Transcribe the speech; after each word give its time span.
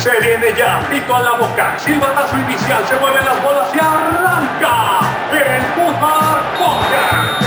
Se 0.00 0.08
viene 0.18 0.54
ya, 0.56 0.80
pito 0.90 1.14
a 1.14 1.20
la 1.20 1.32
boca, 1.32 1.78
silbatazo 1.78 2.34
inicial, 2.38 2.82
se 2.86 2.98
mueven 3.00 3.22
las 3.22 3.44
bolas 3.44 3.68
y 3.74 3.78
arranca 3.78 5.00
el 5.30 5.60
Fútbol 5.76 6.40
Podcast. 6.56 7.42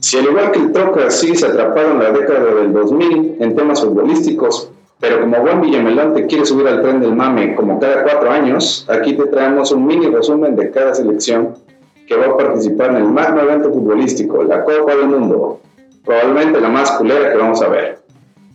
Si 0.00 0.16
al 0.16 0.24
igual 0.24 0.52
que 0.52 0.58
el 0.58 0.72
Troca 0.72 1.10
sigues 1.10 1.44
atrapado 1.44 1.90
en 1.90 1.98
la 1.98 2.10
década 2.10 2.54
del 2.54 2.72
2000 2.72 3.36
en 3.40 3.56
temas 3.56 3.82
futbolísticos, 3.82 4.70
pero 5.00 5.20
como 5.20 5.38
buen 5.42 5.60
Villamelón 5.60 6.14
te 6.14 6.26
quiere 6.26 6.46
subir 6.46 6.66
al 6.66 6.80
tren 6.80 7.02
del 7.02 7.14
mame 7.14 7.54
como 7.54 7.78
cada 7.78 8.04
cuatro 8.04 8.30
años, 8.30 8.86
aquí 8.88 9.12
te 9.12 9.26
traemos 9.26 9.70
un 9.70 9.84
mini 9.84 10.06
resumen 10.06 10.56
de 10.56 10.70
cada 10.70 10.94
selección 10.94 11.68
que 12.08 12.16
va 12.16 12.26
a 12.26 12.36
participar 12.36 12.90
en 12.90 12.96
el 12.96 13.04
magno 13.04 13.42
evento 13.42 13.70
futbolístico, 13.70 14.42
la 14.42 14.64
Copa 14.64 14.96
del 14.96 15.08
Mundo. 15.08 15.60
Probablemente 16.04 16.60
la 16.60 16.68
más 16.70 16.90
culera 16.92 17.30
que 17.30 17.36
vamos 17.38 17.60
a 17.62 17.68
ver. 17.68 17.98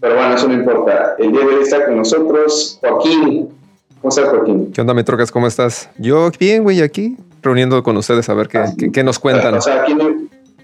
Pero 0.01 0.15
bueno, 0.15 0.33
eso 0.35 0.47
no 0.47 0.55
importa. 0.55 1.15
El 1.19 1.31
día 1.31 1.41
de 1.41 1.45
hoy 1.47 1.61
está 1.63 1.85
con 1.85 1.95
nosotros 1.97 2.79
Joaquín. 2.81 3.49
¿Cómo 4.01 4.09
estás, 4.09 4.29
Joaquín? 4.29 4.71
¿Qué 4.73 4.81
onda, 4.81 4.93
me 4.93 5.03
trocas? 5.03 5.31
¿Cómo 5.31 5.47
estás? 5.47 5.89
Yo 5.97 6.29
bien, 6.39 6.63
güey, 6.63 6.81
aquí 6.81 7.15
reuniendo 7.41 7.81
con 7.83 7.95
ustedes 7.95 8.27
a 8.27 8.33
ver 8.33 8.47
qué, 8.47 8.57
Ah, 8.57 8.71
qué- 8.77 8.91
qué 8.91 9.03
nos 9.03 9.19
cuentan. 9.19 9.53
O 9.53 9.61
sea, 9.61 9.83
aquí 9.83 9.93
no, 9.93 10.09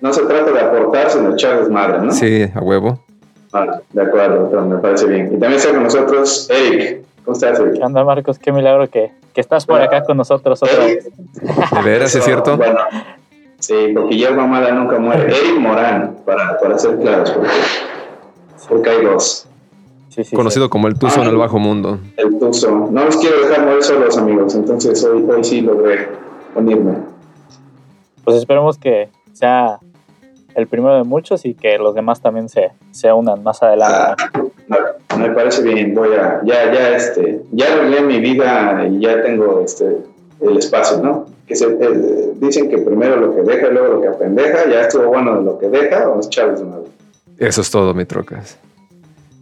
no 0.01 0.13
se 0.13 0.23
trata 0.23 0.51
de 0.51 0.59
aportar, 0.59 1.09
sino 1.11 1.33
echar 1.33 1.59
desmadre, 1.59 2.01
¿no? 2.01 2.11
Sí, 2.11 2.45
a 2.53 2.59
huevo. 2.59 3.03
Vale, 3.51 3.71
de 3.93 4.01
acuerdo, 4.01 4.61
me 4.65 4.77
parece 4.77 5.05
bien. 5.07 5.27
Y 5.27 5.31
también 5.39 5.53
está 5.53 5.71
con 5.71 5.83
nosotros 5.83 6.49
Eric. 6.49 7.03
¿Cómo 7.23 7.35
estás, 7.35 7.59
Eric? 7.59 7.73
¿Qué 7.75 7.83
onda, 7.83 8.03
Marcos? 8.03 8.39
Qué 8.39 8.51
milagro 8.51 8.89
que, 8.89 9.11
que 9.33 9.41
estás 9.41 9.65
por 9.65 9.81
acá 9.81 10.03
con 10.03 10.17
nosotros 10.17 10.61
otra 10.63 10.85
vez. 10.85 11.09
¿De 11.33 11.81
veras, 11.83 12.15
es 12.15 12.23
cierto? 12.23 12.57
Bueno, 12.57 12.79
sí, 13.59 13.91
porque 13.93 14.15
hierba 14.15 14.45
mala 14.47 14.71
nunca 14.71 14.99
muere. 14.99 15.27
Eric 15.27 15.59
Morán, 15.59 16.17
para, 16.25 16.57
para 16.59 16.77
ser 16.77 16.97
claros, 16.99 17.31
porque, 17.31 17.49
porque 18.67 18.89
hay 18.89 19.05
dos. 19.05 19.47
Sí, 20.09 20.23
sí, 20.23 20.35
Conocido 20.35 20.69
como 20.69 20.87
el 20.87 20.97
Tuzo 20.97 21.21
en 21.21 21.27
el 21.27 21.37
bajo 21.37 21.59
mundo. 21.59 21.99
El 22.17 22.39
Tuzo. 22.39 22.89
No 22.91 23.05
los 23.05 23.17
quiero 23.17 23.41
dejar 23.41 23.65
morir 23.65 23.83
solos, 23.83 24.17
amigos. 24.17 24.55
Entonces 24.55 25.03
hoy, 25.03 25.23
hoy 25.29 25.43
sí 25.43 25.61
logré 25.61 26.09
unirme. 26.55 26.97
Pues 28.23 28.37
esperemos 28.37 28.77
que 28.77 29.09
sea 29.33 29.79
el 30.55 30.67
primero 30.67 30.95
de 30.95 31.03
muchos 31.03 31.45
y 31.45 31.53
que 31.53 31.77
los 31.77 31.95
demás 31.95 32.21
también 32.21 32.49
se, 32.49 32.71
se 32.91 33.11
unan 33.13 33.43
más 33.43 33.61
adelante. 33.63 34.23
Ah, 34.23 34.43
me, 35.17 35.29
me 35.29 35.35
parece 35.35 35.61
bien. 35.61 35.93
Voy 35.95 36.13
a, 36.13 36.41
ya, 36.43 36.73
ya, 36.73 36.95
este, 36.95 37.41
ya 37.51 37.73
arreglé 37.73 38.01
mi 38.01 38.19
vida 38.19 38.87
y 38.89 38.99
ya 38.99 39.21
tengo 39.21 39.61
este, 39.63 39.97
el 40.41 40.57
espacio, 40.57 40.97
¿no? 41.01 41.25
Que 41.47 41.55
se, 41.55 41.65
eh, 41.65 42.33
dicen 42.35 42.69
que 42.69 42.77
primero 42.77 43.17
lo 43.17 43.35
que 43.35 43.41
deja 43.41 43.67
y 43.67 43.71
luego 43.71 43.95
lo 43.95 44.01
que 44.01 44.07
apendeja. 44.07 44.69
Ya 44.69 44.81
estuvo 44.81 45.07
bueno 45.07 45.37
de 45.37 45.43
lo 45.43 45.57
que 45.57 45.69
deja, 45.69 46.07
vamos 46.07 46.25
a 46.25 46.29
echarles 46.29 46.59
de 46.59 46.65
nuevo. 46.65 46.85
Eso 47.37 47.61
es 47.61 47.71
todo, 47.71 47.93
me 47.93 48.05
trocas. 48.05 48.59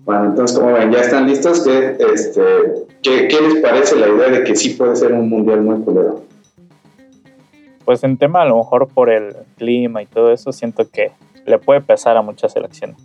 Bueno, 0.05 0.25
entonces, 0.25 0.57
como 0.57 0.71
ven, 0.71 0.91
ya 0.91 1.01
están 1.01 1.27
listos. 1.27 1.61
¿Qué, 1.61 1.97
este, 2.13 2.41
¿qué, 3.01 3.27
qué 3.27 3.41
les 3.41 3.55
parece 3.61 3.97
la 3.97 4.07
idea 4.07 4.29
de 4.29 4.43
que 4.43 4.55
sí 4.55 4.69
puede 4.69 4.95
ser 4.95 5.11
un 5.11 5.27
mundial 5.27 5.61
muy 5.61 5.81
culero? 5.81 6.21
Pues 7.83 8.03
en 8.03 8.17
tema, 8.17 8.41
a 8.41 8.45
lo 8.45 8.57
mejor 8.57 8.87
por 8.87 9.09
el 9.09 9.35
clima 9.57 10.01
y 10.01 10.05
todo 10.05 10.31
eso, 10.31 10.51
siento 10.53 10.89
que 10.89 11.11
le 11.45 11.57
puede 11.57 11.81
pesar 11.81 12.15
a 12.17 12.21
muchas 12.21 12.53
selecciones. 12.53 12.97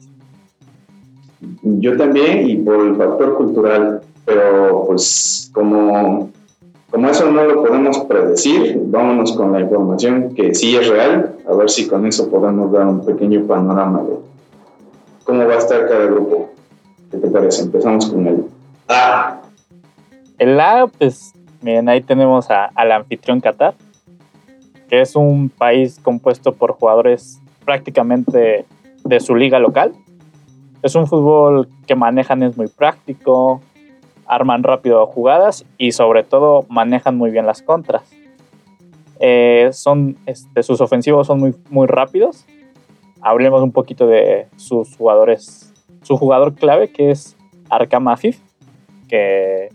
Yo 1.62 1.97
también 1.97 2.48
y 2.48 2.57
por 2.57 2.87
el 2.87 2.97
factor 2.97 3.37
cultural, 3.37 4.03
pero 4.25 4.85
pues 4.87 5.51
como, 5.53 6.31
como 6.91 7.09
eso 7.09 7.31
no 7.31 7.45
lo 7.45 7.62
podemos 7.62 7.98
predecir, 8.01 8.81
vámonos 8.87 9.33
con 9.33 9.53
la 9.53 9.61
información 9.61 10.35
que 10.35 10.55
sí 10.55 10.77
es 10.77 10.89
real, 10.89 11.35
a 11.48 11.55
ver 11.55 11.69
si 11.70 11.89
con 11.89 12.07
eso 12.07 12.31
podemos 12.31 12.70
dar 12.73 12.87
un 12.87 13.05
pequeño 13.05 13.45
panorama 13.47 14.03
de 14.03 14.17
cómo 15.25 15.47
va 15.47 15.55
a 15.55 15.59
estar 15.59 15.89
cada 15.89 16.07
grupo. 16.07 16.51
¿Qué 17.11 17.19
te 17.19 17.29
parece? 17.29 17.63
Empezamos 17.63 18.07
con 18.07 18.27
el 18.27 18.45
A. 18.89 19.41
El 20.39 20.59
A, 20.61 20.86
pues, 20.86 21.33
miren, 21.61 21.89
ahí 21.89 22.01
tenemos 22.01 22.51
a- 22.51 22.70
al 22.74 22.92
anfitrión 22.92 23.41
Qatar, 23.41 23.74
que 24.89 25.01
es 25.01 25.17
un 25.17 25.48
país 25.48 25.98
compuesto 26.03 26.53
por 26.53 26.73
jugadores 26.73 27.41
prácticamente 27.64 28.64
de 29.05 29.20
su 29.20 29.35
liga 29.35 29.59
local. 29.59 29.92
Es 30.83 30.95
un 30.95 31.07
fútbol 31.07 31.69
que 31.87 31.95
manejan, 31.95 32.43
es 32.43 32.57
muy 32.57 32.67
práctico, 32.67 33.61
arman 34.27 34.63
rápido 34.63 35.07
jugadas 35.07 35.65
y 35.79 35.93
sobre 35.93 36.25
todo 36.25 36.65
manejan 36.69 37.17
muy 37.17 37.31
bien 37.31 37.47
las 37.47 37.63
contras. 37.63 38.03
Eh, 39.21 39.69
son, 39.73 40.17
este, 40.27 40.63
sus 40.65 40.81
ofensivos 40.81 41.29
son 41.29 41.39
muy, 41.39 41.55
muy 41.71 41.87
rápidos. 41.87 42.45
Hablemos 43.21 43.63
un 43.63 43.71
poquito 43.71 44.07
de 44.07 44.48
sus 44.57 44.97
jugadores. 44.97 45.73
Su 46.03 46.17
jugador 46.17 46.55
clave, 46.55 46.91
que 46.91 47.13
es 47.13 47.37
Arkam 47.71 48.09
Afif, 48.09 48.41
que 49.09 49.69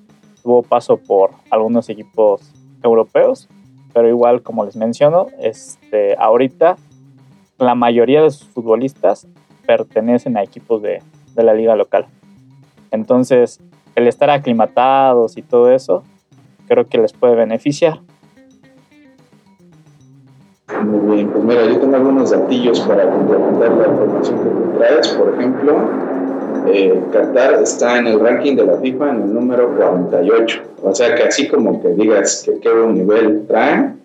tuvo 0.44 0.63
paso 0.63 0.97
por 0.97 1.31
algunos 1.50 1.88
equipos 1.88 2.53
europeos, 2.84 3.47
pero 3.94 4.09
igual 4.09 4.41
como 4.41 4.66
les 4.66 4.75
menciono, 4.75 5.28
este, 5.40 6.16
ahorita 6.17 6.75
la 7.57 7.75
mayoría 7.75 8.22
de 8.22 8.31
sus 8.31 8.47
futbolistas 8.50 9.28
pertenecen 9.67 10.38
a 10.38 10.44
equipos 10.44 10.81
de, 10.81 11.03
de 11.35 11.44
la 11.44 11.53
liga 11.53 11.75
local. 11.75 12.07
Entonces, 12.89 13.59
el 13.95 14.07
estar 14.07 14.29
aclimatados 14.29 15.38
y 15.38 15.44
todo 15.44 15.69
eso, 15.69 16.03
creo 16.67 16.88
que 16.88 16.97
les 16.97 17.13
puede 17.13 17.35
beneficiar. 17.35 18.00
Muy 20.83 21.16
bien, 21.16 21.29
pues 21.29 21.44
mira, 21.44 21.66
yo 21.66 21.79
tengo 21.79 21.95
algunos 21.95 22.31
datillos 22.31 22.79
para 22.81 23.09
complementar 23.09 23.72
la 23.72 23.88
información 23.88 24.38
que 24.38 24.50
tú 24.50 24.78
traes. 24.78 25.07
Por 25.09 25.33
ejemplo, 25.33 25.75
eh, 26.67 27.01
Qatar 27.11 27.61
está 27.61 27.97
en 27.97 28.07
el 28.07 28.19
ranking 28.19 28.55
de 28.55 28.66
la 28.66 28.78
FIFA 28.78 29.09
en 29.11 29.22
el 29.22 29.34
número 29.34 29.75
48. 29.75 30.61
O 30.84 30.94
sea 30.94 31.16
que 31.16 31.23
así 31.23 31.47
como 31.47 31.81
que 31.81 31.89
digas 31.89 32.44
que 32.45 32.59
qué 32.59 32.69
buen 32.72 32.95
nivel 32.95 33.45
traen, 33.47 33.99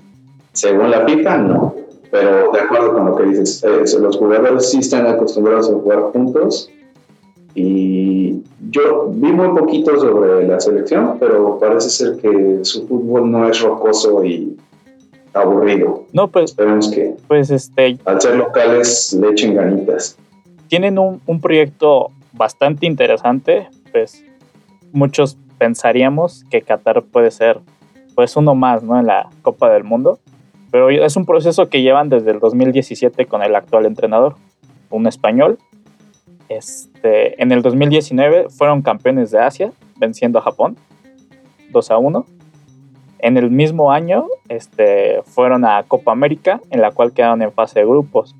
según 0.53 0.91
la 0.91 1.05
FIFA, 1.05 1.39
no. 1.39 1.82
Pero 2.13 2.53
de 2.53 2.61
acuerdo 2.61 2.93
con 2.93 3.07
lo 3.07 3.17
que 3.17 3.25
dices, 3.25 3.65
eh, 3.65 3.99
los 3.99 4.19
jugadores 4.19 4.71
sí 4.71 4.79
están 4.81 5.07
acostumbrados 5.07 5.71
a 5.71 5.73
jugar 5.73 6.01
juntos. 6.13 6.71
Y 7.55 8.43
yo 8.71 9.09
vi 9.11 9.33
muy 9.33 9.49
poquito 9.59 9.99
sobre 9.99 10.47
la 10.47 10.61
selección, 10.61 11.17
pero 11.19 11.59
parece 11.59 11.89
ser 11.89 12.17
que 12.19 12.61
su 12.63 12.87
fútbol 12.87 13.31
no 13.31 13.49
es 13.49 13.61
rocoso 13.63 14.23
y 14.25 14.57
aburrido. 15.33 16.05
No, 16.13 16.29
pues, 16.29 16.51
Esperemos 16.51 16.91
que 16.91 17.15
pues 17.29 17.51
este, 17.51 17.99
al 18.05 18.21
ser 18.21 18.37
locales 18.37 19.17
le 19.19 19.31
echen 19.31 19.55
ganitas. 19.55 20.19
tienen 20.69 20.99
un, 20.99 21.21
un 21.27 21.41
proyecto 21.41 22.11
bastante 22.35 22.85
interesante, 22.87 23.69
pues 23.91 24.23
muchos 24.93 25.39
pensaríamos 25.57 26.45
que 26.51 26.61
Qatar 26.61 27.03
puede 27.03 27.31
ser 27.31 27.61
pues 28.15 28.37
uno 28.37 28.55
más 28.55 28.83
¿no? 28.83 28.99
en 28.99 29.07
la 29.07 29.31
Copa 29.41 29.71
del 29.71 29.85
Mundo, 29.85 30.19
pero 30.73 30.89
es 30.89 31.17
un 31.17 31.27
proceso 31.27 31.69
que 31.69 31.83
llevan 31.83 32.09
desde 32.09 32.31
el 32.31 32.41
2017 32.41 33.27
con 33.27 33.43
el 33.43 33.55
actual 33.55 33.85
entrenador, 33.85 34.37
un 34.89 35.07
español. 35.07 35.59
Este, 36.49 37.41
en 37.43 37.53
el 37.53 37.61
2019 37.61 38.49
fueron 38.49 38.81
campeones 38.81 39.31
de 39.31 39.39
Asia, 39.39 39.71
venciendo 39.97 40.39
a 40.39 40.43
Japón 40.43 40.79
2 41.73 41.91
a 41.91 41.99
1. 41.99 42.27
En 43.19 43.37
el 43.37 43.51
mismo 43.51 43.93
año 43.93 44.27
este, 44.49 45.21
fueron 45.27 45.67
a 45.67 45.83
Copa 45.83 46.11
América, 46.11 46.61
en 46.71 46.81
la 46.81 46.91
cual 46.91 47.13
quedaron 47.13 47.43
en 47.43 47.53
fase 47.53 47.81
de 47.81 47.87
grupos. 47.87 48.35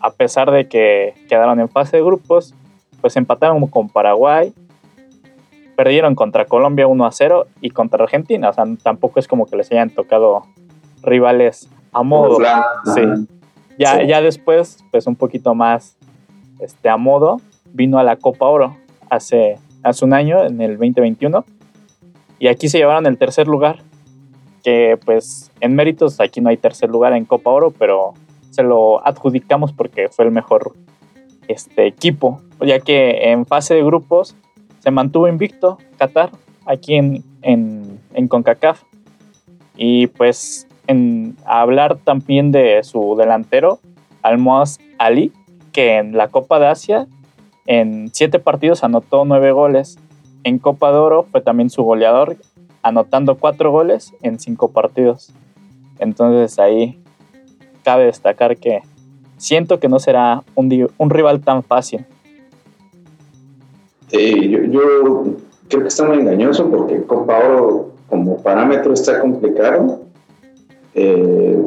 A 0.00 0.10
pesar 0.10 0.50
de 0.50 0.68
que 0.68 1.14
quedaron 1.26 1.58
en 1.58 1.70
fase 1.70 1.96
de 1.96 2.02
grupos, 2.02 2.54
pues 3.00 3.16
empataron 3.16 3.66
con 3.68 3.88
Paraguay, 3.88 4.52
perdieron 5.74 6.14
contra 6.14 6.44
Colombia 6.44 6.86
1 6.86 7.06
a 7.06 7.12
0 7.12 7.46
y 7.62 7.70
contra 7.70 8.04
Argentina. 8.04 8.50
O 8.50 8.52
sea, 8.52 8.66
tampoco 8.82 9.18
es 9.20 9.26
como 9.26 9.46
que 9.46 9.56
les 9.56 9.72
hayan 9.72 9.88
tocado 9.88 10.44
rivales 11.06 11.68
a 11.92 12.02
modo. 12.02 12.38
Sí. 12.94 13.00
Ya, 13.78 14.00
Sí. 14.00 14.06
ya 14.06 14.20
después, 14.20 14.84
pues 14.90 15.06
un 15.06 15.16
poquito 15.16 15.54
más 15.54 15.96
este, 16.58 16.88
a 16.88 16.96
modo, 16.96 17.40
vino 17.72 17.98
a 17.98 18.02
la 18.02 18.16
Copa 18.16 18.46
Oro 18.46 18.76
hace, 19.10 19.58
hace 19.82 20.04
un 20.04 20.12
año, 20.14 20.44
en 20.44 20.60
el 20.60 20.72
2021. 20.72 21.44
Y 22.38 22.48
aquí 22.48 22.68
se 22.68 22.78
llevaron 22.78 23.06
el 23.06 23.16
tercer 23.18 23.46
lugar, 23.48 23.78
que 24.62 24.98
pues 25.04 25.50
en 25.60 25.74
méritos 25.74 26.20
aquí 26.20 26.40
no 26.40 26.48
hay 26.50 26.56
tercer 26.56 26.90
lugar 26.90 27.12
en 27.12 27.24
Copa 27.24 27.50
Oro, 27.50 27.70
pero 27.70 28.14
se 28.50 28.62
lo 28.62 29.06
adjudicamos 29.06 29.72
porque 29.72 30.08
fue 30.08 30.24
el 30.24 30.30
mejor 30.32 30.72
este, 31.48 31.86
equipo, 31.86 32.40
ya 32.60 32.80
que 32.80 33.30
en 33.30 33.46
fase 33.46 33.74
de 33.74 33.82
grupos 33.82 34.34
se 34.80 34.90
mantuvo 34.90 35.28
invicto 35.28 35.78
Qatar 35.98 36.30
aquí 36.64 36.94
en, 36.94 37.22
en, 37.42 38.00
en 38.14 38.28
CONCACAF. 38.28 38.82
Y 39.76 40.06
pues 40.06 40.65
en 40.86 41.36
hablar 41.44 41.98
también 41.98 42.52
de 42.52 42.82
su 42.82 43.16
delantero, 43.16 43.80
Almoaz 44.22 44.78
Ali, 44.98 45.32
que 45.72 45.98
en 45.98 46.16
la 46.16 46.28
Copa 46.28 46.58
de 46.58 46.66
Asia 46.66 47.06
en 47.66 48.10
siete 48.12 48.38
partidos 48.38 48.84
anotó 48.84 49.24
nueve 49.24 49.52
goles. 49.52 49.98
En 50.44 50.58
Copa 50.58 50.92
de 50.92 50.98
Oro 50.98 51.24
fue 51.24 51.40
también 51.40 51.70
su 51.70 51.82
goleador, 51.82 52.36
anotando 52.82 53.36
cuatro 53.36 53.72
goles 53.72 54.14
en 54.22 54.38
cinco 54.38 54.70
partidos. 54.70 55.32
Entonces 55.98 56.58
ahí 56.58 56.98
cabe 57.82 58.04
destacar 58.04 58.56
que 58.56 58.82
siento 59.36 59.80
que 59.80 59.88
no 59.88 59.98
será 59.98 60.42
un, 60.54 61.10
rival 61.10 61.40
tan 61.40 61.62
fácil. 61.62 62.04
Sí, 64.08 64.50
yo, 64.50 64.60
creo 65.68 65.82
que 65.82 65.88
está 65.88 66.04
muy 66.04 66.18
engañoso 66.18 66.70
porque 66.70 67.02
Copa 67.02 67.38
Oro 67.38 67.90
como 68.08 68.40
parámetro 68.42 68.92
está 68.92 69.20
complicado. 69.20 70.05
Eh, 70.96 71.62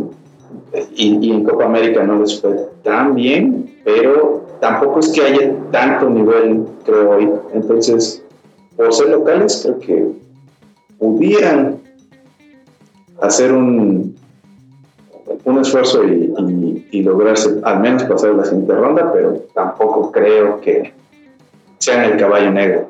y, 0.96 1.32
en 1.32 1.44
Copa 1.44 1.66
América 1.66 2.04
no 2.04 2.20
les 2.20 2.42
fue 2.42 2.68
tan 2.84 3.14
bien, 3.14 3.72
pero 3.84 4.44
tampoco 4.60 5.00
es 5.00 5.10
que 5.10 5.22
haya 5.22 5.56
tanto 5.72 6.10
nivel, 6.10 6.66
creo 6.84 7.12
hoy. 7.12 7.30
Entonces, 7.54 8.24
por 8.76 8.92
ser 8.92 9.10
locales, 9.10 9.62
creo 9.64 9.80
que 9.80 10.08
pudieran 10.98 11.78
hacer 13.22 13.54
un, 13.54 14.16
un 15.46 15.60
esfuerzo 15.60 16.04
y, 16.04 16.88
y, 16.92 17.04
lograrse 17.04 17.60
al 17.64 17.82
menos 17.82 18.04
pasar 18.04 18.34
la 18.34 18.46
siguiente 18.46 18.74
ronda, 18.74 19.12
pero 19.14 19.44
tampoco 19.54 20.12
creo 20.12 20.60
que 20.60 20.94
sean 21.78 22.04
el 22.04 22.18
caballo 22.18 22.52
negro. 22.52 22.88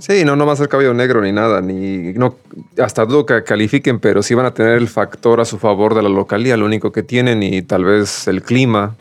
Sí, 0.00 0.24
no, 0.24 0.34
no 0.34 0.44
va 0.44 0.54
a 0.54 0.56
ser 0.56 0.68
caballo 0.68 0.92
negro 0.92 1.20
ni 1.20 1.30
nada, 1.30 1.60
ni 1.60 2.12
no, 2.14 2.34
hasta 2.82 3.04
dudo 3.04 3.26
que 3.26 3.44
califiquen, 3.44 4.00
pero 4.00 4.22
sí 4.22 4.34
van 4.34 4.46
a 4.46 4.52
tener 4.52 4.74
el 4.74 4.88
factor 4.88 5.40
a 5.40 5.44
su 5.44 5.58
favor 5.58 5.94
de 5.94 6.02
la 6.02 6.08
localidad, 6.08 6.58
lo 6.58 6.66
único 6.66 6.90
que 6.90 7.04
tienen, 7.04 7.42
y 7.44 7.62
tal 7.62 7.84
vez 7.84 8.26
el 8.26 8.42
clima, 8.42 8.96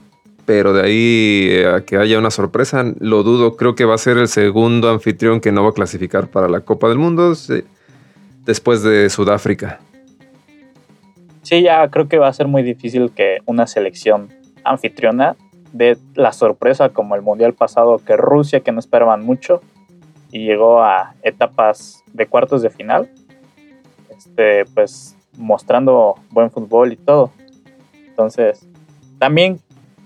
pero 0.45 0.71
de 0.71 0.83
ahí 0.83 1.47
eh, 1.49 1.67
a 1.67 1.81
que 1.81 1.97
haya 1.97 2.19
una 2.19 2.29
sorpresa, 2.29 2.85
lo 2.99 3.23
dudo, 3.23 3.55
creo 3.55 3.73
que 3.73 3.85
va 3.85 3.95
a 3.95 3.97
ser 3.97 4.17
el 4.17 4.27
segundo 4.27 4.89
anfitrión 4.89 5.39
que 5.41 5.51
no 5.51 5.63
va 5.63 5.71
a 5.71 5.73
clasificar 5.73 6.27
para 6.27 6.47
la 6.47 6.61
Copa 6.61 6.89
del 6.89 6.99
Mundo 6.99 7.33
después 8.45 8.83
de 8.83 9.09
Sudáfrica. 9.09 9.79
Sí, 11.41 11.63
ya 11.63 11.87
creo 11.89 12.07
que 12.07 12.19
va 12.19 12.27
a 12.27 12.33
ser 12.33 12.47
muy 12.47 12.61
difícil 12.61 13.11
que 13.11 13.39
una 13.45 13.65
selección 13.65 14.29
anfitriona 14.63 15.35
dé 15.73 15.97
la 16.13 16.31
sorpresa 16.31 16.89
como 16.89 17.15
el 17.15 17.23
Mundial 17.23 17.53
pasado, 17.53 17.99
que 18.05 18.15
Rusia, 18.15 18.59
que 18.59 18.71
no 18.71 18.79
esperaban 18.79 19.25
mucho, 19.25 19.61
y 20.33 20.45
llegó 20.45 20.81
a 20.81 21.13
etapas 21.21 22.03
de 22.11 22.25
cuartos 22.25 22.63
de 22.63 22.71
final, 22.71 23.07
este, 24.09 24.65
pues 24.73 25.15
mostrando 25.37 26.15
buen 26.31 26.49
fútbol 26.49 26.91
y 26.91 26.95
todo. 26.95 27.29
Entonces, 28.07 28.67
también 29.19 29.59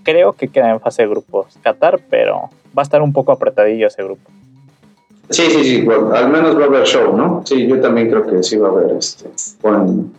creo 0.04 0.34
que 0.34 0.50
queda 0.50 0.70
en 0.70 0.82
fase 0.82 1.04
de 1.04 1.08
grupos 1.08 1.58
Qatar, 1.64 2.02
pero 2.10 2.50
va 2.78 2.82
a 2.82 2.84
estar 2.84 3.02
un 3.02 3.14
poco 3.14 3.32
apretadillo 3.32 3.88
ese 3.88 4.04
grupo. 4.04 4.30
Sí, 5.30 5.44
sí, 5.50 5.64
sí, 5.64 5.88
al 6.14 6.30
menos 6.30 6.58
va 6.58 6.64
a 6.64 6.68
haber 6.68 6.86
show, 6.86 7.16
¿no? 7.16 7.44
Sí, 7.46 7.66
yo 7.66 7.80
también 7.80 8.10
creo 8.10 8.26
que 8.26 8.44
sí 8.44 8.58
va 8.58 8.68
a 8.68 8.72
haber 8.72 8.98
este, 8.98 9.30
buen, 9.62 10.12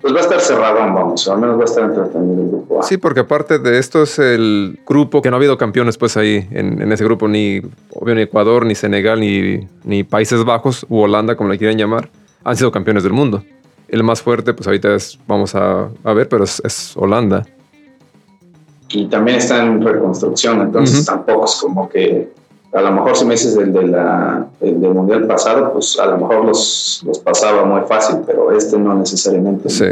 pues 0.00 0.14
va 0.14 0.18
a 0.18 0.22
estar 0.22 0.40
cerrado, 0.40 0.78
vamos, 0.78 1.26
al 1.28 1.38
menos 1.38 1.56
va 1.56 1.62
a 1.62 1.64
estar 1.64 1.84
entretenido 1.84 2.42
el 2.42 2.48
grupo 2.48 2.82
Sí, 2.84 2.98
porque 2.98 3.20
aparte 3.20 3.58
de 3.58 3.78
esto 3.78 4.04
es 4.04 4.18
el 4.20 4.78
grupo 4.86 5.20
que 5.22 5.30
no 5.30 5.36
ha 5.36 5.38
habido 5.38 5.58
campeones 5.58 5.98
pues 5.98 6.16
ahí 6.16 6.46
en, 6.52 6.92
ese 6.92 7.02
grupo, 7.02 7.26
ni, 7.26 7.60
obvio, 7.94 8.14
ni 8.14 8.22
Ecuador, 8.22 8.64
ni 8.64 8.76
Senegal, 8.76 9.18
ni, 9.18 9.66
ni 9.82 10.04
Países 10.04 10.44
Bajos, 10.44 10.86
u 10.88 11.00
Holanda, 11.00 11.36
como 11.36 11.50
le 11.50 11.58
quieran 11.58 11.76
llamar, 11.76 12.10
han 12.44 12.56
sido 12.56 12.70
campeones 12.70 13.02
del 13.02 13.12
mundo. 13.12 13.42
El 13.88 14.04
más 14.04 14.22
fuerte, 14.22 14.54
pues 14.54 14.66
ahorita 14.66 14.94
es, 14.94 15.18
vamos 15.26 15.54
a, 15.54 15.88
ver, 16.04 16.28
pero 16.28 16.44
es, 16.44 16.96
Holanda. 16.96 17.44
Y 18.90 19.06
también 19.06 19.38
está 19.38 19.64
en 19.64 19.82
reconstrucción, 19.82 20.60
entonces 20.60 21.04
tampoco 21.04 21.44
es 21.44 21.56
como 21.56 21.88
que 21.88 22.30
a 22.72 22.80
lo 22.82 22.92
mejor 22.92 23.16
si 23.16 23.24
me 23.24 23.32
dices 23.32 23.56
del, 23.56 23.72
de 23.72 23.86
la, 23.86 24.46
del, 24.60 24.94
mundial 24.94 25.26
pasado, 25.26 25.72
pues 25.72 25.98
a 25.98 26.06
lo 26.06 26.18
mejor 26.18 26.44
los, 26.44 27.02
los, 27.06 27.18
pasaba 27.18 27.64
muy 27.64 27.82
fácil, 27.82 28.18
pero 28.26 28.52
este 28.52 28.78
no 28.78 28.94
necesariamente. 28.94 29.70
Sí. 29.70 29.86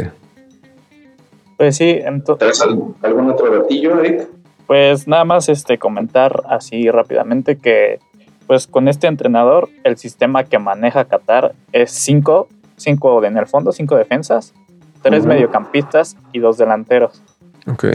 Pues 1.57 1.77
sí, 1.77 1.99
entonces. 2.03 2.61
algún, 2.61 3.31
otro 3.31 3.51
gatillo, 3.51 3.99
Eric? 3.99 4.27
Pues 4.67 5.07
nada 5.07 5.25
más 5.25 5.49
este 5.49 5.77
comentar 5.77 6.43
así 6.49 6.89
rápidamente 6.91 7.57
que 7.57 7.99
pues 8.45 8.67
con 8.67 8.87
este 8.87 9.07
entrenador 9.07 9.69
el 9.83 9.97
sistema 9.97 10.43
que 10.43 10.59
maneja 10.59 11.05
Qatar 11.05 11.53
es 11.71 11.91
cinco, 11.91 12.47
cinco 12.75 13.23
en 13.23 13.37
el 13.37 13.47
fondo, 13.47 13.71
cinco 13.71 13.95
defensas, 13.95 14.53
tres 15.01 15.25
mediocampistas 15.25 16.15
y 16.31 16.39
dos 16.39 16.57
delanteros. 16.57 17.23
Ok. 17.65 17.85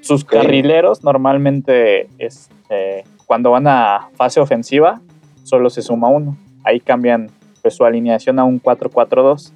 Sus 0.00 0.24
carrileros 0.24 1.04
normalmente 1.04 2.08
este, 2.18 3.04
cuando 3.32 3.50
van 3.50 3.66
a 3.66 4.10
fase 4.12 4.40
ofensiva, 4.40 5.00
solo 5.42 5.70
se 5.70 5.80
suma 5.80 6.08
uno. 6.08 6.36
Ahí 6.64 6.80
cambian 6.80 7.30
pues, 7.62 7.74
su 7.74 7.82
alineación 7.82 8.38
a 8.38 8.44
un 8.44 8.60
4-4-2, 8.60 9.52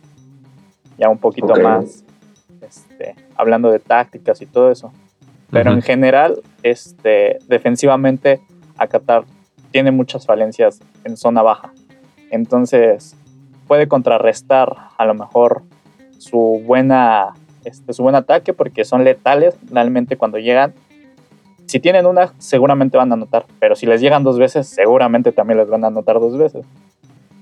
ya 0.97 1.11
un 1.11 1.19
poquito 1.19 1.55
más 1.57 2.03
este, 2.63 3.15
hablando 3.37 3.71
de 3.71 3.79
tácticas 3.79 4.41
y 4.41 4.47
todo 4.47 4.71
eso. 4.71 4.95
Pero 5.51 5.73
en 5.73 5.83
general, 5.83 6.41
este, 6.63 7.39
defensivamente, 7.49 8.41
Qatar 8.79 9.25
tiene 9.73 9.91
muchas 9.91 10.25
falencias 10.25 10.81
en 11.05 11.19
zona 11.19 11.43
baja. 11.43 11.71
Entonces, 12.31 13.15
puede 13.69 13.89
contrarrestar 13.89 14.75
a 14.97 15.05
lo 15.05 15.13
mejor 15.13 15.65
su 16.17 16.63
buena 16.65 17.35
este, 17.67 17.93
su 17.93 18.03
buen 18.03 18.15
ataque 18.15 18.55
porque 18.55 18.87
son 18.87 19.05
letales 19.05 19.55
realmente 19.71 20.17
cuando 20.17 20.39
llegan 20.39 20.73
si 21.67 21.81
tienen 21.81 22.07
una, 22.07 22.33
seguramente 22.39 22.97
van 22.97 23.11
a 23.11 23.15
anotar, 23.15 23.47
pero 23.59 23.77
si 23.77 23.87
les 23.87 24.01
llegan 24.01 24.25
dos 24.25 24.39
veces, 24.39 24.67
seguramente 24.67 25.33
también 25.33 25.59
les 25.59 25.69
van 25.69 25.85
a 25.85 25.89
anotar 25.89 26.21
dos 26.21 26.37
veces. 26.39 26.65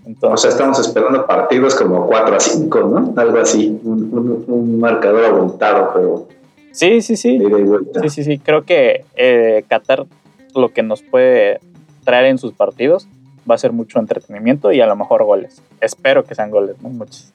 Entonces, 0.07 0.35
o 0.35 0.37
sea, 0.37 0.51
estamos 0.51 0.79
esperando 0.79 1.27
partidos 1.27 1.75
como 1.75 2.07
4 2.07 2.37
a 2.37 2.41
5, 2.41 2.81
¿no? 2.81 3.15
Algo 3.17 3.39
así, 3.39 3.81
un, 3.85 4.79
marcador 4.79 5.25
abultado, 5.25 5.91
pero... 5.95 6.29
Sí, 6.73 7.01
sí, 7.01 7.17
sí. 7.17 7.41
Sí, 8.03 8.09
sí, 8.11 8.25
sí. 8.25 8.39
Creo 8.39 8.65
que 8.65 9.05
eh, 9.15 9.65
Qatar 9.69 10.05
lo 10.55 10.73
que 10.73 10.83
nos 10.83 11.03
puede 11.03 11.61
traer 12.05 12.27
en 12.27 12.39
sus 12.39 12.53
partidos 12.53 13.09
va 13.49 13.55
a 13.55 13.59
ser 13.59 13.73
mucho 13.73 13.99
entretenimiento 13.99 14.73
y 14.73 14.81
a 14.81 14.87
lo 14.87 14.97
mejor 14.97 15.25
goles. 15.25 15.63
Espero 15.81 16.25
que 16.25 16.35
sean 16.35 16.51
goles, 16.51 16.77
¿no? 16.83 16.89
Muchos. 16.91 17.33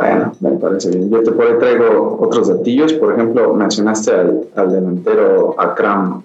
Bueno, 0.00 0.32
me 0.40 0.52
parece 0.52 0.88
bien. 0.90 1.10
Yo 1.10 1.22
te 1.22 1.30
por 1.30 1.58
traigo 1.58 2.18
otros 2.22 2.48
datillos. 2.48 2.94
Por 2.94 3.12
ejemplo, 3.12 3.52
mencionaste 3.52 4.12
al, 4.56 4.72
delantero 4.72 5.54
Akram 5.58 6.22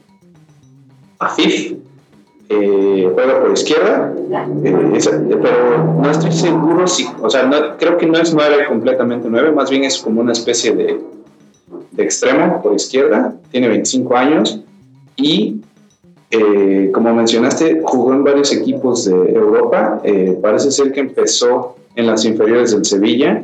Afif. 1.20 1.74
Eh, 2.48 3.12
juega 3.14 3.42
por 3.42 3.52
izquierda, 3.52 4.14
eh, 4.64 5.40
pero 5.42 5.94
no 6.00 6.12
estoy 6.12 6.32
seguro 6.32 6.86
si, 6.86 7.08
o 7.20 7.28
sea, 7.28 7.48
no, 7.48 7.76
creo 7.80 7.98
que 7.98 8.06
no 8.06 8.20
es 8.20 8.36
nueve 8.36 8.68
completamente 8.68 9.28
nueve, 9.32 9.52
más 9.52 9.72
bien 9.72 9.84
es 9.84 9.98
como 9.98 10.22
una 10.22 10.32
especie 10.32 10.76
de, 10.76 11.02
de 11.92 12.04
extremo 12.04 12.62
por 12.62 12.76
izquierda, 12.76 13.34
tiene 13.50 13.68
25 13.70 14.16
años 14.16 14.62
y 15.16 15.62
eh, 16.30 16.92
como 16.94 17.16
mencionaste, 17.16 17.82
jugó 17.84 18.14
en 18.14 18.24
varios 18.24 18.54
equipos 18.54 19.06
de 19.06 19.32
Europa, 19.34 20.00
parece 20.40 20.70
ser 20.70 20.92
que 20.92 21.00
empezó 21.00 21.78
en 21.96 22.06
las 22.06 22.26
inferiores 22.26 22.74
del 22.74 22.86
Sevilla 22.86 23.42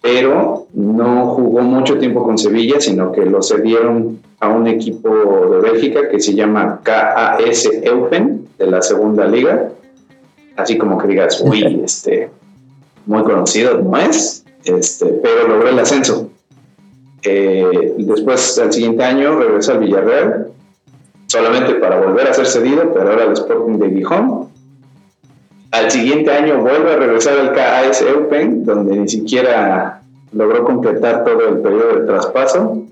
pero 0.00 0.66
no 0.72 1.26
jugó 1.34 1.60
mucho 1.62 1.98
tiempo 1.98 2.22
con 2.22 2.38
Sevilla, 2.38 2.80
sino 2.80 3.12
que 3.12 3.24
lo 3.24 3.42
cedieron 3.42 4.20
a 4.40 4.48
un 4.48 4.66
equipo 4.66 5.08
de 5.50 5.60
Bélgica 5.60 6.08
que 6.08 6.20
se 6.20 6.34
llama 6.34 6.80
KAS 6.82 7.68
Eupen, 7.82 8.46
de 8.58 8.66
la 8.66 8.82
segunda 8.82 9.26
liga. 9.26 9.70
Así 10.56 10.76
como 10.78 10.98
que 10.98 11.08
digas, 11.08 11.40
uy, 11.40 11.82
este, 11.84 12.30
muy 13.06 13.22
conocido, 13.22 13.78
no 13.78 13.96
es, 13.96 14.44
este, 14.64 15.06
pero 15.06 15.48
logró 15.48 15.68
el 15.68 15.78
ascenso. 15.78 16.30
Eh, 17.22 17.94
después, 17.98 18.58
al 18.58 18.72
siguiente 18.72 19.04
año, 19.04 19.36
regresa 19.36 19.72
al 19.72 19.80
Villarreal, 19.80 20.48
solamente 21.26 21.74
para 21.74 22.00
volver 22.00 22.28
a 22.28 22.34
ser 22.34 22.46
cedido, 22.46 22.92
pero 22.92 23.10
ahora 23.10 23.24
al 23.24 23.32
Sporting 23.32 23.78
de 23.78 23.90
Gijón. 23.90 24.48
Al 25.70 25.90
siguiente 25.90 26.30
año 26.30 26.58
vuelve 26.58 26.94
a 26.94 26.96
regresar 26.96 27.38
al 27.38 27.52
KAS 27.52 28.02
Eupen, 28.02 28.64
donde 28.64 28.96
ni 28.96 29.08
siquiera 29.08 30.00
logró 30.32 30.64
completar 30.64 31.24
todo 31.24 31.48
el 31.48 31.58
periodo 31.58 32.00
de 32.00 32.06
traspaso 32.06 32.84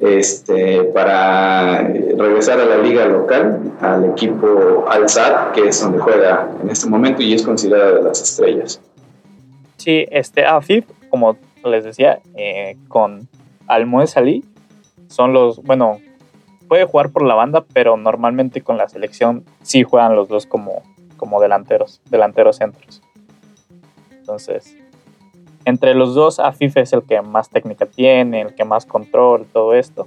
este, 0.00 0.84
para 0.84 1.82
regresar 1.82 2.60
a 2.60 2.66
la 2.66 2.78
liga 2.78 3.06
local, 3.06 3.72
al 3.80 4.04
equipo 4.04 4.84
al 4.88 5.06
que 5.54 5.68
es 5.68 5.80
donde 5.80 5.98
juega 5.98 6.50
en 6.62 6.70
este 6.70 6.88
momento 6.88 7.22
y 7.22 7.32
es 7.32 7.42
considerada 7.42 7.92
de 7.92 8.02
las 8.02 8.20
estrellas. 8.20 8.80
Sí, 9.78 10.06
este 10.10 10.44
Afif, 10.44 10.84
como 11.10 11.36
les 11.64 11.84
decía, 11.84 12.20
eh, 12.34 12.76
con 12.88 13.28
Almoez 13.68 14.16
Ali, 14.16 14.44
son 15.08 15.32
los, 15.32 15.62
bueno, 15.62 15.98
puede 16.68 16.84
jugar 16.84 17.10
por 17.10 17.22
la 17.22 17.34
banda, 17.34 17.64
pero 17.72 17.96
normalmente 17.96 18.60
con 18.60 18.76
la 18.76 18.88
selección 18.88 19.44
sí 19.62 19.82
juegan 19.82 20.14
los 20.14 20.28
dos 20.28 20.46
como 20.46 20.82
como 21.16 21.40
delanteros, 21.40 22.00
delanteros 22.10 22.56
centros. 22.56 23.02
Entonces, 24.10 24.76
entre 25.64 25.94
los 25.94 26.14
dos, 26.14 26.38
Afif 26.38 26.76
es 26.76 26.92
el 26.92 27.02
que 27.02 27.20
más 27.22 27.50
técnica 27.50 27.86
tiene, 27.86 28.42
el 28.42 28.54
que 28.54 28.64
más 28.64 28.86
control, 28.86 29.46
todo 29.52 29.74
esto. 29.74 30.06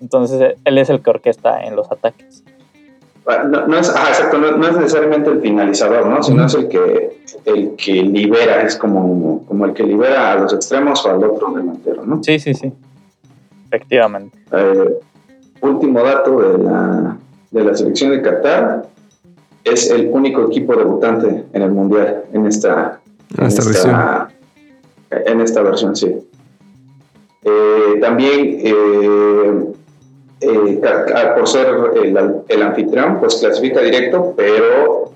Entonces, 0.00 0.56
él 0.64 0.78
es 0.78 0.90
el 0.90 1.00
que 1.00 1.10
orquesta 1.10 1.62
en 1.62 1.76
los 1.76 1.90
ataques. 1.90 2.44
Ah, 3.26 3.44
no, 3.44 3.78
es, 3.78 3.88
exacto, 3.88 4.38
no, 4.38 4.66
es 4.66 4.76
necesariamente 4.76 5.30
el 5.30 5.40
finalizador, 5.40 6.06
¿no? 6.06 6.22
Sino 6.22 6.44
es 6.44 6.54
el 6.54 6.68
que, 6.68 7.20
el 7.44 7.76
que 7.76 7.92
libera, 8.02 8.62
es 8.62 8.76
como, 8.76 9.44
como 9.46 9.64
el 9.64 9.74
que 9.74 9.84
libera 9.84 10.32
a 10.32 10.36
los 10.36 10.52
extremos 10.52 11.06
o 11.06 11.10
al 11.10 11.22
otro 11.22 11.52
delantero, 11.52 12.04
¿no? 12.04 12.22
Sí, 12.22 12.40
sí, 12.40 12.52
sí. 12.52 12.72
Efectivamente. 13.68 14.36
Eh, 14.50 15.00
último 15.60 16.02
dato 16.02 16.40
de 16.40 16.58
la, 16.58 17.16
de 17.52 17.64
la 17.64 17.74
selección 17.76 18.10
de 18.10 18.22
Qatar, 18.22 18.86
es 19.64 19.90
el 19.90 20.08
único 20.12 20.46
equipo 20.46 20.74
debutante 20.76 21.44
en 21.52 21.62
el 21.62 21.70
Mundial, 21.70 22.24
en 22.32 22.46
esta, 22.46 23.00
En 23.38 23.46
esta 23.46 23.64
versión. 23.64 23.96
En 25.26 25.40
esta 25.40 25.62
versión, 25.62 25.94
sí. 25.96 26.16
Eh, 27.44 27.98
también, 28.00 28.58
eh, 28.60 29.64
eh, 30.40 30.80
ca- 30.82 31.04
ca- 31.06 31.34
por 31.34 31.46
ser 31.48 31.66
el, 32.02 32.16
el 32.48 32.62
anfitrión, 32.62 33.18
pues 33.20 33.36
clasifica 33.36 33.80
directo, 33.80 34.34
pero 34.36 35.12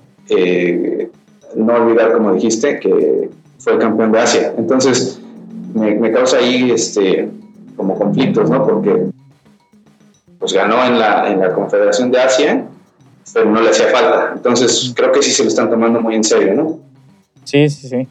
no 1.55 1.73
olvidar, 1.73 2.13
como 2.13 2.33
dijiste, 2.33 2.79
que 2.79 3.29
fue 3.59 3.77
campeón 3.77 4.11
de 4.11 4.19
Asia. 4.19 4.53
Entonces, 4.57 5.19
me, 5.73 5.95
me 5.95 6.11
causa 6.11 6.37
ahí 6.37 6.71
este, 6.71 7.29
como 7.75 7.95
conflictos, 7.97 8.49
¿no? 8.49 8.65
Porque 8.65 9.07
pues 10.39 10.53
ganó 10.53 10.83
en 10.85 10.99
la, 10.99 11.31
en 11.31 11.39
la 11.39 11.51
Confederación 11.53 12.11
de 12.11 12.19
Asia, 12.19 12.65
pero 13.33 13.49
no 13.49 13.61
le 13.61 13.69
hacía 13.69 13.87
falta. 13.87 14.33
Entonces, 14.35 14.93
creo 14.95 15.11
que 15.11 15.21
sí 15.21 15.31
se 15.31 15.43
lo 15.43 15.49
están 15.49 15.69
tomando 15.69 16.01
muy 16.01 16.15
en 16.15 16.23
serio, 16.23 16.53
¿no? 16.53 16.79
Sí, 17.43 17.69
sí, 17.69 17.87
sí. 17.87 18.07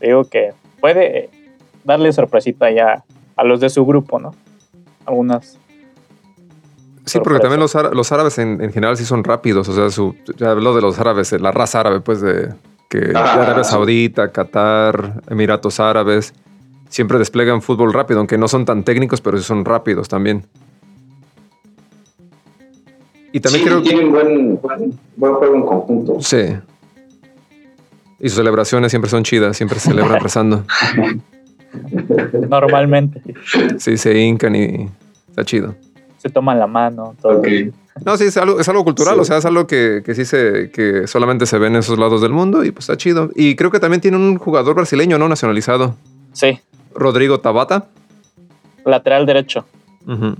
Digo 0.00 0.24
que 0.24 0.52
puede 0.80 1.30
darle 1.84 2.12
sorpresita 2.12 2.70
ya 2.70 3.04
a 3.36 3.44
los 3.44 3.60
de 3.60 3.70
su 3.70 3.84
grupo, 3.86 4.18
¿no? 4.18 4.34
Algunas. 5.06 5.58
Sí, 7.06 7.18
porque 7.22 7.40
también 7.40 7.60
los, 7.60 7.74
los 7.74 8.12
árabes 8.12 8.38
en, 8.38 8.62
en 8.62 8.72
general 8.72 8.96
sí 8.96 9.04
son 9.04 9.24
rápidos. 9.24 9.68
O 9.68 9.74
sea, 9.74 9.90
su, 9.90 10.14
ya 10.36 10.50
hablo 10.50 10.74
de 10.74 10.80
los 10.80 10.98
árabes, 10.98 11.32
eh, 11.32 11.38
la 11.38 11.52
raza 11.52 11.80
árabe, 11.80 12.00
pues, 12.00 12.20
de, 12.20 12.54
que 12.88 13.12
Arabia 13.14 13.64
sí. 13.64 13.70
Saudita, 13.70 14.30
Qatar, 14.32 15.22
Emiratos 15.28 15.80
Árabes, 15.80 16.32
siempre 16.88 17.18
despliegan 17.18 17.60
fútbol 17.60 17.92
rápido, 17.92 18.20
aunque 18.20 18.38
no 18.38 18.48
son 18.48 18.64
tan 18.64 18.84
técnicos, 18.84 19.20
pero 19.20 19.36
sí 19.36 19.44
son 19.44 19.64
rápidos 19.64 20.08
también. 20.08 20.46
Y 23.34 23.40
también 23.40 23.64
sí, 23.64 23.68
creo 23.68 23.82
que... 23.82 23.88
tienen 23.88 24.12
buen, 24.12 24.60
buen, 24.60 24.98
buen 25.16 25.34
juego 25.34 25.54
en 25.56 25.62
conjunto. 25.62 26.16
Sí. 26.20 26.54
Y 28.20 28.28
sus 28.28 28.36
celebraciones 28.36 28.92
siempre 28.92 29.10
son 29.10 29.24
chidas, 29.24 29.56
siempre 29.56 29.78
se 29.80 29.90
celebran 29.90 30.20
rezando. 30.22 30.64
Normalmente 32.48 33.20
Sí, 33.78 33.96
se 33.96 34.18
hincan 34.18 34.54
y 34.54 34.88
está 35.28 35.44
chido. 35.44 35.74
se 36.18 36.28
toman 36.30 36.58
la 36.58 36.66
mano. 36.66 37.14
Todo. 37.20 37.38
Ok. 37.38 37.48
No, 38.04 38.16
sí, 38.16 38.24
es 38.24 38.36
algo, 38.36 38.58
es 38.58 38.68
algo 38.68 38.82
cultural, 38.84 39.14
Sí. 39.16 39.20
o 39.20 39.24
sea, 39.24 39.36
es 39.38 39.44
algo 39.44 39.66
que, 39.66 40.02
que 40.04 40.14
sí 40.14 40.24
se, 40.24 40.70
que 40.72 41.06
solamente 41.06 41.46
se 41.46 41.58
ve 41.58 41.68
en 41.68 41.76
esos 41.76 41.96
lados 41.98 42.20
del 42.22 42.32
mundo 42.32 42.64
y 42.64 42.70
pues 42.72 42.84
está 42.84 42.96
chido. 42.96 43.30
Y 43.36 43.54
creo 43.56 43.70
que 43.70 43.78
también 43.78 44.00
tiene 44.00 44.16
un 44.16 44.36
jugador 44.36 44.74
brasileño, 44.74 45.16
¿no? 45.18 45.28
Nacionalizado. 45.28 45.94
Sí, 46.32 46.58
Rodrigo 46.94 47.40
Tabata. 47.40 47.86
lateral 48.84 49.26
derecho. 49.26 49.64
Ujú. 50.06 50.34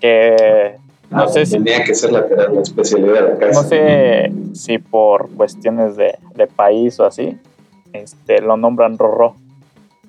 Que 0.00 0.76
no 1.10 1.22
Ah, 1.22 1.28
sé 1.28 1.46
si 1.46 1.52
Tenía 1.52 1.84
que 1.84 1.94
ser 1.94 2.12
la, 2.12 2.26
la 2.28 2.60
especialidad 2.60 3.14
de 3.14 3.20
la 3.22 3.38
casa. 3.38 3.62
No 3.62 3.68
sé 3.68 4.32
si 4.54 4.78
por 4.78 5.30
cuestiones 5.30 5.96
de, 5.96 6.16
de 6.34 6.46
país 6.46 6.98
o 7.00 7.04
así, 7.04 7.38
este, 7.92 8.40
lo 8.40 8.56
nombran 8.56 8.98
Rorro. 8.98 9.34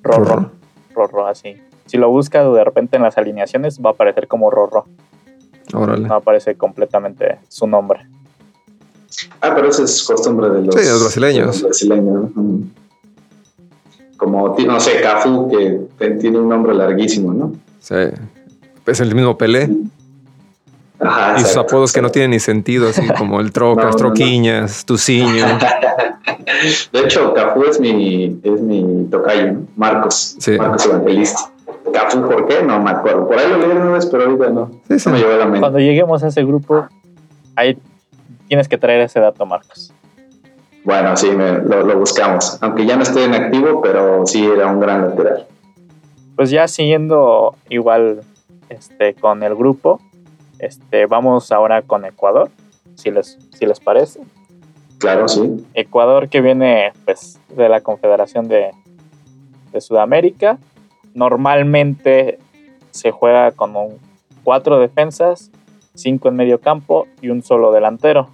Rorro. 0.04 0.26
Rorro. 0.26 0.52
Rorro, 0.96 1.28
así. 1.28 1.56
Si 1.86 1.98
lo 1.98 2.10
buscas 2.10 2.52
de 2.54 2.64
repente 2.64 2.98
en 2.98 3.04
las 3.04 3.18
alineaciones, 3.18 3.80
va 3.80 3.92
a 3.92 3.94
aparecer 3.94 4.28
como 4.28 4.50
Rorro. 4.50 4.86
Órale. 5.74 6.08
No 6.08 6.16
aparece 6.16 6.56
completamente 6.56 7.38
su 7.50 7.68
nombre. 7.68 8.08
Ah, 9.42 9.54
pero 9.56 9.70
esa 9.70 9.84
es 9.84 10.04
costumbre 10.04 10.50
de 10.50 10.64
los, 10.64 10.76
Sí, 10.76 10.82
de 10.82 10.90
los 10.92 11.02
brasileños. 11.04 11.46
los 11.48 11.64
brasileños. 11.64 12.30
Mm. 12.36 12.62
Como, 14.18 14.56
no 14.58 14.80
sé, 14.80 15.00
Cafú, 15.02 15.50
que 16.00 16.10
tiene 16.16 16.40
un 16.40 16.50
nombre 16.50 16.74
larguísimo, 16.74 17.34
¿no? 17.34 17.54
Sí. 17.80 17.96
Es 18.86 19.00
el 19.00 19.14
mismo 19.14 19.38
Pelé. 19.38 19.70
Ajá, 21.00 21.34
Y 21.36 21.40
sus 21.42 21.50
exacto, 21.50 21.62
apodos 21.76 21.94
que 21.94 22.02
no 22.02 22.10
tienen 22.10 22.32
ni 22.32 22.40
sentido, 22.40 22.90
así 22.90 23.08
como 23.18 23.40
el 23.40 23.48
No, 23.48 23.52
Trocas, 23.52 23.86
no, 23.86 23.92
no. 23.92 23.98
Troquiñas, 23.98 24.86
Tuciño. 24.86 25.46
De 26.92 27.00
hecho, 27.02 27.34
Cafú 27.34 27.64
es 27.64 27.80
mi, 27.80 28.40
es 28.44 28.62
mi 28.62 29.06
tocayo, 29.12 29.54
¿no? 29.54 29.62
Marcos. 29.76 30.36
Sí. 30.40 30.58
Marcos 30.58 30.86
Evangelista. 30.86 31.40
Cafú, 31.94 32.22
¿por 32.22 32.48
qué? 32.48 32.64
No 32.64 32.82
me 32.82 32.92
acuerdo. 32.92 33.28
Por 33.28 33.38
ahí 33.38 33.50
lo 33.50 33.58
leí 33.60 33.72
una 33.78 33.92
vez, 33.92 34.06
pero 34.08 34.24
ahorita 34.24 34.50
no. 34.50 34.72
Sí, 34.88 35.00
sí. 35.00 35.10
No 35.10 35.16
me 35.16 35.38
la 35.38 35.46
mente. 35.46 35.60
Cuando 35.60 35.80
lleguemos 35.80 36.24
a 36.24 36.28
ese 36.28 36.44
grupo, 36.44 36.88
ahí 37.56 37.78
tienes 38.48 38.68
que 38.68 38.78
traer 38.78 39.02
ese 39.02 39.20
dato, 39.20 39.46
Marcos. 39.46 39.94
Bueno, 40.84 41.16
sí, 41.18 41.30
me- 41.32 41.60
lo, 41.60 41.84
lo 41.84 42.00
buscamos. 42.00 42.58
Aunque 42.62 42.86
ya 42.86 42.96
no 42.96 43.04
esté 43.04 43.26
en 43.26 43.34
activo, 43.36 43.82
pero 43.82 44.26
sí 44.26 44.46
era 44.46 44.68
un 44.68 44.80
gran 44.80 45.02
lateral. 45.10 45.46
Pues 46.36 46.50
ya 46.50 46.68
siguiendo 46.68 47.56
igual 47.70 48.22
este, 48.70 49.14
con 49.16 49.44
el 49.44 49.56
grupo, 49.56 50.00
este, 50.60 51.06
vamos 51.06 51.52
ahora 51.52 51.82
con 51.82 52.06
Ecuador, 52.06 52.50
si 52.96 53.12
les, 53.12 53.38
si 53.58 53.66
les 53.66 53.80
parece. 53.80 54.22
Claro, 54.98 55.28
sí. 55.28 55.66
Ecuador 55.74 56.28
que 56.30 56.42
viene 56.42 56.92
pues 57.06 57.40
de 57.56 57.70
la 57.70 57.82
Confederación 57.82 58.48
de, 58.48 58.72
de 59.72 59.82
Sudamérica. 59.82 60.58
Normalmente 61.14 62.40
se 62.92 63.12
juega 63.12 63.52
con 63.52 63.76
un- 63.76 63.98
cuatro 64.44 64.80
defensas, 64.80 65.52
cinco 65.94 66.30
en 66.30 66.36
medio 66.36 66.60
campo 66.60 67.06
y 67.22 67.30
un 67.30 67.44
solo 67.44 67.72
delantero. 67.72 68.30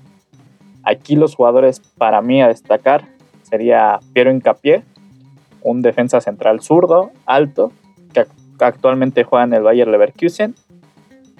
Aquí 0.84 1.16
los 1.16 1.36
jugadores 1.36 1.80
para 1.98 2.22
mí 2.22 2.42
a 2.42 2.48
destacar 2.48 3.06
sería 3.42 4.00
Piero 4.14 4.32
Incapié, 4.32 4.84
un 5.62 5.82
defensa 5.82 6.22
central 6.22 6.62
zurdo, 6.62 7.12
alto, 7.26 7.72
que 8.14 8.22
ac- 8.22 8.28
actualmente 8.60 9.24
juega 9.24 9.44
en 9.46 9.54
el 9.54 9.64
Bayer 9.64 9.88
Leverkusen. 9.88 10.56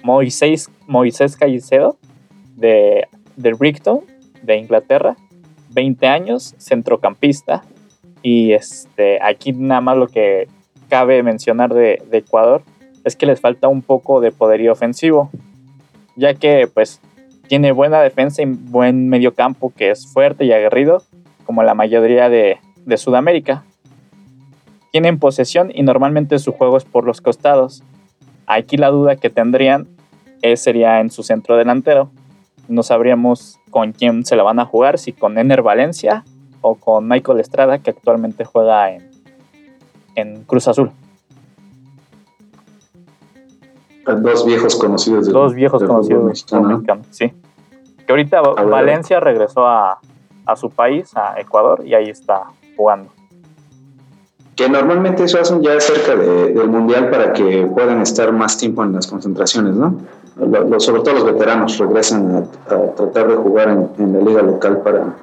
Moisés, 0.04 0.70
Moisés 0.86 1.38
de, 2.56 3.08
de 3.36 3.52
Brighton, 3.54 4.00
de 4.42 4.58
Inglaterra, 4.58 5.16
20 5.70 6.06
años, 6.06 6.54
centrocampista. 6.58 7.64
Y 8.22 8.52
este, 8.52 9.18
aquí 9.22 9.52
nada 9.54 9.80
más 9.80 9.96
lo 9.96 10.06
que 10.08 10.46
cabe 10.90 11.22
mencionar 11.22 11.72
de, 11.72 12.02
de 12.10 12.18
Ecuador 12.18 12.62
es 13.04 13.16
que 13.16 13.24
les 13.24 13.40
falta 13.40 13.68
un 13.68 13.80
poco 13.80 14.20
de 14.20 14.30
poderío 14.30 14.72
ofensivo, 14.72 15.30
ya 16.16 16.34
que 16.34 16.68
pues 16.72 17.00
tiene 17.48 17.72
buena 17.72 18.02
defensa 18.02 18.42
y 18.42 18.44
buen 18.44 19.08
mediocampo 19.08 19.72
que 19.74 19.90
es 19.90 20.06
fuerte 20.06 20.44
y 20.44 20.52
aguerrido, 20.52 21.02
como 21.46 21.62
la 21.62 21.72
mayoría 21.72 22.28
de, 22.28 22.58
de 22.84 22.96
Sudamérica. 22.98 23.64
Tienen 24.92 25.18
posesión 25.18 25.72
y 25.74 25.82
normalmente 25.82 26.38
su 26.38 26.52
juego 26.52 26.76
es 26.76 26.84
por 26.84 27.06
los 27.06 27.22
costados. 27.22 27.82
Aquí 28.46 28.76
la 28.76 28.90
duda 28.90 29.16
que 29.16 29.30
tendrían 29.30 29.93
es, 30.52 30.62
sería 30.62 31.00
en 31.00 31.10
su 31.10 31.22
centro 31.22 31.56
delantero. 31.56 32.10
No 32.68 32.82
sabríamos 32.82 33.58
con 33.70 33.92
quién 33.92 34.24
se 34.24 34.36
la 34.36 34.42
van 34.42 34.60
a 34.60 34.64
jugar, 34.66 34.98
si 34.98 35.12
con 35.12 35.36
Ener 35.38 35.62
Valencia 35.62 36.24
o 36.60 36.74
con 36.76 37.08
Michael 37.08 37.40
Estrada, 37.40 37.78
que 37.78 37.90
actualmente 37.90 38.44
juega 38.44 38.90
en, 38.90 39.10
en 40.14 40.44
Cruz 40.44 40.68
Azul. 40.68 40.90
Dos 44.06 44.44
viejos 44.44 44.76
conocidos. 44.76 45.24
del- 45.26 45.32
Dos 45.32 45.54
viejos 45.54 45.80
del 45.80 45.88
conocidos 45.88 46.24
mexicano, 46.24 46.62
¿no? 46.68 46.74
mexicanos, 46.78 47.06
sí. 47.10 47.32
Que 48.06 48.12
ahorita 48.12 48.38
A 48.38 48.52
ver. 48.62 48.66
Valencia 48.66 49.18
regresó 49.18 49.66
a, 49.66 49.98
a 50.44 50.56
su 50.56 50.68
país, 50.70 51.10
a 51.16 51.40
Ecuador, 51.40 51.82
y 51.86 51.94
ahí 51.94 52.10
está 52.10 52.42
jugando. 52.76 53.10
Que 54.56 54.68
normalmente 54.68 55.24
eso 55.24 55.40
hacen 55.40 55.62
ya 55.62 55.80
cerca 55.80 56.14
de- 56.16 56.52
del 56.52 56.68
mundial 56.68 57.10
para 57.10 57.32
que 57.32 57.66
puedan 57.66 58.00
estar 58.02 58.30
más 58.32 58.58
tiempo 58.58 58.84
en 58.84 58.92
las 58.92 59.06
concentraciones, 59.06 59.74
¿no? 59.74 59.96
Lo- 60.36 60.64
lo- 60.64 60.80
sobre 60.80 61.02
todo 61.02 61.14
los 61.14 61.24
veteranos 61.24 61.78
regresan 61.78 62.34
a, 62.68 62.74
a 62.74 62.94
tratar 62.94 63.28
de 63.28 63.36
jugar 63.36 63.68
en, 63.68 63.88
en 63.98 64.12
la 64.12 64.18
liga 64.20 64.42
local 64.42 64.78
para 64.82 65.14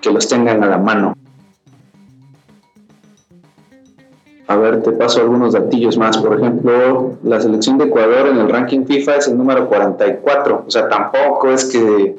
que 0.00 0.10
los 0.10 0.28
tengan 0.28 0.62
a 0.62 0.66
la 0.66 0.78
mano. 0.78 1.14
A 4.48 4.56
ver, 4.56 4.82
te 4.82 4.92
paso 4.92 5.20
algunos 5.20 5.54
datillos 5.54 5.96
más. 5.96 6.18
Por 6.18 6.38
ejemplo, 6.38 7.12
la 7.22 7.40
selección 7.40 7.78
de 7.78 7.84
Ecuador 7.84 8.26
en 8.26 8.36
el 8.38 8.48
ranking 8.50 8.84
FIFA 8.84 9.16
es 9.16 9.28
el 9.28 9.38
número 9.38 9.66
44. 9.68 10.64
O 10.66 10.70
sea, 10.70 10.88
tampoco 10.88 11.48
es 11.48 11.64
que 11.66 12.16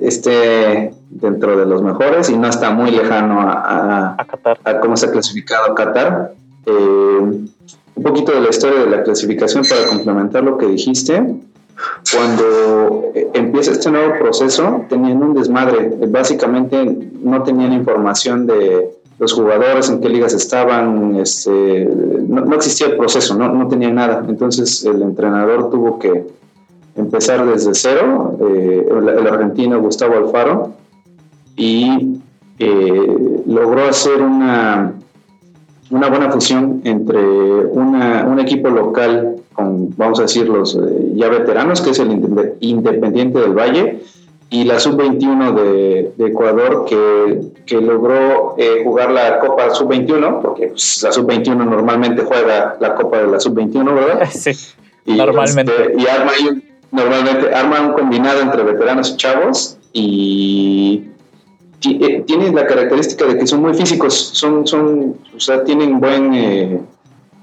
esté 0.00 0.94
dentro 1.10 1.56
de 1.58 1.66
los 1.66 1.82
mejores 1.82 2.30
y 2.30 2.38
no 2.38 2.48
está 2.48 2.70
muy 2.70 2.90
lejano 2.90 3.40
a- 3.40 3.52
a, 3.52 4.14
A 4.18 4.24
Qatar. 4.24 4.58
a 4.64 4.80
cómo 4.80 4.96
se 4.96 5.06
ha 5.06 5.10
clasificado 5.10 5.74
Qatar. 5.74 6.32
Eh, 6.64 7.40
un 7.96 8.02
poquito 8.02 8.32
de 8.32 8.40
la 8.40 8.50
historia 8.50 8.80
de 8.80 8.90
la 8.90 9.02
clasificación 9.02 9.64
para 9.68 9.86
complementar 9.88 10.44
lo 10.44 10.58
que 10.58 10.66
dijiste. 10.66 11.34
Cuando 12.14 13.10
eh, 13.14 13.28
empieza 13.34 13.72
este 13.72 13.90
nuevo 13.90 14.14
proceso, 14.18 14.84
tenían 14.88 15.22
un 15.22 15.34
desmadre. 15.34 15.92
Básicamente 16.08 16.84
no 17.20 17.42
tenían 17.42 17.72
información 17.72 18.46
de 18.46 18.90
los 19.18 19.32
jugadores, 19.32 19.88
en 19.88 20.00
qué 20.00 20.08
ligas 20.08 20.32
estaban. 20.34 21.16
Este, 21.16 21.88
no, 22.28 22.54
existía 22.54 22.88
el 22.88 22.96
proceso, 22.96 23.34
no, 23.34 23.52
no 23.52 23.68
tenían 23.68 23.96
nada. 23.96 24.24
Entonces 24.28 24.84
el 24.84 25.02
entrenador 25.02 25.70
tuvo 25.70 25.98
que 25.98 26.26
empezar 26.96 27.46
desde 27.46 27.74
cero. 27.74 28.38
eh, 28.40 28.86
el, 28.90 29.08
el 29.08 29.26
argentino 29.26 29.80
Gustavo 29.80 30.14
Alfaro 30.16 30.72
y 31.56 32.20
eh, 32.58 33.42
logró 33.46 33.84
hacer 33.86 34.22
una 34.22 34.94
una 35.90 36.08
buena 36.08 36.30
fusión 36.30 36.80
entre 36.84 37.18
un 37.20 38.38
equipo 38.40 38.68
local 38.68 39.36
con, 39.56 39.96
vamos 39.96 40.18
a 40.18 40.22
decir, 40.22 40.48
los 40.48 40.76
eh, 40.76 41.12
ya 41.14 41.28
veteranos, 41.28 41.80
que 41.80 41.90
es 41.90 41.98
el 41.98 42.10
Independiente 42.60 43.40
del 43.40 43.54
Valle, 43.54 44.00
y 44.48 44.64
la 44.64 44.78
Sub-21 44.78 45.54
de, 45.54 46.26
Ecuador, 46.26 46.84
que, 46.88 47.40
que 47.64 47.80
logró 47.80 48.54
eh, 48.58 48.82
jugar 48.84 49.10
la 49.10 49.40
Copa 49.40 49.70
Sub-21, 49.70 50.40
porque 50.40 50.68
pues, 50.68 51.02
la 51.02 51.10
Sub-21 51.10 51.56
normalmente 51.56 52.22
juega 52.22 52.76
la 52.78 52.94
Copa 52.94 53.18
de 53.18 53.28
la 53.28 53.40
Sub-21, 53.40 53.94
¿verdad? 53.94 54.28
Sí, 54.30 54.52
y, 55.06 55.14
normalmente. 55.14 55.72
Este, 55.72 56.02
y 56.02 56.06
arma, 56.06 56.32
normalmente 56.90 57.54
arma 57.54 57.80
un 57.80 57.92
combinado 57.94 58.40
entre 58.40 58.62
veteranos 58.62 59.12
y 59.12 59.16
chavos, 59.16 59.78
y 59.92 61.04
tienen 61.80 62.54
la 62.54 62.66
característica 62.66 63.26
de 63.26 63.38
que 63.38 63.46
son 63.46 63.60
muy 63.62 63.74
físicos, 63.74 64.14
son, 64.14 64.66
son, 64.66 65.16
o 65.34 65.40
sea, 65.40 65.62
tienen 65.64 66.00
buen, 66.00 66.34
eh, 66.34 66.80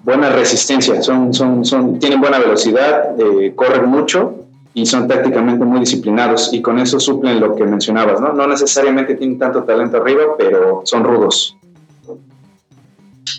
buena 0.04 0.30
resistencia, 0.30 1.02
son, 1.02 1.34
son, 1.34 1.64
son, 1.64 2.00
tienen 2.00 2.20
buena 2.20 2.40
velocidad, 2.40 3.20
eh, 3.20 3.54
corren 3.56 3.90
mucho 3.90 4.36
y 4.74 4.86
son 4.86 5.08
tácticamente 5.08 5.64
muy 5.66 5.80
disciplinados 5.80 6.54
y 6.54 6.62
con 6.62 6.80
eso 6.80 7.00
suplen 7.00 7.40
lo 7.40 7.56
que 7.56 7.64
mencionabas, 7.64 8.20
¿no? 8.20 8.34
No 8.34 8.48
necesariamente 8.48 9.16
tienen 9.16 9.38
tanto 9.38 9.64
talento 9.64 9.98
arriba, 9.98 10.24
pero 10.38 10.82
son 10.86 11.04
rudos. 11.04 11.56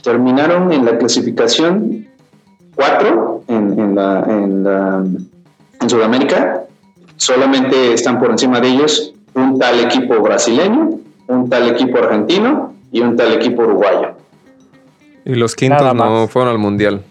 Terminaron 0.03 0.73
en 0.73 0.85
la 0.85 0.97
clasificación 0.99 2.07
4 2.77 3.43
en, 3.49 3.79
en, 3.79 3.95
la, 3.95 4.25
en, 4.29 5.29
en 5.81 5.91
Sudamérica, 5.91 6.65
solamente 7.17 7.93
están 7.93 8.21
por 8.21 8.31
encima 8.31 8.61
de 8.61 8.69
ellos 8.69 9.14
un 9.35 9.59
tal 9.59 9.81
equipo 9.81 10.21
brasileño, 10.21 10.99
un 11.29 11.49
tal 11.49 11.69
equipo 11.69 11.99
argentino 11.99 12.75
y 12.93 13.01
un 13.01 13.17
tal 13.17 13.33
equipo 13.33 13.63
uruguayo. 13.63 14.13
Y 15.25 15.35
los 15.35 15.55
quintos 15.55 15.95
no 15.95 16.29
fueron 16.29 16.53
al 16.53 16.59
mundial. 16.59 17.03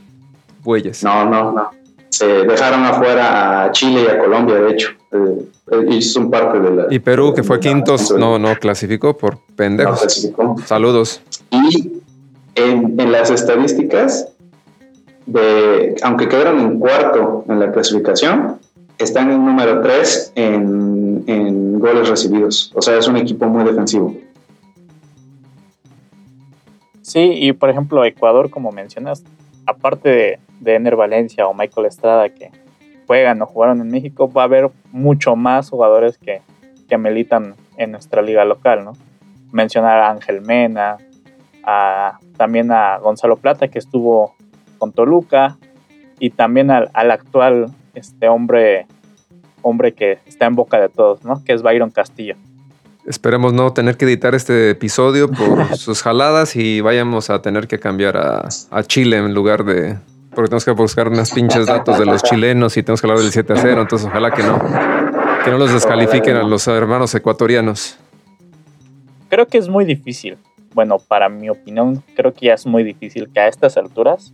Bueyes. 0.63 1.03
No, 1.03 1.25
no, 1.25 1.51
no. 1.51 1.71
Se 2.09 2.27
dejaron 2.27 2.85
afuera 2.85 3.63
a 3.63 3.71
Chile 3.71 4.05
y 4.07 4.09
a 4.09 4.19
Colombia, 4.19 4.55
de 4.55 4.71
hecho. 4.71 4.89
Eh, 5.11 5.45
eh, 5.71 5.85
y 5.89 6.01
son 6.01 6.29
parte 6.29 6.59
de 6.59 6.71
la. 6.71 6.85
Y 6.89 6.99
Perú, 6.99 7.33
que 7.33 7.43
fue 7.43 7.59
quintos, 7.59 8.11
no, 8.11 8.37
no 8.37 8.55
clasificó 8.55 9.17
por 9.17 9.39
pendejos. 9.55 9.99
clasificó. 10.01 10.55
Saludos. 10.65 11.21
Y 11.49 11.91
en, 12.55 12.99
en, 12.99 13.11
las 13.11 13.31
estadísticas, 13.31 14.27
de, 15.25 15.95
aunque 16.03 16.27
quedaron 16.27 16.59
en 16.59 16.79
cuarto 16.79 17.45
en 17.49 17.59
la 17.59 17.71
clasificación, 17.71 18.59
están 18.99 19.31
en 19.31 19.43
número 19.45 19.81
3 19.81 20.33
en, 20.35 20.53
en, 20.53 21.02
goles 21.83 22.07
recibidos. 22.07 22.71
O 22.75 22.81
sea, 22.81 22.97
es 22.97 23.07
un 23.07 23.17
equipo 23.17 23.45
muy 23.45 23.65
defensivo. 23.65 24.15
Sí, 27.01 27.19
y 27.33 27.51
por 27.51 27.69
ejemplo, 27.69 28.05
Ecuador, 28.05 28.49
como 28.49 28.71
mencionas, 28.71 29.23
aparte 29.65 30.39
de, 30.61 30.75
Ener 30.75 30.95
Valencia 30.95 31.45
o 31.45 31.53
Michael 31.53 31.87
Estrada 31.87 32.29
que 32.29 32.51
juegan 33.05 33.41
o 33.41 33.45
jugaron 33.45 33.81
en 33.81 33.89
México, 33.89 34.31
va 34.31 34.43
a 34.43 34.45
haber 34.45 34.71
mucho 34.93 35.35
más 35.35 35.69
jugadores 35.69 36.17
que, 36.17 36.41
que 36.87 36.97
militan 36.97 37.55
en 37.75 37.91
nuestra 37.91 38.21
liga 38.21 38.45
local, 38.45 38.85
¿no? 38.85 38.93
Mencionar 39.51 39.99
a 39.99 40.09
Ángel 40.09 40.41
Mena, 40.41 40.97
a, 41.65 42.17
también 42.37 42.71
a 42.71 42.97
Gonzalo 42.99 43.35
Plata, 43.35 43.67
que 43.67 43.79
estuvo 43.79 44.35
con 44.77 44.93
Toluca, 44.93 45.57
y 46.17 46.29
también 46.29 46.71
al, 46.71 46.89
al 46.93 47.11
actual 47.11 47.71
este 47.93 48.29
hombre, 48.29 48.87
hombre 49.63 49.93
que 49.93 50.19
está 50.27 50.45
en 50.45 50.55
boca 50.55 50.79
de 50.79 50.89
todos, 50.89 51.23
¿no? 51.23 51.43
Que 51.43 51.53
es 51.53 51.63
Byron 51.63 51.89
Castillo. 51.89 52.35
Esperemos 53.05 53.51
no 53.51 53.73
tener 53.73 53.97
que 53.97 54.05
editar 54.05 54.33
este 54.33 54.69
episodio 54.69 55.29
por 55.29 55.75
sus 55.77 56.01
jaladas 56.03 56.55
y 56.55 56.79
vayamos 56.79 57.29
a 57.29 57.41
tener 57.41 57.67
que 57.67 57.79
cambiar 57.79 58.15
a, 58.15 58.47
a, 58.71 58.83
Chile 58.83 59.17
en 59.17 59.33
lugar 59.33 59.65
de. 59.65 59.97
Porque 60.29 60.49
tenemos 60.49 60.65
que 60.65 60.71
buscar 60.71 61.07
unas 61.09 61.31
pinches 61.31 61.65
datos 61.65 61.99
de 61.99 62.05
los 62.05 62.23
chilenos 62.23 62.77
y 62.77 62.83
tenemos 62.83 63.01
que 63.01 63.07
hablar 63.07 63.21
del 63.21 63.31
7 63.31 63.53
a 63.53 63.55
0. 63.57 63.81
Entonces, 63.81 64.07
ojalá 64.07 64.31
que 64.31 64.43
no. 64.43 64.57
Que 65.43 65.51
no 65.51 65.57
los 65.57 65.73
descalifiquen 65.73 66.37
a 66.37 66.43
los 66.43 66.67
hermanos 66.67 67.13
ecuatorianos. 67.13 67.97
Creo 69.29 69.47
que 69.47 69.57
es 69.57 69.67
muy 69.67 69.83
difícil. 69.83 70.37
Bueno, 70.73 70.97
para 70.97 71.27
mi 71.27 71.49
opinión, 71.49 72.01
creo 72.15 72.33
que 72.33 72.47
ya 72.47 72.53
es 72.53 72.65
muy 72.65 72.83
difícil 72.83 73.29
que 73.31 73.41
a 73.41 73.47
estas 73.47 73.77
alturas 73.77 74.33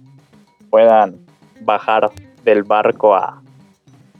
puedan 0.70 1.18
bajar 1.62 2.12
del 2.46 2.64
barco 2.64 3.16
a, 3.16 3.42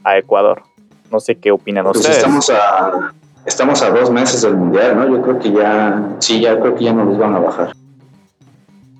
a 0.04 0.18
Ecuador. 0.18 0.62
No 1.10 1.20
sé 1.20 1.38
qué 1.38 1.50
opinan 1.50 1.84
pues 1.84 1.98
ustedes. 1.98 2.18
Estamos 2.18 2.50
a, 2.50 3.12
estamos 3.44 3.82
a 3.82 3.90
dos 3.90 4.10
meses 4.10 4.42
del 4.42 4.56
mundial, 4.56 4.96
¿no? 4.96 5.08
Yo 5.08 5.22
creo 5.22 5.38
que 5.38 5.52
ya, 5.52 6.16
sí, 6.18 6.40
ya 6.40 6.58
creo 6.60 6.74
que 6.74 6.84
ya 6.84 6.92
no 6.92 7.04
los 7.04 7.18
van 7.18 7.34
a 7.34 7.38
bajar. 7.38 7.72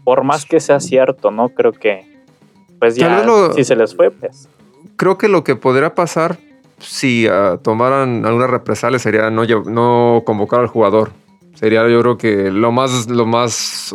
Por 0.04 0.24
más 0.24 0.44
que 0.44 0.60
sea 0.60 0.80
cierto, 0.80 1.30
¿no? 1.30 1.50
Creo 1.50 1.72
que, 1.72 2.04
pues 2.78 2.96
ya, 2.96 3.24
si 3.54 3.64
se 3.64 3.76
les 3.76 3.94
fue, 3.94 4.10
pues. 4.10 4.48
Creo 4.96 5.18
que 5.18 5.28
lo 5.28 5.44
que 5.44 5.56
podría 5.56 5.94
pasar 5.94 6.38
si 6.78 7.28
uh, 7.28 7.58
tomaran 7.58 8.24
alguna 8.24 8.46
represalia 8.46 8.98
sería 8.98 9.30
no, 9.30 9.44
no 9.44 10.22
convocar 10.24 10.60
al 10.60 10.66
jugador. 10.66 11.12
Sería 11.54 11.86
yo 11.88 12.00
creo 12.00 12.18
que 12.18 12.50
lo 12.50 12.72
más, 12.72 13.08
lo 13.08 13.26
más 13.26 13.94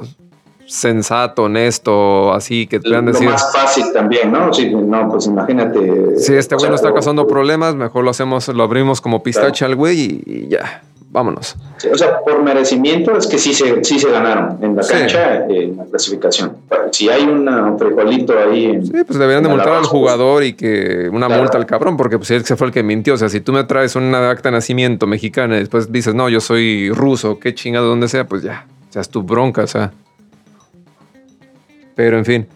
sensato, 0.67 1.43
honesto, 1.43 2.33
así 2.33 2.67
que 2.67 2.79
te 2.79 2.89
puedan 2.89 3.05
decir. 3.05 3.25
Lo 3.25 3.31
más 3.31 3.51
fácil 3.51 3.85
también, 3.93 4.31
¿no? 4.31 4.53
Sí, 4.53 4.69
no, 4.73 5.09
pues 5.09 5.27
imagínate. 5.27 6.17
Si 6.17 6.33
este 6.33 6.55
güey 6.55 6.69
no 6.69 6.75
está 6.75 6.91
causando 6.91 7.27
problemas, 7.27 7.75
mejor 7.75 8.03
lo 8.03 8.11
hacemos, 8.11 8.47
lo 8.47 8.63
abrimos 8.63 9.01
como 9.01 9.23
pistache 9.23 9.65
al 9.65 9.75
güey 9.75 10.21
y, 10.25 10.47
ya, 10.49 10.83
vámonos. 11.11 11.55
o 11.91 11.97
sea, 11.97 12.19
por 12.21 12.41
merecimiento 12.43 13.15
es 13.15 13.27
que 13.27 13.37
sí 13.37 13.53
se, 13.53 13.83
sí 13.83 13.99
se 13.99 14.09
ganaron 14.09 14.57
en 14.61 14.75
la 14.75 14.85
cancha, 14.85 15.45
en 15.45 15.77
la 15.77 15.85
clasificación. 15.85 16.57
Si 16.91 17.09
hay 17.09 17.23
un 17.23 17.77
frijolito 17.77 18.33
ahí. 18.37 18.79
sí, 18.83 19.03
pues 19.05 19.19
deberían 19.19 19.43
de 19.43 19.49
multar 19.49 19.73
al 19.73 19.85
jugador 19.85 20.43
y 20.43 20.53
que 20.53 21.09
una 21.11 21.29
multa 21.29 21.57
al 21.57 21.65
cabrón, 21.65 21.95
porque 21.95 22.17
pues 22.17 22.31
él 22.31 22.43
se 22.43 22.55
fue 22.55 22.67
el 22.67 22.73
que 22.73 22.83
mintió. 22.83 23.13
O 23.13 23.17
sea, 23.17 23.29
si 23.29 23.39
tú 23.39 23.53
me 23.53 23.63
traes 23.65 23.95
una 23.95 24.29
acta 24.29 24.49
de 24.49 24.53
nacimiento 24.53 25.05
mexicana 25.05 25.57
y 25.57 25.59
después 25.59 25.91
dices, 25.91 26.15
no, 26.15 26.27
yo 26.27 26.41
soy 26.41 26.89
ruso, 26.89 27.39
qué 27.39 27.53
chingado, 27.53 27.87
donde 27.87 28.07
sea, 28.07 28.27
pues 28.27 28.41
ya, 28.41 28.65
o 28.89 28.93
sea, 28.93 29.01
es 29.01 29.09
tu 29.09 29.21
bronca, 29.21 29.63
o 29.63 29.67
sea. 29.67 29.91
Pero 31.95 32.17
en 32.17 32.25
fin. 32.25 32.47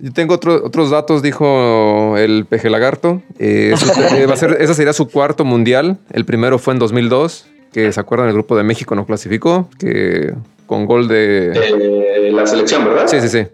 Yo 0.00 0.12
tengo 0.12 0.34
otros 0.34 0.90
datos, 0.90 1.22
dijo 1.22 2.16
el 2.16 2.44
peje 2.44 2.70
lagarto. 2.70 3.22
Eh, 3.38 3.74
eh, 4.16 4.26
va 4.26 4.34
a 4.34 4.36
ser, 4.36 4.56
ese 4.60 4.74
sería 4.74 4.92
su 4.92 5.08
cuarto 5.08 5.44
mundial. 5.44 5.98
El 6.12 6.24
primero 6.24 6.58
fue 6.58 6.74
en 6.74 6.78
2002, 6.78 7.46
que 7.72 7.90
se 7.92 8.00
acuerdan, 8.00 8.28
el 8.28 8.34
grupo 8.34 8.56
de 8.56 8.62
México 8.62 8.94
no 8.94 9.06
clasificó, 9.06 9.68
que 9.78 10.34
con 10.66 10.84
gol 10.84 11.08
de... 11.08 12.30
la 12.32 12.46
selección, 12.46 12.84
¿verdad? 12.84 13.06
Sí, 13.06 13.20
sí, 13.20 13.28
sí. 13.28 13.46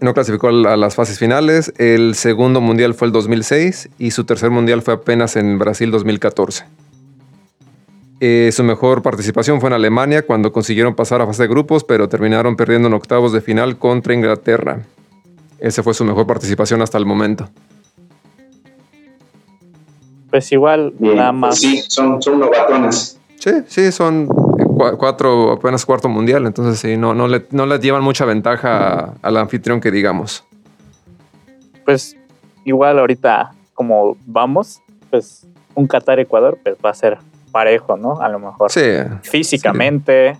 No 0.00 0.14
clasificó 0.14 0.48
a 0.48 0.76
las 0.76 0.94
fases 0.94 1.18
finales. 1.18 1.72
El 1.76 2.14
segundo 2.14 2.60
mundial 2.60 2.94
fue 2.94 3.06
el 3.06 3.12
2006 3.12 3.90
y 3.98 4.12
su 4.12 4.24
tercer 4.24 4.50
mundial 4.50 4.82
fue 4.82 4.94
apenas 4.94 5.36
en 5.36 5.58
Brasil 5.58 5.90
2014. 5.90 6.64
Eh, 8.20 8.50
su 8.52 8.64
mejor 8.64 9.02
participación 9.02 9.60
fue 9.60 9.68
en 9.68 9.74
Alemania 9.74 10.26
cuando 10.26 10.52
consiguieron 10.52 10.94
pasar 10.94 11.20
a 11.20 11.26
fase 11.26 11.44
de 11.44 11.48
grupos, 11.48 11.84
pero 11.84 12.08
terminaron 12.08 12.56
perdiendo 12.56 12.88
en 12.88 12.94
octavos 12.94 13.32
de 13.32 13.40
final 13.40 13.78
contra 13.78 14.14
Inglaterra. 14.14 14.80
Esa 15.60 15.82
fue 15.82 15.94
su 15.94 16.04
mejor 16.04 16.26
participación 16.26 16.82
hasta 16.82 16.98
el 16.98 17.06
momento. 17.06 17.48
Pues 20.30 20.50
igual, 20.52 20.94
nada 20.98 21.32
más. 21.32 21.58
Sí, 21.58 21.82
son, 21.88 22.20
son 22.20 22.40
novatones. 22.40 23.18
Sí, 23.36 23.50
sí, 23.66 23.92
son 23.92 24.26
cuatro, 24.98 25.52
apenas 25.52 25.86
cuarto 25.86 26.08
mundial, 26.08 26.46
entonces 26.46 26.78
sí, 26.78 26.96
no, 26.96 27.14
no, 27.14 27.28
le, 27.28 27.46
no 27.50 27.66
le 27.66 27.78
llevan 27.78 28.02
mucha 28.02 28.24
ventaja 28.24 29.14
al 29.22 29.36
anfitrión 29.36 29.80
que 29.80 29.90
digamos. 29.90 30.44
Pues 31.84 32.16
igual 32.64 32.98
ahorita, 32.98 33.52
como 33.74 34.16
vamos, 34.26 34.82
pues 35.08 35.46
un 35.74 35.86
Qatar-Ecuador, 35.86 36.58
pues 36.62 36.76
va 36.84 36.90
a 36.90 36.94
ser 36.94 37.18
parejo, 37.48 37.96
¿no? 37.96 38.20
A 38.20 38.28
lo 38.28 38.38
mejor. 38.38 38.70
Sí. 38.70 38.80
Físicamente. 39.22 40.38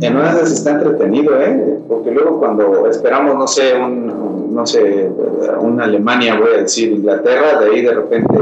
En 0.00 0.16
una 0.16 0.34
de 0.34 0.42
está 0.42 0.70
entretenido, 0.72 1.40
¿eh? 1.40 1.78
Porque 1.88 2.12
luego 2.12 2.38
cuando 2.38 2.86
esperamos, 2.86 3.36
no 3.36 3.48
sé, 3.48 3.74
un, 3.74 4.54
no 4.54 4.66
sé, 4.66 5.10
una 5.58 5.84
Alemania, 5.84 6.38
voy 6.38 6.54
a 6.54 6.62
decir, 6.62 6.92
Inglaterra, 6.92 7.60
de 7.60 7.70
ahí 7.70 7.82
de 7.82 7.94
repente 7.94 8.38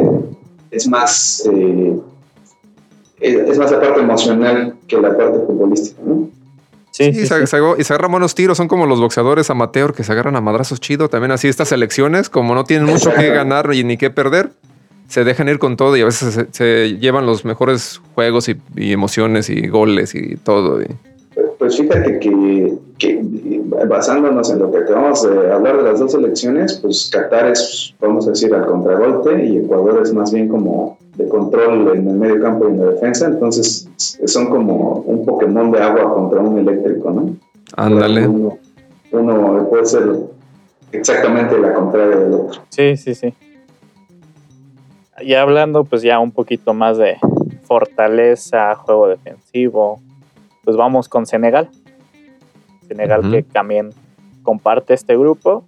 es 0.70 0.86
más, 0.88 1.48
eh, 1.50 1.98
es 3.20 3.58
más 3.58 3.70
la 3.70 3.80
parte 3.80 4.00
emocional 4.00 4.74
que 4.86 5.00
la 5.00 5.16
parte 5.16 5.38
futbolística, 5.46 6.00
¿no? 6.04 6.28
Sí, 6.90 7.12
sí, 7.12 7.20
y, 7.20 7.26
se, 7.26 7.46
se, 7.46 7.92
agarran 7.92 8.10
buenos 8.10 8.34
tiros, 8.34 8.56
son 8.56 8.66
como 8.66 8.84
los 8.84 9.00
boxeadores 9.00 9.50
amateur 9.50 9.94
que 9.94 10.02
se 10.02 10.10
agarran 10.10 10.34
a 10.34 10.40
madrazos 10.40 10.80
chido. 10.80 11.08
También 11.08 11.30
así 11.30 11.46
estas 11.46 11.68
selecciones, 11.68 12.28
como 12.28 12.56
no 12.56 12.64
tienen 12.64 12.88
mucho 12.88 13.12
que 13.14 13.28
ganar 13.32 13.72
y 13.72 13.84
ni 13.84 13.96
que 13.96 14.10
perder, 14.10 14.50
se 15.08 15.24
dejan 15.24 15.48
ir 15.48 15.58
con 15.58 15.76
todo 15.76 15.96
y 15.96 16.02
a 16.02 16.04
veces 16.04 16.46
se, 16.52 16.98
llevan 16.98 17.26
los 17.26 17.44
mejores 17.44 18.00
juegos 18.14 18.48
y, 18.48 18.56
emociones 18.76 19.50
y 19.50 19.66
goles 19.66 20.14
y 20.14 20.36
todo. 20.36 20.78
Pues 21.58 21.76
fíjate 21.76 22.18
que, 22.20 22.74
que, 22.98 23.20
basándonos 23.88 24.50
en 24.50 24.60
lo 24.60 24.70
que 24.70 24.78
acabamos 24.78 25.28
de 25.28 25.52
hablar 25.52 25.78
de 25.78 25.82
las 25.84 25.98
dos 25.98 26.14
elecciones, 26.14 26.78
pues 26.80 27.10
Qatar 27.12 27.50
es, 27.50 27.94
vamos 28.00 28.26
a 28.26 28.30
decir, 28.30 28.54
al 28.54 28.66
contragolpe 28.66 29.44
y 29.44 29.56
Ecuador 29.58 30.00
es 30.02 30.12
más 30.12 30.32
bien 30.32 30.48
como 30.48 30.98
de 31.16 31.28
control 31.28 31.96
en 31.96 32.08
el 32.08 32.14
medio 32.14 32.40
campo 32.40 32.68
y 32.68 32.72
en 32.72 32.80
la 32.80 32.90
defensa, 32.92 33.26
entonces 33.26 33.88
son 33.96 34.50
como 34.50 35.00
un 35.06 35.24
Pokémon 35.24 35.70
de 35.72 35.80
agua 35.80 36.14
contra 36.14 36.40
un 36.40 36.58
eléctrico, 36.58 37.10
¿no? 37.10 37.34
Ándale. 37.76 38.28
uno 38.28 39.66
puede 39.68 39.86
ser 39.86 40.04
exactamente 40.92 41.58
la 41.58 41.72
contraria 41.74 42.16
del 42.16 42.34
otro. 42.34 42.60
Sí, 42.68 42.96
sí, 42.96 43.14
sí. 43.14 43.34
Ya 45.24 45.42
hablando 45.42 45.84
pues 45.84 46.02
ya 46.02 46.18
un 46.18 46.30
poquito 46.30 46.74
más 46.74 46.98
de 46.98 47.18
fortaleza, 47.64 48.74
juego 48.74 49.08
defensivo, 49.08 50.00
pues 50.64 50.76
vamos 50.76 51.08
con 51.08 51.26
Senegal. 51.26 51.68
Senegal 52.86 53.30
que 53.30 53.42
también 53.42 53.90
comparte 54.42 54.94
este 54.94 55.16
grupo. 55.16 55.64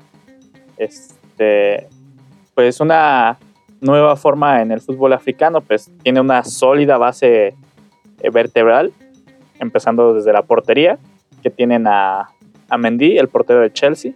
Este, 0.76 1.88
pues 2.54 2.80
una 2.80 3.38
nueva 3.80 4.16
forma 4.16 4.62
en 4.62 4.72
el 4.72 4.80
fútbol 4.80 5.12
africano, 5.12 5.60
pues 5.60 5.90
tiene 6.02 6.20
una 6.20 6.44
sólida 6.44 6.98
base 6.98 7.54
eh, 8.20 8.30
vertebral, 8.30 8.92
empezando 9.58 10.14
desde 10.14 10.32
la 10.32 10.42
portería, 10.42 10.98
que 11.42 11.50
tienen 11.50 11.86
a, 11.86 12.30
a 12.68 12.78
Mendy, 12.78 13.18
el 13.18 13.28
portero 13.28 13.60
de 13.60 13.72
Chelsea. 13.72 14.12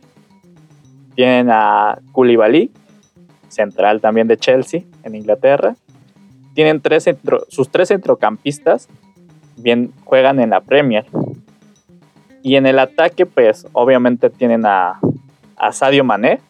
Tienen 1.14 1.48
a 1.50 1.98
Koulibaly, 2.12 2.70
central 3.54 4.00
también 4.00 4.28
de 4.28 4.36
Chelsea, 4.36 4.82
en 5.02 5.14
Inglaterra. 5.14 5.76
Tienen 6.54 6.80
tres 6.80 7.04
centro- 7.04 7.44
sus 7.48 7.68
tres 7.70 7.88
centrocampistas, 7.88 8.88
bien 9.56 9.92
juegan 10.04 10.40
en 10.40 10.50
la 10.50 10.60
Premier. 10.60 11.06
Y 12.42 12.56
en 12.56 12.66
el 12.66 12.78
ataque, 12.78 13.24
pues 13.26 13.66
obviamente 13.72 14.28
tienen 14.30 14.66
a, 14.66 15.00
a 15.56 15.72
Sadio 15.72 16.04
Mané 16.04 16.40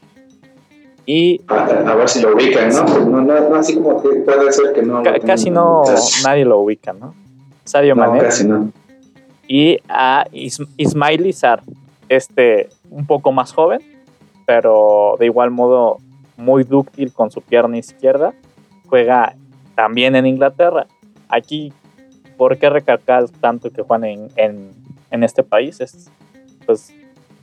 y 1.07 1.41
A, 1.49 1.65
a 1.65 1.95
ver 1.95 2.09
si 2.09 2.21
lo 2.23 2.35
ubican, 2.35 2.69
¿no? 2.71 2.85
No, 2.85 3.21
no, 3.21 3.49
no 3.51 3.57
así 3.57 3.75
como 3.75 4.03
que 4.03 4.09
puede 4.21 4.51
ser 4.53 4.73
que 4.73 4.83
no. 4.83 5.03
ca- 5.03 5.21
casi 5.21 5.51
no 5.51 5.83
nadie 6.25 6.45
lo 6.45 6.59
ubica, 6.59 6.93
¿no? 6.93 7.15
Sadio 7.65 7.95
No, 7.95 8.07
Mané 8.07 8.21
casi 8.21 8.47
no. 8.47 8.71
y 9.47 9.79
a 9.89 10.25
Is- 10.33 10.63
Ismail 10.77 11.27
Izar, 11.27 11.63
este 12.09 12.69
un 12.91 13.07
poco 13.07 13.33
más 13.33 13.53
joven, 13.53 13.81
pero 14.47 15.17
de 15.19 15.27
igual 15.27 15.51
modo 15.51 15.99
muy 16.37 16.65
dúctil 16.65 17.13
con 17.13 17.31
su 17.31 17.41
pierna 17.41 17.79
izquierda, 17.79 18.33
juega 18.87 19.35
también 19.75 20.17
en 20.17 20.27
Inglaterra. 20.27 20.87
Aquí, 21.29 21.73
¿por 22.37 22.59
qué 22.59 22.69
recalcar 22.71 23.29
tanto 23.41 23.71
que 23.71 23.83
juegan 23.83 24.05
en, 24.05 24.29
en, 24.37 24.71
en 25.11 25.25
este 25.25 25.43
país? 25.43 25.81
Es 25.81 26.11
pues 26.67 26.93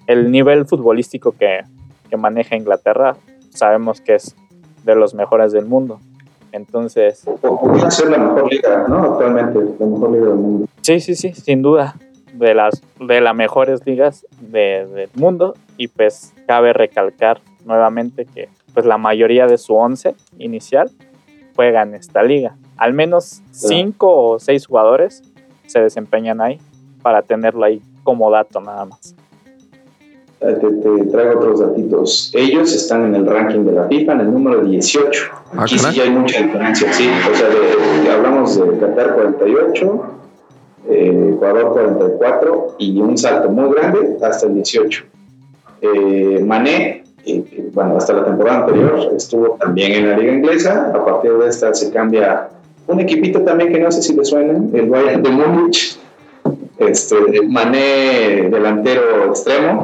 el 0.07 0.31
nivel 0.31 0.65
futbolístico 0.65 1.31
que, 1.33 1.61
que 2.09 2.17
maneja 2.17 2.55
Inglaterra, 2.55 3.15
sabemos 3.49 4.01
que 4.01 4.15
es 4.15 4.35
de 4.83 4.95
los 4.95 5.13
mejores 5.13 5.51
del 5.51 5.65
mundo. 5.65 5.99
Entonces, 6.51 7.23
Podría 7.41 7.89
ser 7.91 8.09
la 8.09 8.17
mejor 8.17 8.51
liga, 8.51 8.85
¿no? 8.89 8.97
Actualmente, 9.13 9.59
la 9.79 9.85
mejor 9.85 10.11
liga 10.11 10.25
del 10.25 10.35
mundo. 10.35 10.67
Sí, 10.81 10.99
sí, 10.99 11.15
sí, 11.15 11.33
sin 11.33 11.61
duda. 11.61 11.95
De 12.33 12.53
las, 12.53 12.81
de 12.99 13.21
las 13.21 13.35
mejores 13.35 13.85
ligas 13.85 14.25
de- 14.41 14.85
del 14.87 15.09
mundo. 15.15 15.53
Y 15.77 15.87
pues 15.87 16.33
cabe 16.47 16.73
recalcar 16.73 17.39
nuevamente 17.65 18.25
que 18.25 18.49
pues 18.73 18.85
la 18.85 18.97
mayoría 18.97 19.47
de 19.47 19.57
su 19.57 19.75
once 19.75 20.15
inicial 20.37 20.89
juega 21.55 21.83
en 21.83 21.95
esta 21.95 22.23
liga. 22.23 22.55
Al 22.77 22.93
menos 22.93 23.41
cinco 23.51 24.07
o 24.31 24.39
seis 24.39 24.65
jugadores 24.65 25.21
se 25.67 25.79
desempeñan 25.81 26.41
ahí 26.41 26.59
para 27.01 27.21
tenerlo 27.21 27.63
ahí 27.65 27.81
como 28.03 28.29
dato 28.31 28.59
nada 28.61 28.85
más. 28.85 29.15
Eh, 30.41 30.57
Te, 30.59 30.67
te 30.71 31.05
traigo 31.11 31.39
otros 31.39 31.59
datitos. 31.59 32.31
Ellos 32.33 32.73
están 32.73 33.05
en 33.05 33.13
el 33.15 33.27
ranking 33.27 33.59
de 33.63 33.73
la 33.73 33.87
FIFA 33.87 34.13
en 34.13 34.19
el 34.21 34.33
número 34.33 34.63
18. 34.65 35.29
Ah, 35.53 35.63
Aquí 35.63 35.77
sí 35.77 35.99
hay 36.01 36.09
mucha 36.09 36.41
diferencia, 36.41 36.91
sí. 36.91 37.07
O 37.31 37.35
sea, 37.35 37.47
de- 37.49 38.01
de- 38.03 38.09
hablamos 38.11 38.55
de 38.59 38.77
Qatar 38.79 39.13
48, 39.13 40.03
eh, 40.89 41.31
Ecuador 41.35 41.73
44 41.73 42.75
y 42.79 42.99
un 42.99 43.17
salto 43.19 43.49
muy 43.49 43.71
grande 43.75 44.17
hasta 44.23 44.47
el 44.47 44.55
18. 44.55 45.03
Eh, 45.83 46.43
Mané, 46.43 47.00
eh, 47.25 47.69
bueno, 47.73 47.97
hasta 47.97 48.13
la 48.13 48.25
temporada 48.25 48.59
anterior 48.65 49.11
estuvo 49.15 49.57
también 49.59 49.91
en 49.93 50.09
la 50.09 50.17
liga 50.17 50.33
inglesa. 50.33 50.91
A 50.93 51.05
partir 51.05 51.31
de 51.33 51.47
esta 51.49 51.73
se 51.73 51.91
cambia 51.91 52.49
un 52.87 52.99
equipito 52.99 53.41
también 53.41 53.71
que 53.71 53.79
no 53.79 53.91
sé 53.91 54.01
si 54.01 54.13
le 54.15 54.25
suena, 54.25 54.53
el 54.73 54.89
Bayern 54.89 55.21
de 55.23 55.29
Múnich. 55.29 55.97
Este, 56.79 57.15
Mané, 57.47 58.49
delantero 58.49 59.25
extremo, 59.29 59.83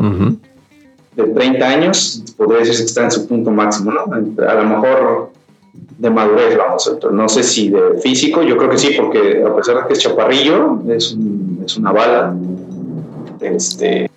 de 1.15 1.23
30 1.25 1.67
años, 1.67 2.23
podría 2.35 2.59
decirse 2.59 2.81
que 2.83 2.87
está 2.87 3.03
en 3.03 3.11
su 3.11 3.27
punto 3.27 3.51
máximo, 3.51 3.91
¿no? 3.91 4.01
A 4.47 4.53
lo 4.55 4.63
mejor 4.63 5.29
de 5.99 6.09
madurez, 6.09 6.57
vamos, 6.57 6.97
no 7.11 7.29
sé 7.29 7.43
si 7.43 7.69
de 7.69 7.99
físico, 8.01 8.41
yo 8.41 8.57
creo 8.57 8.69
que 8.71 8.77
sí, 8.79 8.95
porque 8.99 9.43
a 9.43 9.55
pesar 9.55 9.75
de 9.81 9.87
que 9.87 9.93
es 9.93 9.99
chaparrillo, 9.99 10.79
es, 10.89 11.13
un- 11.13 11.61
es 11.65 11.77
una 11.77 11.91
bala. 11.91 12.35
Este, 13.39 14.09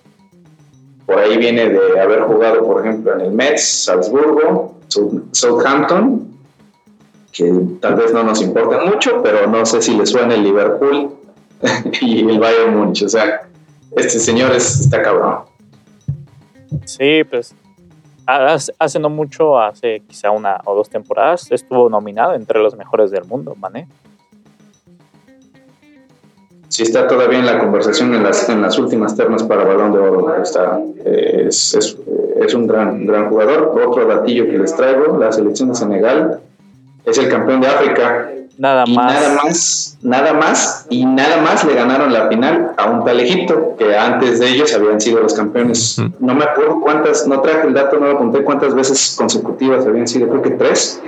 por 1.11 1.19
ahí 1.19 1.37
viene 1.37 1.69
de 1.69 1.99
haber 1.99 2.21
jugado, 2.23 2.63
por 2.63 2.85
ejemplo, 2.85 3.13
en 3.13 3.21
el 3.21 3.31
Mets, 3.31 3.83
Salzburgo, 3.85 4.75
Sou- 4.87 5.23
Southampton, 5.31 6.27
que 7.31 7.51
tal 7.81 7.95
vez 7.95 8.13
no 8.13 8.23
nos 8.23 8.41
importa 8.41 8.83
mucho, 8.85 9.21
pero 9.23 9.47
no 9.47 9.65
sé 9.65 9.81
si 9.81 9.95
le 9.95 10.05
suena 10.05 10.33
el 10.35 10.43
Liverpool 10.43 11.11
y 12.01 12.19
el 12.29 12.39
Bayern 12.39 12.75
Múnich. 12.77 13.03
O 13.03 13.09
sea, 13.09 13.41
este 13.95 14.19
señor 14.19 14.51
es, 14.55 14.81
está 14.81 15.01
cabrón. 15.01 15.39
Sí, 16.85 17.23
pues 17.29 17.53
hace, 18.25 18.73
hace 18.79 18.99
no 18.99 19.09
mucho, 19.09 19.59
hace 19.59 20.01
quizá 20.07 20.31
una 20.31 20.59
o 20.65 20.75
dos 20.75 20.89
temporadas, 20.89 21.51
estuvo 21.51 21.89
nominado 21.89 22.33
entre 22.33 22.59
los 22.59 22.75
mejores 22.75 23.11
del 23.11 23.25
mundo, 23.25 23.55
Mané. 23.55 23.87
Sí 26.71 26.83
está 26.83 27.05
todavía 27.05 27.39
en 27.39 27.45
la 27.45 27.59
conversación 27.59 28.15
en 28.15 28.23
las, 28.23 28.47
en 28.47 28.61
las 28.61 28.79
últimas 28.79 29.17
ternas 29.17 29.43
para 29.43 29.65
Balón 29.65 29.91
de 29.91 29.99
Oro. 29.99 30.41
Está, 30.41 30.79
eh, 31.03 31.47
es, 31.49 31.73
es, 31.73 31.97
es 32.39 32.53
un 32.53 32.65
gran, 32.65 33.05
gran 33.05 33.27
jugador. 33.27 33.77
Otro 33.85 34.05
datillo 34.05 34.45
que 34.45 34.57
les 34.57 34.73
traigo, 34.73 35.17
la 35.17 35.33
selección 35.33 35.67
de 35.67 35.75
Senegal 35.75 36.39
es 37.03 37.17
el 37.17 37.27
campeón 37.27 37.59
de 37.59 37.67
África. 37.67 38.29
Nada 38.57 38.85
Y 38.87 38.95
más. 38.95 39.13
nada 39.13 39.35
más, 39.43 39.97
nada 40.01 40.33
más 40.33 40.85
y 40.89 41.05
nada 41.05 41.41
más 41.41 41.65
le 41.65 41.73
ganaron 41.73 42.13
la 42.13 42.29
final 42.29 42.71
a 42.77 42.89
un 42.89 43.03
tal 43.03 43.19
Egipto, 43.19 43.75
que 43.77 43.97
antes 43.97 44.39
de 44.39 44.47
ellos 44.47 44.73
habían 44.73 45.01
sido 45.01 45.19
los 45.19 45.33
campeones. 45.33 45.99
Mm. 45.99 46.25
No 46.25 46.35
me 46.35 46.45
acuerdo 46.45 46.79
cuántas, 46.79 47.27
no 47.27 47.41
traje 47.41 47.67
el 47.67 47.73
dato, 47.73 47.97
no 47.97 48.05
lo 48.05 48.11
apunté 48.13 48.45
cuántas 48.45 48.73
veces 48.73 49.15
consecutivas 49.17 49.85
habían 49.85 50.07
sido, 50.07 50.29
creo 50.29 50.41
que 50.41 50.51
tres. 50.51 51.01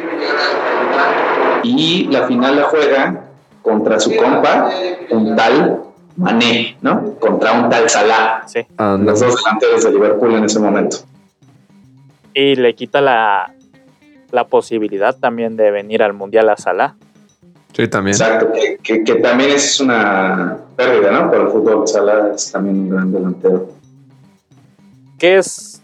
Y 1.63 2.09
la 2.11 2.27
final 2.27 2.57
la 2.57 2.63
juega 2.63 3.21
contra 3.63 3.99
su 3.99 4.15
compa, 4.15 4.69
un 5.09 5.35
tal 5.35 5.81
Mané, 6.15 6.77
¿no? 6.81 7.15
Contra 7.19 7.53
un 7.53 7.69
tal 7.69 7.89
Salah, 7.89 8.43
Sí. 8.45 8.59
Los 8.77 9.19
dos 9.19 9.35
delanteros 9.35 9.83
de 9.83 9.91
Liverpool 9.91 10.35
en 10.35 10.43
ese 10.43 10.59
momento. 10.59 10.97
Y 12.35 12.55
le 12.55 12.75
quita 12.75 13.01
la, 13.01 13.51
la 14.31 14.43
posibilidad 14.45 15.17
también 15.17 15.55
de 15.57 15.71
venir 15.71 16.03
al 16.03 16.13
Mundial 16.13 16.49
a 16.49 16.57
Salah. 16.57 16.93
Sí, 17.75 17.87
también. 17.87 18.13
Exacto, 18.15 18.51
que, 18.53 18.77
que- 18.83 19.03
que 19.03 19.15
también 19.15 19.49
es 19.51 19.79
una 19.79 20.57
pérdida, 20.75 21.09
¿no? 21.11 21.31
Para 21.31 21.43
el 21.43 21.49
fútbol, 21.49 21.87
Salah 21.87 22.33
es 22.35 22.51
también 22.51 22.77
un 22.77 22.89
gran 22.89 23.11
delantero. 23.11 23.69
que 25.17 25.37
es 25.37 25.81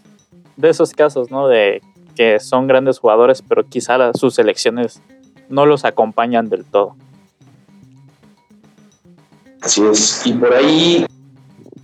de 0.56 0.68
esos 0.68 0.92
casos, 0.92 1.30
¿no? 1.30 1.48
De 1.48 1.80
que 2.14 2.38
son 2.38 2.66
grandes 2.68 2.98
jugadores, 2.98 3.42
pero 3.42 3.64
quizá 3.66 4.12
sus 4.12 4.34
selecciones 4.34 5.00
no 5.48 5.64
los 5.66 5.84
acompañan 5.84 6.48
del 6.50 6.64
todo. 6.64 6.94
Así 9.60 9.82
es. 9.84 10.22
Y 10.24 10.32
por 10.34 10.54
ahí, 10.54 11.06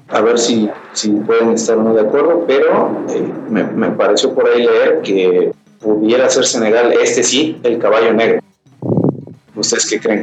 a 0.08 0.20
ver 0.20 0.38
si, 0.38 0.70
si 0.92 1.10
pueden 1.10 1.50
estar 1.50 1.76
no 1.76 1.94
de 1.94 2.02
acuerdo, 2.02 2.44
pero 2.46 3.04
eh, 3.08 3.32
me, 3.50 3.64
me 3.64 3.90
pareció 3.90 4.34
por 4.34 4.48
ahí 4.48 4.64
leer 4.64 5.02
que 5.02 5.52
pudiera 5.80 6.28
ser 6.30 6.46
Senegal, 6.46 6.92
este 6.92 7.22
sí, 7.22 7.58
el 7.62 7.78
caballo 7.78 8.12
negro. 8.14 8.40
¿Ustedes 9.54 9.86
qué 9.86 10.00
creen? 10.00 10.22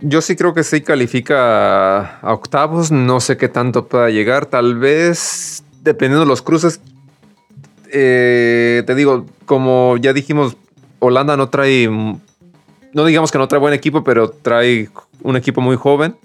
Yo 0.00 0.20
sí 0.20 0.36
creo 0.36 0.54
que 0.54 0.62
sí 0.62 0.80
califica 0.80 2.18
a 2.20 2.32
octavos. 2.32 2.92
No 2.92 3.20
sé 3.20 3.36
qué 3.36 3.48
tanto 3.48 3.86
pueda 3.86 4.10
llegar. 4.10 4.46
Tal 4.46 4.76
vez, 4.76 5.64
dependiendo 5.82 6.20
de 6.20 6.26
los 6.26 6.42
cruces. 6.42 6.80
eh, 7.90 8.82
te 8.86 8.94
digo, 8.94 9.26
como 9.46 9.96
ya 9.96 10.12
dijimos, 10.12 10.56
Holanda 11.00 11.36
no 11.36 11.48
trae. 11.48 11.88
No 12.92 13.04
digamos 13.04 13.32
que 13.32 13.38
no 13.38 13.48
trae 13.48 13.60
buen 13.60 13.74
equipo, 13.74 14.04
pero 14.04 14.30
trae 14.30 14.88
un 15.22 15.36
equipo 15.36 15.60
muy 15.60 15.76
joven. 15.76 16.16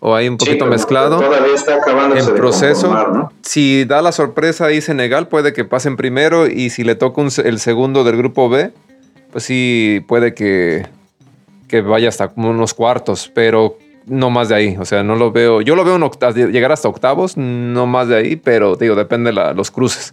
O 0.00 0.14
hay 0.14 0.28
un 0.28 0.36
poquito 0.36 0.66
mezclado. 0.66 1.18
Todavía 1.20 1.54
está 1.54 1.76
acabando 1.76 2.16
En 2.16 2.34
proceso. 2.34 2.92
¿no? 2.92 3.32
Si 3.42 3.84
da 3.86 4.02
la 4.02 4.12
sorpresa 4.12 4.66
ahí 4.66 4.80
Senegal, 4.80 5.28
puede 5.28 5.52
que 5.52 5.64
pasen 5.64 5.96
primero. 5.96 6.46
Y 6.46 6.70
si 6.70 6.84
le 6.84 6.94
toca 6.94 7.20
un 7.20 7.28
el 7.44 7.58
segundo 7.58 8.04
del 8.04 8.16
grupo 8.16 8.48
B, 8.48 8.72
pues 9.32 9.44
sí 9.44 10.04
puede 10.06 10.34
que, 10.34 10.86
que 11.68 11.80
vaya 11.80 12.08
hasta 12.10 12.28
como 12.28 12.50
unos 12.50 12.74
cuartos, 12.74 13.30
pero 13.34 13.78
no 14.06 14.30
más 14.30 14.50
de 14.50 14.54
ahí. 14.56 14.76
O 14.78 14.84
sea, 14.84 15.02
no 15.02 15.16
lo 15.16 15.32
veo. 15.32 15.62
Yo 15.62 15.74
lo 15.74 15.84
veo 15.84 15.96
en 15.96 16.02
octa- 16.02 16.30
llegar 16.32 16.72
hasta 16.72 16.88
octavos, 16.88 17.36
no 17.36 17.86
más 17.86 18.08
de 18.08 18.16
ahí, 18.16 18.36
pero 18.36 18.76
digo, 18.76 18.94
depende 18.94 19.32
de 19.32 19.54
los 19.54 19.70
cruces. 19.70 20.12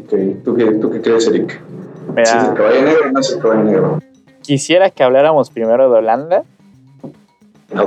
Ok, 0.00 0.12
¿Tú, 0.44 0.54
qué, 0.56 0.64
¿Tú 0.72 0.90
qué 0.90 1.00
crees, 1.00 1.26
Eric? 1.28 1.60
Mira, 2.14 2.24
¿Sí 2.26 2.36
es 2.38 2.44
el 2.44 2.54
caballo 2.54 2.82
negro 2.82 3.00
o 3.08 3.12
no 3.12 3.20
es 3.20 3.30
el 3.32 3.38
caballo 3.38 3.62
negro? 3.64 3.98
quisiera 4.42 4.90
que 4.90 5.04
habláramos 5.04 5.50
primero 5.50 5.88
de 5.88 5.98
Holanda 5.98 6.42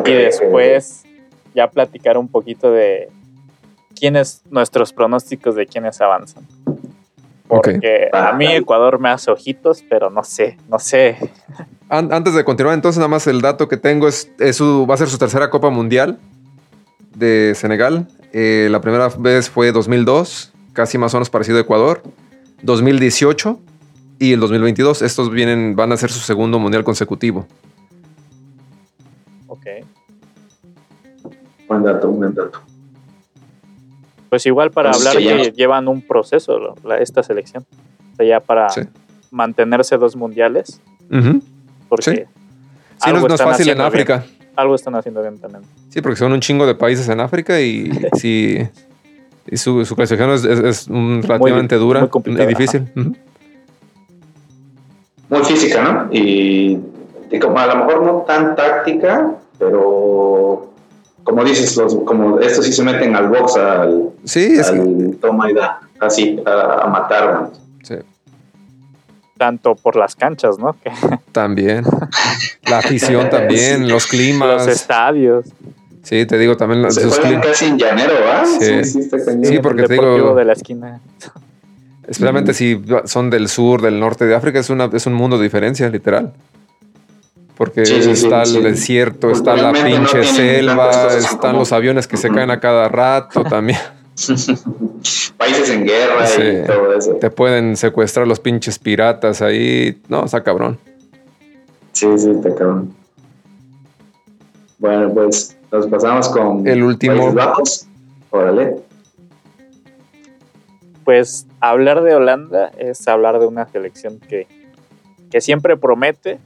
Y 0.06 0.12
después 0.14 1.04
ya 1.54 1.70
platicar 1.70 2.18
un 2.18 2.28
poquito 2.28 2.72
de, 2.72 3.10
quiénes, 3.96 4.42
nuestros 4.50 4.94
pronósticos 4.94 5.56
de 5.56 5.66
quiénes 5.66 6.00
avanzan. 6.02 6.46
Porque 7.48 8.10
a 8.12 8.34
mí 8.34 8.48
Ecuador 8.48 9.00
me 9.00 9.10
hace 9.10 9.30
ojitos, 9.32 9.84
pero 9.88 10.10
no 10.10 10.24
sé, 10.24 10.58
no 10.68 10.80
sé. 10.80 11.18
An- 11.90 12.12
antes 12.12 12.34
de 12.34 12.44
continuar, 12.44 12.74
entonces 12.74 12.98
nada 12.98 13.08
más 13.08 13.28
el 13.28 13.40
dato 13.42 13.68
que 13.68 13.78
tengo 13.78 14.08
es, 14.08 14.32
es 14.40 14.56
su, 14.56 14.88
va 14.90 14.96
a 14.96 14.98
ser 14.98 15.08
su 15.08 15.18
tercera 15.20 15.50
Copa 15.52 15.70
Mundial 15.70 16.18
de 17.14 17.54
Senegal. 17.56 18.08
Eh, 18.34 18.68
la 18.72 18.82
primera 18.82 19.10
vez 19.20 19.50
fue 19.50 19.72
2002, 19.72 20.54
casi 20.74 20.98
más 20.98 21.14
o 21.14 21.18
menos 21.18 21.30
parecido 21.30 21.58
a 21.60 21.62
Ecuador. 21.62 22.02
2018 22.64 23.60
y 24.18 24.34
el 24.34 24.40
2022. 24.40 25.04
Estos 25.04 25.30
vienen, 25.30 25.76
van 25.76 25.92
a 25.92 25.98
ser 25.98 26.12
su 26.12 26.20
segundo 26.20 26.58
mundial 26.58 26.84
consecutivo. 26.84 27.46
Ok. 29.66 29.86
Buen 31.68 31.84
dato, 31.84 32.10
buen 32.10 32.34
dato. 32.34 32.62
Pues 34.30 34.46
igual 34.46 34.72
para 34.72 34.92
Pues 34.92 35.06
hablar 35.08 35.24
que 35.24 35.52
llevan 35.52 35.88
un 35.88 36.02
proceso 36.02 36.60
lo- 36.60 36.76
la- 36.84 36.98
esta 36.98 37.24
selección. 37.24 37.66
O 38.14 38.16
sea, 38.18 38.26
ya 38.26 38.40
para 38.40 38.70
Sí. 38.70 38.82
mantenerse 39.32 39.98
dos 39.98 40.16
mundiales, 40.16 40.82
Ujú. 41.12 41.42
porque 41.90 42.04
Sí. 42.12 42.24
Sí, 42.98 43.12
no, 43.12 43.20
no 43.22 43.28
es 43.28 43.34
están 43.34 43.48
fácil 43.50 43.70
en 43.70 43.82
haciendo 43.82 43.92
bien. 43.92 44.10
África. 44.22 44.26
algo 44.56 44.76
están 44.76 44.96
haciendo 44.96 45.22
bien 45.22 45.38
también. 45.38 45.64
Sí, 45.90 46.02
porque 46.02 46.16
son 46.18 46.32
un 46.32 46.40
chingo 46.40 46.66
de 46.66 46.76
países 46.76 47.10
en 47.10 47.20
África 47.20 47.60
y 47.60 47.90
sí. 48.14 48.60
Y 49.48 49.58
su, 49.58 49.84
su 49.86 49.96
clasificación 49.96 50.34
es, 50.36 50.46
es- 50.46 50.64
es, 50.64 50.88
relativamente 50.88 51.76
dura 51.76 52.08
muy 52.26 52.42
y 52.42 52.46
difícil. 52.46 52.90
Ujú. 52.96 53.16
Muy 55.30 55.44
física, 55.44 55.84
¿no? 55.84 56.14
Y, 56.14 56.80
y 57.32 57.40
como 57.40 57.58
a 57.60 57.66
lo 57.68 57.76
mejor 57.78 58.04
no 58.04 58.12
tan 58.28 58.56
táctica, 58.56 59.36
pero 59.60 60.72
como 61.24 61.44
dices, 61.44 61.76
los, 61.78 61.96
como 62.06 62.40
estos 62.40 62.66
sí 62.66 62.74
se 62.74 62.84
meten 62.84 63.16
al 63.16 63.28
box, 63.30 63.56
al, 63.58 64.10
Sí, 64.24 64.44
es 64.60 64.70
que- 64.70 64.80
al 64.80 65.18
toma 65.22 65.50
y 65.50 65.54
da, 65.54 65.80
así, 66.00 66.40
a, 66.46 66.84
a 66.84 66.88
matar, 66.88 67.34
¿no? 67.34 67.52
sí, 67.84 67.96
Tanto 69.38 69.76
por 69.76 69.96
las 69.98 70.16
canchas, 70.16 70.58
¿no? 70.60 70.74
Que 70.84 70.92
también. 71.32 71.84
La 72.70 72.78
afición 72.80 73.30
también, 73.30 73.84
Sí. 73.84 73.90
los 73.90 74.06
climas. 74.08 74.66
los 74.66 74.68
estadios. 74.68 75.46
Sí, 76.04 76.26
te 76.28 76.38
digo 76.38 76.56
también 76.56 76.84
los- 76.84 76.94
Se 76.96 77.06
juegan 77.08 77.24
climas. 77.26 77.48
casi 77.48 77.66
en 77.66 77.78
llanero, 77.80 78.14
¿va? 78.28 78.46
Sí. 78.46 78.84
sí, 78.84 79.60
porque 79.62 79.82
el 79.84 79.88
te 79.88 79.94
digo- 79.96 80.36
de 80.36 80.46
la 80.46 80.54
esquina. 80.54 81.00
Especialmente 82.08 82.54
si 82.54 82.80
son 83.06 83.32
del 83.32 83.48
sur, 83.50 83.82
del 83.82 84.00
norte 84.00 84.26
de 84.26 84.36
África, 84.36 84.60
es, 84.60 84.70
una, 84.70 84.86
es 84.94 85.08
un 85.08 85.14
mundo 85.16 85.38
de 85.40 85.44
diferencia, 85.44 85.90
literal. 85.90 86.34
Porque 87.56 87.86
Sí, 87.86 88.02
sí, 88.02 88.16
sí, 88.16 88.26
está 88.26 88.46
sí. 88.46 88.58
el 88.58 88.64
desierto, 88.64 89.32
está 89.32 89.56
la 89.56 89.72
no 89.72 89.84
pinche 89.84 90.24
selva, 90.26 91.08
están 91.18 91.56
los 91.56 91.72
aviones 91.72 92.06
que 92.08 92.18
se 92.18 92.30
caen 92.30 92.52
a 92.52 92.60
cada 92.60 92.90
rato 92.90 93.44
también. 93.44 93.80
Países 95.38 95.70
en 95.70 95.86
guerra 95.86 96.26
Sí. 96.28 96.42
y 96.42 96.66
todo 96.66 96.94
eso. 96.98 97.14
Te 97.16 97.30
pueden 97.30 97.76
secuestrar 97.78 98.28
los 98.28 98.40
pinches 98.40 98.78
piratas 98.80 99.42
ahí. 99.42 100.02
No, 100.10 100.26
está 100.26 100.44
cabrón. 100.44 100.78
Sí, 101.94 102.08
sí, 102.18 102.30
está 102.32 102.54
cabrón. 102.56 102.94
Bueno, 104.78 105.14
pues 105.14 105.58
nos 105.72 105.88
pasamos 105.88 106.28
con 106.30 106.68
El 106.68 106.84
último. 106.84 107.16
Países 107.16 107.34
Bajos. 107.34 107.88
Órale. 108.32 108.76
Pues 111.04 111.46
hablar 111.60 112.02
de 112.04 112.16
Holanda 112.16 112.72
es 112.78 113.08
hablar 113.08 113.40
de 113.40 113.46
una 113.46 113.68
selección 113.68 114.20
que, 114.20 114.48
que 115.30 115.40
siempre 115.40 115.78
promete, 115.78 116.40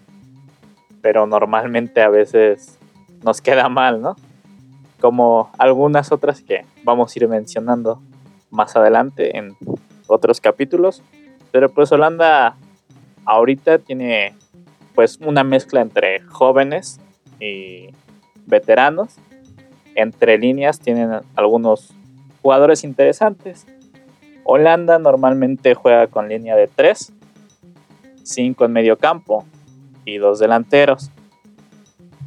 pero 1.01 1.25
normalmente 1.27 2.01
a 2.01 2.09
veces 2.09 2.77
nos 3.23 3.41
queda 3.41 3.69
mal, 3.69 4.01
¿no? 4.01 4.15
Como 4.99 5.49
algunas 5.57 6.11
otras 6.11 6.41
que 6.41 6.65
vamos 6.83 7.15
a 7.15 7.19
ir 7.19 7.27
mencionando 7.27 8.01
más 8.49 8.75
adelante 8.75 9.37
en 9.37 9.55
otros 10.07 10.41
capítulos. 10.41 11.01
Pero 11.51 11.69
pues 11.69 11.91
Holanda 11.91 12.55
ahorita 13.25 13.79
tiene 13.79 14.35
pues 14.95 15.19
una 15.21 15.43
mezcla 15.43 15.81
entre 15.81 16.21
jóvenes 16.21 16.99
y 17.39 17.89
veteranos. 18.45 19.15
Entre 19.95 20.37
líneas 20.37 20.79
tienen 20.79 21.21
algunos 21.35 21.93
jugadores 22.41 22.83
interesantes. 22.83 23.65
Holanda 24.43 24.99
normalmente 24.99 25.75
juega 25.75 26.07
con 26.07 26.27
línea 26.27 26.55
de 26.55 26.67
3, 26.67 27.13
5 28.23 28.65
en 28.65 28.71
medio 28.71 28.97
campo 28.97 29.45
y 30.09 30.17
dos 30.17 30.39
delanteros. 30.39 31.11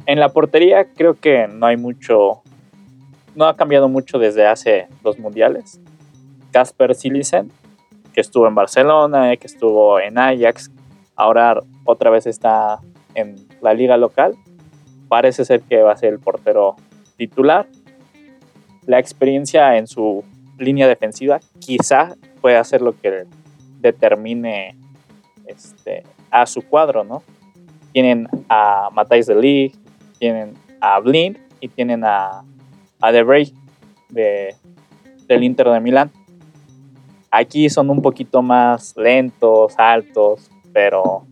En 0.05 0.19
la 0.19 0.29
portería 0.29 0.85
creo 0.93 1.13
que 1.19 1.47
no 1.47 1.65
hay 1.65 1.77
mucho, 1.77 2.41
no 3.35 3.45
ha 3.45 3.55
cambiado 3.55 3.87
mucho 3.87 4.19
desde 4.19 4.45
hace 4.45 4.87
dos 5.01 5.19
mundiales. 5.19 5.79
Casper 6.51 6.93
Silisen, 6.95 7.51
que 8.13 8.21
estuvo 8.21 8.47
en 8.47 8.55
Barcelona, 8.55 9.35
que 9.37 9.47
estuvo 9.47 9.99
en 9.99 10.17
Ajax, 10.17 10.71
ahora 11.15 11.59
otra 11.85 12.09
vez 12.09 12.27
está 12.27 12.79
en 13.15 13.35
la 13.61 13.73
liga 13.73 13.97
local. 13.97 14.35
Parece 15.07 15.45
ser 15.45 15.61
que 15.61 15.81
va 15.81 15.93
a 15.93 15.97
ser 15.97 16.13
el 16.13 16.19
portero 16.19 16.75
titular. 17.17 17.67
La 18.85 18.99
experiencia 18.99 19.77
en 19.77 19.87
su 19.87 20.23
línea 20.57 20.87
defensiva 20.87 21.39
quizá 21.59 22.15
pueda 22.41 22.63
ser 22.63 22.81
lo 22.81 22.99
que 22.99 23.25
determine 23.79 24.75
este, 25.45 26.03
a 26.29 26.45
su 26.45 26.61
cuadro, 26.61 27.03
¿no? 27.03 27.23
Tienen 27.93 28.27
a 28.49 28.89
Matthijs 28.91 29.27
de 29.27 29.35
Ligt, 29.35 29.75
tienen 30.19 30.53
a 30.81 30.99
Blind 30.99 31.37
y 31.61 31.69
tienen 31.69 32.03
a, 32.03 32.43
a 32.99 33.11
De 33.11 33.23
Vrij 33.23 33.53
de, 34.09 34.55
del 35.27 35.43
Inter 35.43 35.69
de 35.69 35.79
Milán. 35.79 36.11
Aquí 37.31 37.69
son 37.69 37.89
un 37.89 38.01
poquito 38.01 38.41
más 38.41 38.95
lentos, 38.97 39.73
altos, 39.77 40.51
pero 40.71 41.25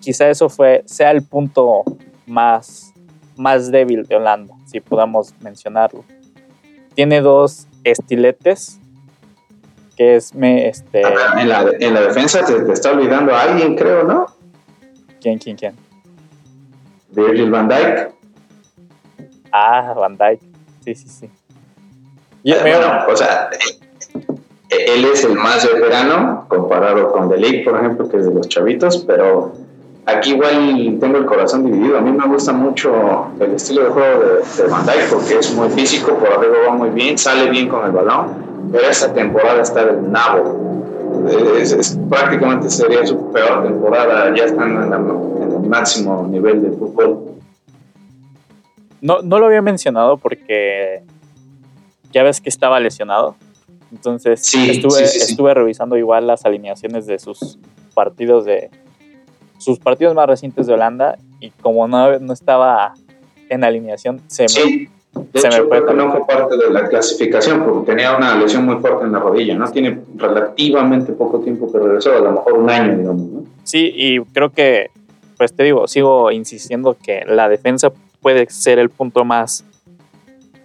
quizá 0.00 0.28
eso 0.30 0.48
fue, 0.48 0.82
sea 0.86 1.10
el 1.10 1.22
punto 1.22 1.84
más, 2.26 2.94
más 3.36 3.70
débil 3.70 4.04
de 4.04 4.16
Holanda, 4.16 4.54
si 4.66 4.80
podamos 4.80 5.34
mencionarlo. 5.40 6.04
Tiene 6.94 7.20
dos 7.20 7.66
estiletes, 7.84 8.80
que 9.96 10.16
es 10.16 10.34
me, 10.34 10.68
este, 10.68 11.02
En 11.02 11.48
la, 11.48 11.72
en 11.78 11.94
la 11.94 12.00
defensa 12.02 12.44
te, 12.44 12.60
te 12.60 12.72
está 12.72 12.92
olvidando 12.92 13.34
a 13.34 13.42
alguien, 13.42 13.74
creo, 13.74 14.04
¿no? 14.04 14.26
¿Quién, 15.20 15.38
quién, 15.38 15.56
quién? 15.56 15.74
Virgil 17.10 17.50
van 17.50 17.68
Dijk. 17.68 18.10
Ah, 19.52 19.94
Van 19.96 20.16
Dyke. 20.16 20.42
Sí, 20.84 20.94
sí, 20.94 21.08
sí. 21.08 21.30
Y- 22.42 22.52
Eh, 22.52 22.58
bueno, 22.60 23.04
o 23.10 23.16
sea, 23.16 23.48
él 24.68 25.04
es 25.04 25.24
el 25.24 25.34
más 25.34 25.66
veterano 25.70 26.46
comparado 26.48 27.10
con 27.12 27.28
De 27.28 27.36
Ligt, 27.38 27.64
por 27.64 27.78
ejemplo, 27.78 28.08
que 28.08 28.18
es 28.18 28.26
de 28.26 28.34
los 28.34 28.48
chavitos, 28.48 28.98
pero 29.06 29.52
aquí 30.06 30.32
igual 30.32 30.98
tengo 31.00 31.16
el 31.18 31.24
corazón 31.26 31.64
dividido. 31.64 31.98
A 31.98 32.00
mí 32.02 32.12
me 32.12 32.26
gusta 32.26 32.52
mucho 32.52 33.28
el 33.40 33.52
estilo 33.54 33.84
de 33.84 33.90
juego 33.90 34.20
de, 34.24 34.62
de 34.62 34.68
Van 34.68 34.84
Dijk 34.86 35.10
porque 35.10 35.38
es 35.38 35.54
muy 35.54 35.68
físico, 35.70 36.14
por 36.14 36.28
arriba 36.32 36.54
va 36.68 36.74
muy 36.74 36.90
bien, 36.90 37.16
sale 37.18 37.48
bien 37.50 37.68
con 37.68 37.84
el 37.86 37.92
balón, 37.92 38.70
pero 38.70 38.86
esta 38.88 39.12
temporada 39.12 39.62
está 39.62 39.84
del 39.86 40.10
nabo. 40.12 40.77
Es, 41.60 41.72
es- 41.72 41.98
prácticamente 42.08 42.70
sería 42.70 43.06
su 43.06 43.30
peor 43.32 43.64
temporada, 43.64 44.34
ya 44.36 44.44
están 44.44 44.70
en, 44.82 44.90
la- 44.90 44.96
en 44.96 45.52
el 45.52 45.68
máximo 45.68 46.26
nivel 46.28 46.62
de 46.62 46.70
fútbol. 46.70 47.34
No, 49.00 49.22
no 49.22 49.38
lo 49.38 49.46
había 49.46 49.62
mencionado 49.62 50.16
porque 50.16 51.02
ya 52.12 52.22
ves 52.22 52.40
que 52.40 52.48
estaba 52.48 52.80
lesionado. 52.80 53.36
Entonces 53.92 54.40
Sí, 54.44 54.70
estuve, 54.70 55.06
sí, 55.06 55.06
sí, 55.06 55.20
sí. 55.20 55.30
estuve 55.32 55.54
revisando 55.54 55.96
igual 55.96 56.26
las 56.26 56.44
alineaciones 56.44 57.06
de 57.06 57.18
sus 57.18 57.58
partidos 57.94 58.44
de 58.44 58.70
sus 59.58 59.78
partidos 59.78 60.14
más 60.14 60.26
recientes 60.26 60.66
de 60.66 60.74
Holanda 60.74 61.18
y 61.40 61.50
como 61.50 61.88
no, 61.88 62.18
no 62.18 62.32
estaba 62.32 62.94
en 63.48 63.64
alineación, 63.64 64.20
se 64.28 64.44
me, 64.44 64.88
de 65.14 65.40
Se 65.40 65.48
me 65.48 65.54
hecho 65.56 65.68
fue 65.68 65.78
creo 65.78 65.86
que 65.86 65.94
no 65.94 66.12
fue 66.12 66.26
parte 66.26 66.56
de 66.56 66.70
la 66.70 66.88
clasificación 66.88 67.64
porque 67.64 67.92
tenía 67.92 68.16
una 68.16 68.36
lesión 68.36 68.64
muy 68.64 68.76
fuerte 68.76 69.04
en 69.04 69.12
la 69.12 69.18
rodilla, 69.18 69.54
¿no? 69.56 69.70
Tiene 69.70 70.00
relativamente 70.16 71.12
poco 71.12 71.40
tiempo 71.40 71.70
que 71.70 71.78
regresó, 71.78 72.16
a 72.16 72.20
lo 72.20 72.32
mejor 72.32 72.54
un 72.54 72.70
año, 72.70 72.96
digamos, 72.96 73.22
¿no? 73.22 73.44
Sí, 73.64 73.92
y 73.94 74.20
creo 74.20 74.50
que, 74.50 74.90
pues 75.36 75.54
te 75.54 75.62
digo, 75.64 75.86
sigo 75.86 76.30
insistiendo 76.30 76.96
que 77.02 77.24
la 77.26 77.48
defensa 77.48 77.92
puede 78.20 78.48
ser 78.50 78.78
el 78.78 78.90
punto 78.90 79.24
más, 79.24 79.64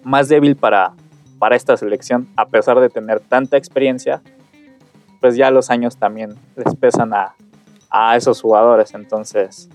más 0.04 0.30
débil 0.30 0.56
para, 0.56 0.94
para 1.40 1.56
esta 1.56 1.76
selección, 1.78 2.28
a 2.36 2.46
pesar 2.46 2.80
de 2.80 2.90
tener 2.90 3.20
tanta 3.20 3.58
experiencia, 3.58 4.22
pues 5.20 5.36
ya 5.36 5.52
los 5.52 5.70
años 5.70 5.98
también 5.98 6.36
les 6.56 6.76
pesan 6.76 7.14
a, 7.14 7.36
a 7.90 8.18
esos 8.18 8.42
jugadores, 8.42 8.94
entonces 8.94 9.70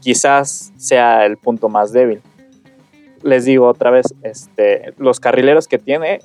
quizás 0.00 0.72
sea 0.76 1.26
el 1.26 1.36
punto 1.36 1.68
más 1.68 1.92
débil. 1.92 2.22
Les 3.22 3.44
digo 3.44 3.66
otra 3.66 3.90
vez, 3.90 4.14
este, 4.22 4.94
los 4.96 5.20
carrileros 5.20 5.68
que 5.68 5.78
tiene 5.78 6.20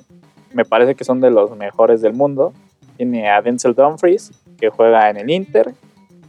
me 0.52 0.64
parece 0.64 0.94
que 0.94 1.04
son 1.04 1.20
de 1.20 1.30
los 1.30 1.54
mejores 1.56 2.00
del 2.00 2.14
mundo. 2.14 2.52
Tiene 2.96 3.28
a 3.28 3.42
Denzel 3.42 3.74
Dumfries, 3.74 4.32
que 4.58 4.70
juega 4.70 5.10
en 5.10 5.18
el 5.18 5.30
Inter, 5.30 5.74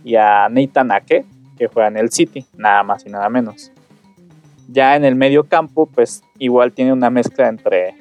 y 0.03 0.15
a 0.15 0.49
Nathan 0.49 0.91
Ake, 0.91 1.25
que 1.58 1.67
juega 1.67 1.88
en 1.88 1.97
el 1.97 2.12
City, 2.12 2.45
nada 2.58 2.84
más 2.84 3.06
y 3.06 3.10
nada 3.10 3.30
menos. 3.30 3.71
Ya 4.69 4.95
en 4.95 5.06
el 5.06 5.15
medio 5.15 5.45
campo, 5.45 5.86
pues 5.86 6.23
igual 6.39 6.73
tiene 6.73 6.91
una 6.91 7.10
mezcla 7.10 7.47
entre 7.47 7.95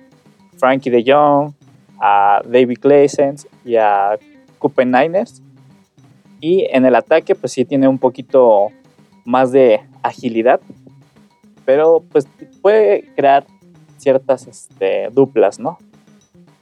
Frankie 0.57 0.91
de 0.91 1.05
Jong, 1.07 1.53
a 2.01 2.43
David 2.45 2.79
Glassens 2.83 3.47
y 3.65 3.77
a 3.77 4.19
Kupen 4.59 4.91
Niners. 4.91 5.43
Y 6.41 6.67
en 6.71 6.85
el 6.85 6.95
ataque, 6.95 7.35
pues 7.35 7.53
sí 7.53 7.65
tiene 7.65 7.89
un 7.89 7.99
poquito 7.99 8.69
más 9.25 9.53
de 9.53 9.81
agilidad, 10.03 10.61
pero 11.67 12.03
pues 12.11 12.27
puede 12.63 13.05
crear 13.15 13.45
ciertas 13.99 14.47
este, 14.47 15.09
duplas, 15.11 15.59
¿no? 15.59 15.79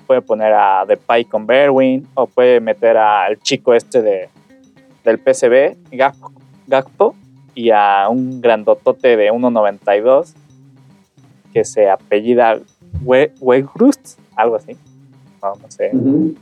Puede 0.06 0.22
poner 0.22 0.52
a 0.52 0.84
Depay 0.86 1.26
con 1.26 1.46
Berwin 1.46 2.08
o 2.14 2.26
puede 2.26 2.60
meter 2.60 2.96
al 2.96 3.38
chico 3.38 3.74
este 3.74 4.02
de, 4.02 4.28
del 5.04 5.18
PCB, 5.18 5.76
Gakpo, 6.66 7.14
y 7.54 7.70
a 7.70 8.08
un 8.10 8.40
grandotote 8.40 9.16
de 9.16 9.30
1.92 9.30 10.34
que 11.52 11.64
se 11.64 11.88
apellida 11.88 12.58
Wegrust, 13.04 14.18
algo 14.34 14.56
así. 14.56 14.76
No, 15.40 15.54
sé 15.68 15.90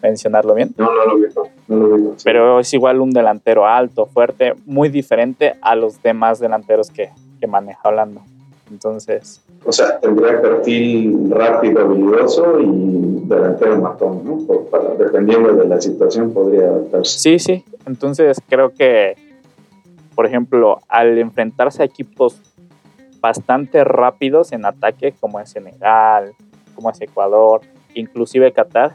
mencionarlo 0.01 0.55
bien. 0.55 0.73
No, 0.79 0.85
no 0.85 1.05
lo 1.05 1.19
veo. 1.19 1.49
No 1.67 1.77
lo 1.77 2.17
Pero 2.23 2.61
es 2.61 2.73
igual 2.73 3.01
un 3.01 3.11
delantero 3.11 3.67
alto, 3.67 4.07
fuerte, 4.07 4.55
muy 4.65 4.89
diferente 4.89 5.55
a 5.61 5.75
los 5.75 6.01
demás 6.03 6.39
delanteros 6.39 6.89
que, 6.91 7.11
que 7.41 7.49
maneja 7.49 7.81
hablando. 7.83 8.23
Entonces. 8.73 9.43
O 9.67 9.71
sea, 9.71 10.01
tendría 10.01 10.41
perfil 10.41 11.31
rápido, 11.31 11.83
habilidoso 11.83 12.59
y 12.59 13.27
delantero 13.27 13.81
matón, 13.81 14.23
¿no? 14.25 14.39
dependiendo 14.99 15.53
de 15.53 15.69
la 15.69 15.81
situación, 15.81 16.33
podría 16.33 16.69
adaptarse. 16.69 17.19
Sí, 17.19 17.39
sí. 17.39 17.65
Entonces 17.87 18.41
creo 18.49 18.71
que, 18.71 19.15
por 20.15 20.25
ejemplo, 20.25 20.81
al 20.89 21.19
enfrentarse 21.19 21.83
a 21.83 21.85
equipos 21.85 22.41
bastante 23.21 23.85
rápidos 23.85 24.53
en 24.53 24.65
ataque, 24.65 25.15
como 25.21 25.39
es 25.39 25.51
Senegal, 25.51 26.33
como 26.75 26.91
es 26.91 27.01
Ecuador, 27.03 27.61
inclusive 27.95 28.53
Qatar, 28.53 28.95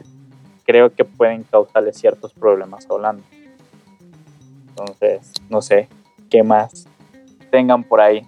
creo 0.66 0.92
que 0.92 1.04
pueden 1.04 1.44
causarle 1.44 1.92
ciertos 1.92 2.32
problemas 2.34 2.84
a 2.90 2.94
Holanda. 2.94 3.24
Entonces, 4.70 5.32
no 5.48 5.62
sé 5.62 5.88
qué 6.28 6.42
más 6.42 6.86
tengan 7.50 7.84
por 7.84 8.00
ahí. 8.00 8.26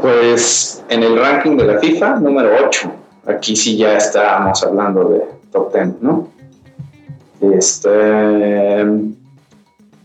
Pues 0.00 0.82
en 0.88 1.02
el 1.02 1.18
ranking 1.18 1.56
de 1.56 1.64
la 1.64 1.78
FIFA, 1.78 2.20
número 2.20 2.50
8. 2.66 2.90
Aquí 3.26 3.56
sí 3.56 3.76
ya 3.76 3.96
estábamos 3.96 4.62
hablando 4.62 5.04
de 5.04 5.24
top 5.52 5.74
10, 5.74 6.00
¿no? 6.00 6.28
Este, 7.40 8.86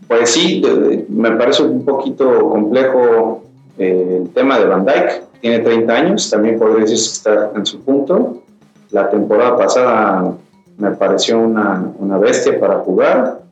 pues 0.08 0.30
sí, 0.30 0.62
me 1.08 1.30
parece 1.32 1.62
un 1.62 1.84
poquito 1.84 2.50
complejo 2.50 3.44
eh, 3.78 4.22
el 4.22 4.30
tema 4.30 4.58
de 4.58 4.66
Van 4.66 4.84
Dyke. 4.84 5.22
Tiene 5.40 5.60
30 5.60 5.92
años, 5.92 6.30
también 6.30 6.58
podría 6.58 6.82
decirse 6.82 7.08
que 7.08 7.16
está 7.16 7.50
en 7.56 7.64
su 7.64 7.80
punto. 7.80 8.42
La 8.90 9.08
temporada 9.08 9.56
pasada 9.56 10.34
me 10.78 10.90
pareció 10.92 11.38
una, 11.38 11.92
una 11.98 12.18
bestia 12.18 12.58
para 12.58 12.78
jugar 12.78 13.45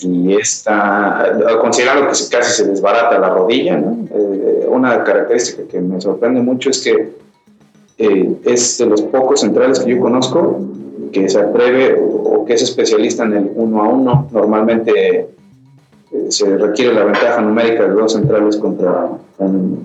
y 0.00 0.34
esta, 0.34 1.32
considerando 1.60 2.06
que 2.06 2.12
casi 2.30 2.62
se 2.62 2.68
desbarata 2.68 3.18
la 3.18 3.30
rodilla, 3.30 3.78
eh, 3.78 4.66
una 4.68 5.02
característica 5.02 5.62
que 5.66 5.80
me 5.80 6.00
sorprende 6.00 6.42
mucho 6.42 6.68
es 6.68 6.82
que 6.82 7.12
eh, 7.98 8.36
es 8.44 8.76
de 8.76 8.86
los 8.86 9.00
pocos 9.02 9.40
centrales 9.40 9.80
que 9.80 9.94
yo 9.94 10.00
conozco 10.00 10.60
que 11.12 11.28
se 11.30 11.40
atreve 11.40 11.98
o, 11.98 12.44
que 12.44 12.54
es 12.54 12.62
especialista 12.62 13.24
en 13.24 13.32
el 13.32 13.50
uno 13.54 13.82
a 13.82 13.88
uno. 13.88 14.28
Normalmente 14.32 15.28
eh, 16.12 16.26
se 16.28 16.58
requiere 16.58 16.92
la 16.92 17.04
ventaja 17.04 17.40
numérica 17.40 17.84
de 17.84 17.94
dos 17.94 18.12
centrales 18.12 18.58
contra 18.58 19.08
el, 19.38 19.78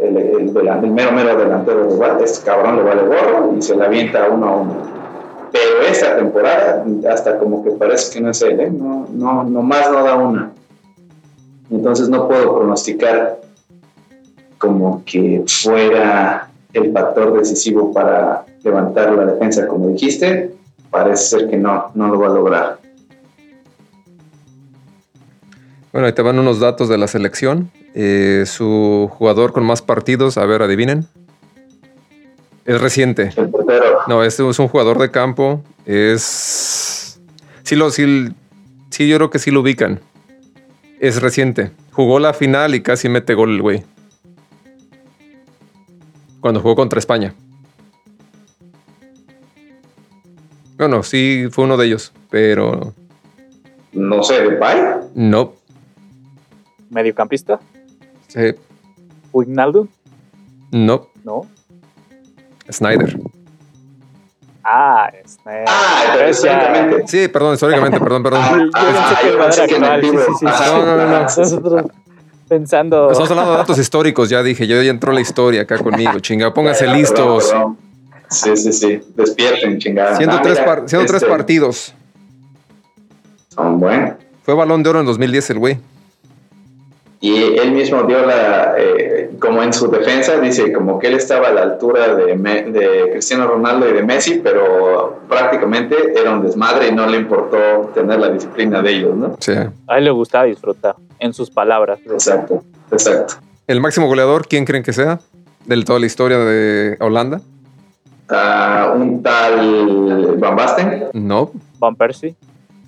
el, 0.00 0.50
mero 0.90 1.12
mero 1.12 1.38
delantero. 1.38 1.88
Este 2.24 2.44
cabrón 2.44 2.76
le 2.76 2.82
vale 2.82 3.02
gorro 3.02 3.54
y 3.56 3.62
se 3.62 3.76
la 3.76 3.84
avienta 3.84 4.28
uno 4.28 4.46
a 4.48 4.56
uno 4.56 4.95
pero 5.52 5.82
esta 5.88 6.16
temporada 6.16 6.84
hasta 7.10 7.38
como 7.38 7.64
que 7.64 7.70
parece 7.72 8.14
que 8.14 8.20
no 8.20 8.30
es 8.30 8.42
él, 8.42 8.60
¿eh? 8.60 8.70
no, 8.70 9.08
no, 9.12 9.44
nomás 9.44 9.90
no 9.90 10.02
da 10.02 10.16
una. 10.16 10.52
Entonces 11.70 12.08
no 12.08 12.28
puedo 12.28 12.56
pronosticar 12.56 13.40
como 14.58 15.02
que 15.04 15.44
fuera 15.46 16.48
el 16.72 16.92
factor 16.92 17.38
decisivo 17.38 17.92
para 17.92 18.44
levantar 18.62 19.12
la 19.12 19.26
defensa, 19.26 19.66
como 19.66 19.88
dijiste, 19.88 20.54
parece 20.90 21.38
ser 21.38 21.50
que 21.50 21.56
no, 21.56 21.90
no 21.94 22.08
lo 22.08 22.20
va 22.20 22.26
a 22.26 22.30
lograr. 22.30 22.78
Bueno, 25.92 26.06
ahí 26.06 26.12
te 26.12 26.22
van 26.22 26.38
unos 26.38 26.60
datos 26.60 26.88
de 26.88 26.98
la 26.98 27.08
selección. 27.08 27.70
Eh, 27.94 28.44
su 28.46 29.08
jugador 29.12 29.52
con 29.52 29.64
más 29.64 29.80
partidos, 29.80 30.36
a 30.36 30.44
ver, 30.44 30.60
adivinen. 30.60 31.06
Es 32.66 32.80
reciente. 32.80 33.30
No, 34.08 34.24
este 34.24 34.48
es 34.48 34.58
un 34.58 34.68
jugador 34.68 34.98
de 34.98 35.10
campo. 35.12 35.62
Es. 35.84 37.20
Sí, 37.62 37.76
lo, 37.76 37.90
sí, 37.90 38.28
sí, 38.90 39.08
yo 39.08 39.16
creo 39.16 39.30
que 39.30 39.38
sí 39.38 39.52
lo 39.52 39.60
ubican. 39.60 40.00
Es 40.98 41.22
reciente. 41.22 41.70
Jugó 41.92 42.18
la 42.18 42.34
final 42.34 42.74
y 42.74 42.82
casi 42.82 43.08
mete 43.08 43.34
gol 43.34 43.54
el 43.54 43.62
güey. 43.62 43.84
Cuando 46.40 46.60
jugó 46.60 46.74
contra 46.74 46.98
España. 46.98 47.34
Bueno, 50.76 51.02
sí, 51.02 51.46
fue 51.50 51.64
uno 51.64 51.76
de 51.76 51.86
ellos, 51.86 52.12
pero. 52.30 52.94
No 53.92 54.22
sé, 54.22 54.42
¿de 54.42 54.56
Pai? 54.56 54.78
No. 55.14 55.54
¿Mediocampista? 56.90 57.60
Sí. 58.26 58.54
¿Wignaldo? 59.32 59.88
No. 60.72 61.08
No. 61.24 61.46
Snyder. 62.70 63.18
Ah, 64.64 65.10
Snyder. 65.24 65.64
Ah, 65.68 66.28
históricamente. 66.28 67.04
Sí, 67.06 67.28
perdón, 67.28 67.54
históricamente, 67.54 68.00
perdón, 68.00 68.22
perdón. 68.22 68.40
Ah, 68.42 68.70
ah. 68.74 69.96
No, 70.72 70.86
no, 70.86 70.96
no. 70.96 71.20
Nosotros 71.20 71.84
pensando. 72.48 73.10
Estamos 73.10 73.30
hablando 73.30 73.52
de 73.52 73.58
datos 73.58 73.78
históricos, 73.78 74.28
ya 74.28 74.42
dije. 74.42 74.66
Yo 74.66 74.82
ya 74.82 74.90
entró 74.90 75.12
la 75.12 75.20
historia 75.20 75.62
acá 75.62 75.78
conmigo, 75.78 76.18
chinga. 76.20 76.52
Pónganse 76.52 76.86
listos. 76.88 77.54
Sí, 78.28 78.56
sí, 78.56 78.72
sí. 78.72 79.00
Despierten, 79.14 79.78
chingada. 79.78 80.16
Siendo, 80.16 80.40
tres, 80.40 80.58
siendo 80.86 81.06
tres 81.06 81.22
este, 81.22 81.26
partidos. 81.26 81.94
Son 83.48 83.78
buenos. 83.78 84.14
Fue 84.42 84.54
balón 84.54 84.82
de 84.82 84.90
oro 84.90 85.00
en 85.00 85.06
2010 85.06 85.50
el 85.50 85.58
güey. 85.58 85.78
Y 87.20 87.58
él 87.58 87.72
mismo 87.72 88.02
dio 88.04 88.24
la, 88.26 88.74
eh, 88.78 89.15
como 89.40 89.62
en 89.62 89.72
su 89.72 89.90
defensa, 89.90 90.38
dice 90.38 90.72
como 90.72 90.98
que 90.98 91.08
él 91.08 91.14
estaba 91.14 91.48
a 91.48 91.52
la 91.52 91.62
altura 91.62 92.14
de, 92.14 92.36
de, 92.36 93.10
Cristiano 93.12 93.46
Ronaldo 93.46 93.88
y 93.88 93.92
de 93.92 94.02
Messi, 94.02 94.40
pero 94.42 95.20
prácticamente 95.28 95.96
era 96.18 96.32
un 96.32 96.42
desmadre 96.42 96.88
y 96.88 96.92
no 96.92 97.06
le 97.06 97.18
importó 97.18 97.90
tener 97.94 98.18
la 98.18 98.30
disciplina 98.30 98.82
de 98.82 98.90
ellos, 98.90 99.16
¿no? 99.16 99.36
Sí. 99.40 99.52
A 99.86 99.98
él 99.98 100.04
le 100.04 100.10
gustaba 100.10 100.44
disfrutar, 100.44 100.96
en 101.18 101.32
sus 101.32 101.50
palabras. 101.50 101.98
Exacto, 102.04 102.62
exacto. 102.90 103.34
¿El 103.66 103.80
máximo 103.80 104.06
goleador, 104.06 104.46
quién 104.46 104.64
creen 104.64 104.82
que 104.82 104.92
sea? 104.92 105.20
De 105.64 105.82
toda 105.82 105.98
la 105.98 106.06
historia 106.06 106.38
de 106.38 106.96
Holanda. 107.00 107.40
Uh, 108.30 108.96
un 108.96 109.22
tal 109.22 110.36
Van 110.38 110.56
Basten. 110.56 111.06
No. 111.12 111.50
Van 111.78 111.94
Persie. 111.94 112.34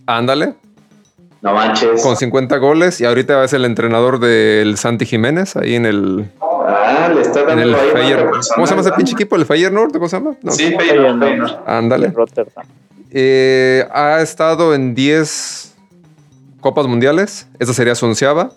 Ándale. 0.06 0.54
No 1.40 1.54
manches. 1.54 2.02
Con 2.02 2.16
50 2.16 2.56
goles 2.58 3.00
y 3.00 3.04
ahorita 3.04 3.44
es 3.44 3.52
el 3.52 3.64
entrenador 3.64 4.18
del 4.18 4.76
Santi 4.76 5.06
Jiménez 5.06 5.56
ahí 5.56 5.76
en 5.76 5.86
el. 5.86 6.30
Ah, 6.40 7.10
le 7.14 7.20
está 7.20 7.44
dando 7.44 7.62
el 7.62 7.74
¿Cómo 8.54 8.66
se 8.66 8.70
llama 8.70 8.82
ese 8.82 8.92
pinche 8.92 9.14
equipo? 9.14 9.36
¿El 9.36 9.46
Feyenoord? 9.46 9.92
¿Cómo 9.92 10.08
se 10.08 10.16
llama? 10.16 10.36
sí, 10.50 10.74
Feyenoord. 10.76 11.60
Ándale. 11.66 12.12
Eh, 13.10 13.86
ha 13.92 14.20
estado 14.20 14.74
en 14.74 14.94
10 14.94 15.74
Copas 16.60 16.86
Mundiales. 16.86 17.46
Esa 17.58 17.72
sería 17.72 17.94
su 17.94 18.06
onceava. 18.06 18.50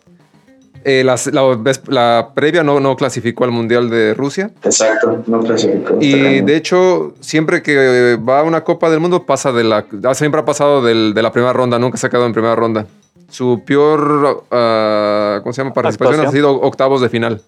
Eh, 0.83 1.03
la, 1.03 2.31
previa 2.33 2.63
no, 2.63 2.79
no, 2.79 2.95
clasificó 2.95 3.43
al 3.43 3.51
Mundial 3.51 3.89
de 3.89 4.13
Rusia. 4.13 4.51
Exacto, 4.63 5.23
no 5.27 5.39
clasificó. 5.41 5.97
Y 5.99 6.41
de 6.41 6.55
hecho, 6.55 7.13
siempre 7.19 7.61
que 7.61 8.17
va 8.17 8.39
a 8.39 8.43
una 8.43 8.63
Copa 8.63 8.89
del 8.89 8.99
Mundo, 8.99 9.25
pasa 9.25 9.51
de 9.51 9.63
la. 9.63 9.85
Siempre 10.13 10.41
ha 10.41 10.45
pasado 10.45 10.83
de 10.83 11.21
la 11.21 11.31
primera 11.31 11.53
ronda, 11.53 11.79
nunca 11.79 11.97
se 11.97 12.07
ha 12.07 12.09
quedado 12.09 12.25
en 12.25 12.33
primera 12.33 12.55
ronda. 12.55 12.87
Su 13.29 13.63
peor. 13.65 14.43
Uh, 14.51 15.41
¿Cómo 15.41 15.53
se 15.53 15.61
llama? 15.61 15.73
Participación 15.73 16.25
ha 16.25 16.31
sido 16.31 16.59
octavos 16.61 17.01
de 17.01 17.09
final 17.09 17.41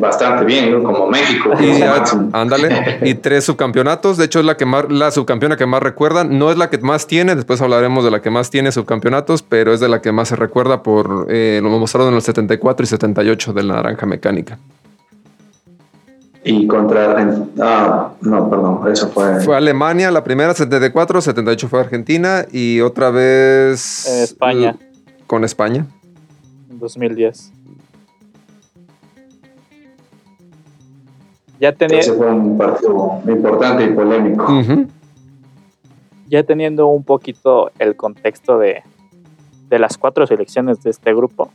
bastante 0.00 0.44
bien, 0.44 0.82
como 0.82 1.08
México. 1.08 1.50
Y, 1.60 1.82
ándale, 2.32 2.98
y 3.02 3.14
tres 3.14 3.44
subcampeonatos. 3.44 4.16
De 4.16 4.26
hecho, 4.26 4.40
es 4.40 4.44
la 4.44 4.56
que 4.56 4.66
más, 4.66 4.90
la 4.90 5.10
subcampeona 5.10 5.56
que 5.56 5.66
más 5.66 5.82
recuerdan. 5.82 6.38
No 6.38 6.50
es 6.50 6.58
la 6.58 6.70
que 6.70 6.78
más 6.78 7.06
tiene, 7.06 7.34
después 7.34 7.60
hablaremos 7.60 8.04
de 8.04 8.10
la 8.10 8.20
que 8.20 8.30
más 8.30 8.50
tiene 8.50 8.72
subcampeonatos, 8.72 9.42
pero 9.42 9.72
es 9.72 9.80
de 9.80 9.88
la 9.88 10.00
que 10.00 10.12
más 10.12 10.28
se 10.28 10.36
recuerda 10.36 10.82
por 10.82 11.26
eh, 11.28 11.60
lo 11.62 11.70
mostraron 11.70 12.08
en 12.08 12.14
los 12.14 12.24
74 12.24 12.84
y 12.84 12.86
78 12.86 13.52
de 13.52 13.62
la 13.62 13.74
naranja 13.74 14.06
mecánica. 14.06 14.58
Y 16.42 16.66
contra 16.66 17.16
ah, 17.60 18.12
no, 18.22 18.48
perdón, 18.48 18.90
eso 18.90 19.10
fue. 19.10 19.40
Fue 19.40 19.56
Alemania, 19.56 20.10
la 20.10 20.24
primera, 20.24 20.54
74, 20.54 21.20
78 21.20 21.68
fue 21.68 21.80
Argentina 21.80 22.46
y 22.50 22.80
otra 22.80 23.10
vez. 23.10 24.06
España. 24.06 24.76
Con 25.26 25.44
España. 25.44 25.86
2010. 26.70 27.52
Ya 31.60 31.72
tenía... 31.72 31.98
Ese 31.98 32.14
fue 32.14 32.26
un 32.26 32.56
partido 32.56 33.20
importante 33.28 33.84
y 33.84 33.88
polémico. 33.88 34.46
ya 36.26 36.42
teniendo 36.42 36.86
un 36.86 37.04
poquito 37.04 37.70
el 37.78 37.96
contexto 37.96 38.58
de, 38.58 38.82
de 39.68 39.78
las 39.78 39.98
cuatro 39.98 40.26
selecciones 40.26 40.82
de 40.82 40.90
este 40.90 41.14
grupo, 41.14 41.50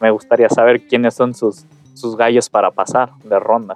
me 0.00 0.10
gustaría 0.10 0.50
saber 0.50 0.86
quiénes 0.86 1.14
son 1.14 1.34
sus, 1.34 1.64
sus 1.94 2.16
gallos 2.16 2.50
para 2.50 2.70
pasar 2.70 3.10
de 3.24 3.38
ronda. 3.40 3.74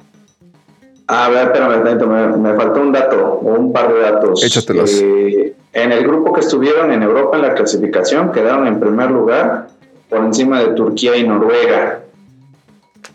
A 1.06 1.28
ver, 1.28 1.46
espérame, 1.48 2.06
me, 2.06 2.36
me 2.36 2.54
faltó 2.54 2.82
un 2.82 2.92
dato 2.92 3.40
o 3.42 3.58
un 3.58 3.72
par 3.72 3.92
de 3.92 4.00
datos. 4.00 4.44
Échatelos. 4.44 5.00
Eh, 5.02 5.56
en 5.72 5.92
el 5.92 6.06
grupo 6.06 6.32
que 6.32 6.40
estuvieron 6.40 6.92
en 6.92 7.02
Europa 7.02 7.36
en 7.36 7.42
la 7.42 7.54
clasificación 7.54 8.30
quedaron 8.30 8.66
en 8.66 8.78
primer 8.78 9.10
lugar 9.10 9.68
por 10.08 10.20
encima 10.20 10.60
de 10.60 10.74
Turquía 10.74 11.16
y 11.16 11.26
Noruega. 11.26 11.99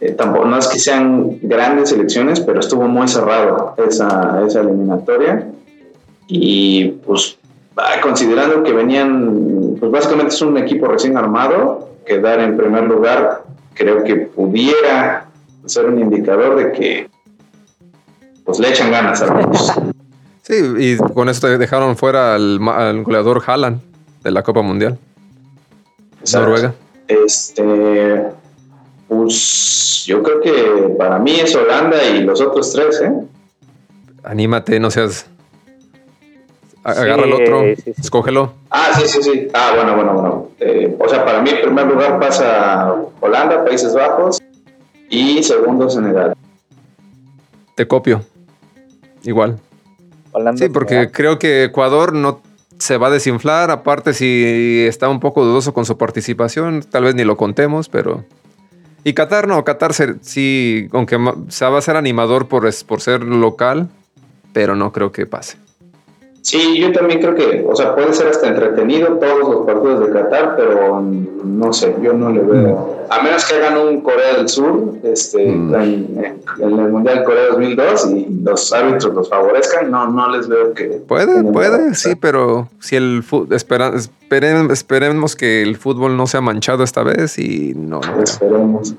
Eh, 0.01 0.11
tampoco, 0.11 0.45
no 0.45 0.57
es 0.57 0.67
que 0.67 0.79
sean 0.79 1.39
grandes 1.41 1.89
selecciones, 1.89 2.39
pero 2.39 2.59
estuvo 2.59 2.87
muy 2.87 3.07
cerrado 3.07 3.75
esa, 3.87 4.41
esa 4.45 4.61
eliminatoria. 4.61 5.47
Y 6.27 6.89
pues 7.05 7.37
ah, 7.77 8.01
considerando 8.01 8.63
que 8.63 8.73
venían, 8.73 9.77
pues 9.79 9.91
básicamente 9.91 10.33
es 10.33 10.41
un 10.41 10.57
equipo 10.57 10.87
recién 10.87 11.17
armado, 11.17 11.89
quedar 12.05 12.39
en 12.39 12.57
primer 12.57 12.83
lugar 12.83 13.43
creo 13.73 14.03
que 14.03 14.15
pudiera 14.15 15.27
ser 15.65 15.85
un 15.85 15.99
indicador 15.99 16.55
de 16.55 16.71
que 16.71 17.09
pues 18.43 18.59
le 18.59 18.69
echan 18.69 18.91
ganas 18.91 19.21
a 19.21 19.33
los. 19.33 19.71
Sí, 20.41 20.53
y 20.77 20.97
con 20.97 21.27
eso 21.27 21.47
te 21.47 21.57
dejaron 21.57 21.97
fuera 21.97 22.35
al, 22.35 22.59
al 22.69 23.01
goleador 23.01 23.41
Haaland 23.47 23.81
de 24.23 24.29
la 24.29 24.43
Copa 24.43 24.61
Mundial. 24.61 24.99
Noruega. 26.33 26.75
Este, 27.07 28.25
pues 29.08 30.03
yo 30.06 30.22
creo 30.24 30.41
que 30.41 30.95
para 30.97 31.20
mí 31.20 31.39
es 31.39 31.56
Holanda 31.56 32.03
y 32.03 32.22
los 32.24 32.41
otros 32.41 32.72
tres, 32.74 33.01
¿eh? 33.01 33.12
Anímate, 34.24 34.80
no 34.80 34.89
seas. 34.91 35.28
Sí, 36.18 36.38
Agarra 36.84 37.24
el 37.26 37.34
otro, 37.34 37.62
sí, 37.64 37.76
sí. 37.84 37.93
escógelo. 37.99 38.53
Ah, 38.70 38.89
sí, 38.95 39.08
sí, 39.08 39.24
sí. 39.24 39.47
Ah, 39.53 39.72
bueno, 39.76 39.95
bueno, 39.95 40.14
bueno. 40.14 40.47
Eh, 40.60 40.95
o 40.99 41.10
sea, 41.10 41.26
para 41.26 41.41
mí 41.41 41.49
en 41.49 41.62
primer 41.62 41.88
lugar 41.88 42.20
pasa 42.20 42.93
Holanda, 43.22 43.64
Países 43.66 43.93
Bajos 43.95 44.39
y 45.10 45.41
segundo 45.41 45.89
Senegal. 45.89 46.34
Te 47.76 47.88
copio. 47.88 48.22
Igual. 49.24 49.60
Holanda, 50.32 50.64
Sí, 50.64 50.70
porque 50.70 50.93
Senegal. 50.93 51.12
creo 51.12 51.39
que 51.39 51.64
Ecuador 51.66 52.14
no 52.14 52.41
se 52.78 52.97
va 52.97 53.08
a 53.08 53.12
desinflar. 53.12 53.72
Aparte, 53.72 54.14
si 54.14 54.86
está 54.88 55.10
un 55.10 55.20
poco 55.20 55.43
dudoso 55.43 55.74
con 55.74 55.86
su 55.86 55.97
participación, 55.97 56.84
tal 56.84 57.06
vez 57.06 57.16
ni 57.16 57.24
lo 57.24 57.36
contemos, 57.36 57.89
pero. 57.89 58.26
Y 59.06 59.14
Qatar 59.14 59.47
no, 59.47 59.64
Qatar 59.64 59.93
se- 59.93 60.16
sí, 60.22 60.89
aunque 60.91 61.18
se 61.49 61.66
va 61.66 61.78
a 61.78 61.82
ser 61.82 61.95
animador 61.95 62.47
por, 62.47 62.68
por 62.86 63.01
ser 63.01 63.22
local, 63.24 63.88
pero 64.51 64.76
no 64.76 64.91
creo 64.91 65.12
que 65.12 65.26
pase. 65.28 65.58
Sí, 66.45 66.77
yo 66.79 66.91
también 66.91 67.19
creo 67.21 67.33
que, 67.33 67.65
o 67.67 67.75
sea, 67.75 67.95
puede 67.95 68.13
ser 68.13 68.27
hasta 68.27 68.47
entretenido 68.47 69.13
todos 69.17 69.39
los 69.39 69.65
partidos 69.65 69.99
de 70.01 70.11
Qatar, 70.13 70.55
pero 70.55 71.01
mm, 71.01 71.57
no 71.57 71.73
sé, 71.73 71.95
yo 72.03 72.13
no 72.13 72.29
le 72.29 72.41
veo. 72.41 73.03
A 73.09 73.23
menos 73.23 73.45
que 73.45 73.55
hagan 73.55 73.79
un 73.79 74.01
Corea 74.01 74.35
del 74.37 74.47
Sur, 74.47 74.93
este, 75.01 75.43
Mm. 75.51 75.73
en, 75.75 76.39
el 76.61 76.91
Mundial 76.91 77.23
Corea 77.23 77.47
2002 77.49 78.11
y 78.11 78.27
los 78.43 78.71
árbitros 78.73 79.11
los 79.15 79.27
favorezcan, 79.27 79.89
no, 79.89 80.07
no 80.11 80.29
les 80.37 80.47
veo 80.47 80.71
que. 80.75 80.85
Puede, 81.07 81.43
puede, 81.51 81.95
sí, 81.95 82.13
pero 82.15 82.69
si 82.79 82.95
el 82.95 83.23
espera- 83.49 83.93
esperen- 83.95 84.69
esperemos 84.71 85.35
que 85.35 85.63
el 85.63 85.75
fútbol 85.77 86.15
no 86.15 86.27
sea 86.27 86.41
manchado 86.41 86.83
esta 86.83 87.01
vez 87.01 87.39
y 87.39 87.73
no, 87.75 88.01
no. 88.01 88.21
Esperemos. 88.21 88.93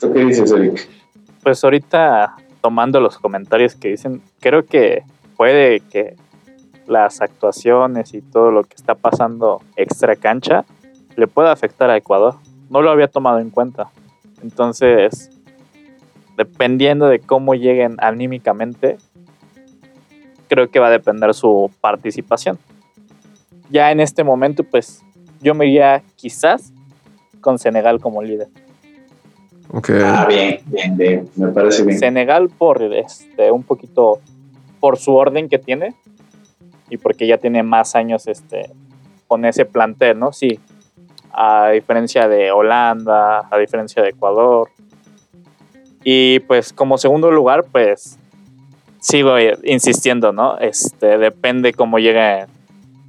¿Tú 0.00 0.14
qué 0.14 0.20
dices, 0.20 0.50
Eric? 0.50 0.88
Pues 1.42 1.62
ahorita, 1.62 2.36
tomando 2.62 3.00
los 3.00 3.18
comentarios 3.18 3.74
que 3.74 3.88
dicen, 3.88 4.22
creo 4.40 4.64
que 4.64 5.02
puede 5.36 5.80
que 5.80 6.16
las 6.86 7.20
actuaciones 7.20 8.14
y 8.14 8.22
todo 8.22 8.50
lo 8.50 8.64
que 8.64 8.74
está 8.74 8.94
pasando 8.94 9.60
extra 9.76 10.16
cancha 10.16 10.64
le 11.16 11.26
pueda 11.26 11.52
afectar 11.52 11.90
a 11.90 11.96
Ecuador. 11.96 12.34
No 12.70 12.82
lo 12.82 12.90
había 12.90 13.08
tomado 13.08 13.38
en 13.40 13.50
cuenta. 13.50 13.88
Entonces, 14.42 15.30
dependiendo 16.36 17.06
de 17.06 17.20
cómo 17.20 17.54
lleguen 17.54 17.96
anímicamente, 17.98 18.98
creo 20.48 20.70
que 20.70 20.78
va 20.78 20.88
a 20.88 20.90
depender 20.90 21.34
su 21.34 21.70
participación. 21.80 22.58
Ya 23.70 23.90
en 23.90 24.00
este 24.00 24.22
momento, 24.22 24.62
pues 24.62 25.02
yo 25.40 25.54
me 25.54 25.66
iría 25.66 26.02
quizás 26.14 26.72
con 27.40 27.58
Senegal 27.58 28.00
como 28.00 28.22
líder. 28.22 28.48
Ok. 29.72 29.90
Ah, 30.02 30.26
bien, 30.28 30.60
bien, 30.66 30.96
bien, 30.96 31.28
me 31.34 31.48
parece 31.48 31.82
bien. 31.82 31.98
Senegal 31.98 32.48
por 32.48 32.82
este 32.82 33.50
un 33.50 33.64
poquito 33.64 34.20
por 34.86 34.98
su 34.98 35.16
orden 35.16 35.48
que 35.48 35.58
tiene 35.58 35.96
y 36.90 36.96
porque 36.96 37.26
ya 37.26 37.38
tiene 37.38 37.64
más 37.64 37.96
años 37.96 38.28
este 38.28 38.70
con 39.26 39.44
ese 39.44 39.64
plantel, 39.64 40.16
¿no? 40.16 40.32
Sí. 40.32 40.60
A 41.32 41.70
diferencia 41.70 42.28
de 42.28 42.52
Holanda, 42.52 43.48
a 43.50 43.58
diferencia 43.58 44.00
de 44.00 44.10
Ecuador. 44.10 44.70
Y 46.04 46.38
pues 46.38 46.72
como 46.72 46.98
segundo 46.98 47.32
lugar, 47.32 47.64
pues 47.64 48.16
sigo 49.00 49.34
insistiendo, 49.64 50.32
¿no? 50.32 50.56
Este 50.58 51.18
depende 51.18 51.72
cómo 51.72 51.98
lleguen 51.98 52.46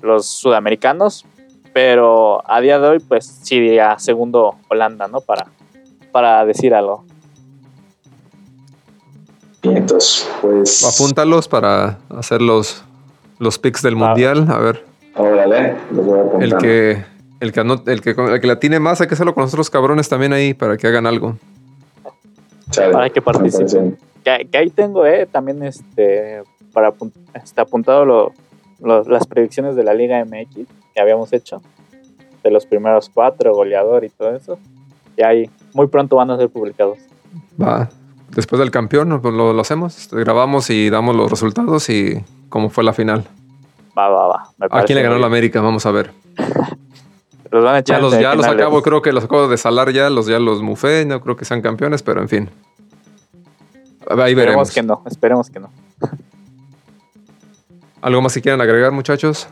los 0.01 0.25
sudamericanos, 0.25 1.27
pero 1.73 2.41
a 2.49 2.59
día 2.59 2.79
de 2.79 2.87
hoy 2.87 2.99
pues 3.07 3.27
sí 3.43 3.59
diría 3.59 3.99
segundo 3.99 4.55
Holanda, 4.67 5.07
¿no? 5.07 5.21
Para 5.21 5.45
para 6.11 6.43
decir 6.43 6.73
algo. 6.73 7.05
Pues. 10.41 10.83
Apúntalos 10.95 11.47
para 11.47 11.97
hacer 12.17 12.41
los, 12.41 12.83
los 13.39 13.57
picks 13.59 13.81
del 13.81 13.95
Ah. 13.95 13.97
mundial. 14.07 14.45
A 14.49 14.57
ver, 14.59 14.83
Órale, 15.15 15.75
los 15.91 16.05
voy 16.05 16.19
a 16.19 16.21
apuntar. 16.23 16.43
el 16.43 16.57
que, 16.57 16.91
el 17.39 17.51
que, 17.51 17.59
el 17.91 18.01
que, 18.01 18.09
el 18.11 18.39
que 18.41 18.47
la 18.47 18.59
tiene 18.59 18.79
más, 18.79 19.01
hay 19.01 19.07
que 19.07 19.13
hacerlo 19.15 19.33
con 19.33 19.43
nosotros 19.43 19.69
cabrones 19.69 20.07
también 20.09 20.33
ahí 20.33 20.53
para 20.53 20.77
que 20.77 20.87
hagan 20.87 21.05
algo. 21.05 21.37
Chale, 22.71 22.91
para 22.93 23.09
que 23.09 23.21
participen. 23.21 23.97
que, 24.23 24.47
que 24.51 24.57
ahí 24.57 24.69
tengo 24.69 25.05
eh, 25.05 25.25
también 25.25 25.63
este 25.63 26.43
para 26.73 26.93
está 27.33 27.61
apuntado 27.63 28.03
lo- 28.05 28.33
lo- 28.81 29.03
las 29.03 29.25
predicciones 29.25 29.75
de 29.75 29.83
la 29.83 29.93
Liga 29.93 30.23
MX 30.23 30.67
que 30.93 31.01
habíamos 31.01 31.31
hecho 31.33 31.61
de 32.43 32.51
los 32.51 32.65
primeros 32.65 33.09
cuatro 33.09 33.53
goleador 33.55 34.03
y 34.03 34.09
todo 34.09 34.35
eso 34.35 34.59
y 35.15 35.23
ahí 35.23 35.49
muy 35.73 35.87
pronto 35.87 36.17
van 36.17 36.29
a 36.29 36.37
ser 36.37 36.49
publicados 36.49 36.97
Va. 37.59 37.89
Después 38.31 38.59
del 38.59 38.71
campeón, 38.71 39.19
pues 39.21 39.33
lo, 39.33 39.53
lo 39.53 39.61
hacemos. 39.61 39.97
este, 39.97 40.17
Grabamos 40.17 40.69
y 40.69 40.89
damos 40.89 41.15
los 41.15 41.29
resultados 41.31 41.89
y 41.89 42.23
cómo 42.49 42.69
fue 42.69 42.83
la 42.83 42.93
final. 42.93 43.25
va 43.97 44.09
va 44.09 44.27
va 44.27 44.51
¿A 44.71 44.83
quién 44.83 44.97
le 44.97 45.03
ganó 45.03 45.17
la. 45.17 45.27
América? 45.27 45.61
Vamos 45.61 45.85
a 45.85 45.91
ver. 45.91 46.11
los 47.51 47.63
van 47.63 47.75
a 47.75 47.79
echar 47.79 47.97
Ya 47.97 48.01
los, 48.01 48.19
ya 48.19 48.35
los 48.35 48.45
acabo, 48.45 48.81
creo 48.81 49.01
que 49.01 49.11
los 49.13 49.23
acabo 49.23 49.47
de 49.47 49.57
salar 49.57 49.91
ya, 49.91 50.09
los 50.09 50.27
ya 50.27 50.39
los 50.39 50.61
mufé, 50.61 51.05
no 51.05 51.21
creo 51.21 51.35
que 51.35 51.45
sean 51.45 51.61
campeones, 51.61 52.03
pero 52.03 52.21
en 52.21 52.29
fin. 52.29 52.49
Ahí 54.09 54.31
esperemos 54.31 54.35
veremos. 54.35 54.71
que 54.71 54.83
no 54.83 55.01
esperemos 55.05 55.49
que 55.49 55.59
no 55.59 55.69
¿Algo 58.01 58.21
más 58.21 58.33
que 58.33 58.41
quieran 58.41 58.61
agregar, 58.61 58.91
muchachos? 58.91 59.47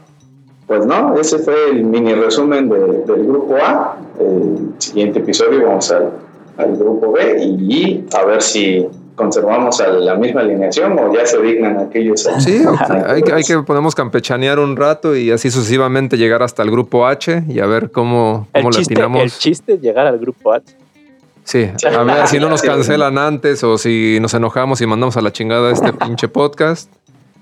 Pues 0.68 0.86
no, 0.86 1.16
ese 1.20 1.40
fue 1.40 1.70
el 1.72 1.84
mini 1.84 2.14
resumen 2.14 2.70
de- 2.70 3.04
del 3.06 3.26
grupo 3.26 3.56
A. 3.58 3.98
El 4.20 4.74
siguiente 4.80 5.20
episodio 5.20 5.68
vamos 5.68 5.92
al, 5.92 6.12
al 6.58 6.76
grupo 6.76 7.12
B 7.12 7.44
y 7.44 8.06
a 8.16 8.24
ver 8.26 8.42
si 8.42 8.86
conservamos 9.16 9.80
a 9.80 9.88
la 9.88 10.16
misma 10.16 10.42
alineación 10.42 10.98
o 11.00 11.14
ya 11.14 11.26
se 11.26 11.42
dignan 11.42 11.80
aquellos. 11.80 12.28
Sí, 12.40 12.62
hay, 13.08 13.22
que- 13.22 13.34
hay 13.34 13.44
que 13.44 13.60
podemos 13.60 13.96
campechanear 13.96 14.60
un 14.60 14.76
rato 14.76 15.16
y 15.16 15.32
así 15.32 15.50
sucesivamente 15.52 16.18
llegar 16.18 16.44
hasta 16.44 16.64
el 16.64 16.72
grupo 16.72 17.08
H 17.08 17.44
y 17.48 17.60
a 17.60 17.66
ver 17.66 17.92
cómo, 17.92 18.48
el 18.54 18.62
cómo 18.64 18.72
le 18.72 18.78
chiste, 18.78 18.94
el 19.02 19.32
chiste 19.32 19.74
es 19.76 19.82
llegar 19.82 20.06
al 20.08 20.20
grupo 20.20 20.52
H 20.54 20.76
Sí, 21.46 21.70
a 21.96 22.04
ver 22.04 22.28
si 22.28 22.40
no 22.40 22.50
nos 22.50 22.62
cancelan 22.64 23.18
antes 23.20 23.64
o 23.64 23.78
si 23.78 24.18
nos 24.20 24.34
enojamos 24.34 24.82
y 24.82 24.88
mandamos 24.88 25.16
a 25.16 25.22
la 25.22 25.32
chingada 25.32 25.72
este 25.72 25.94
pinche 25.94 26.28
podcast. 26.28 26.92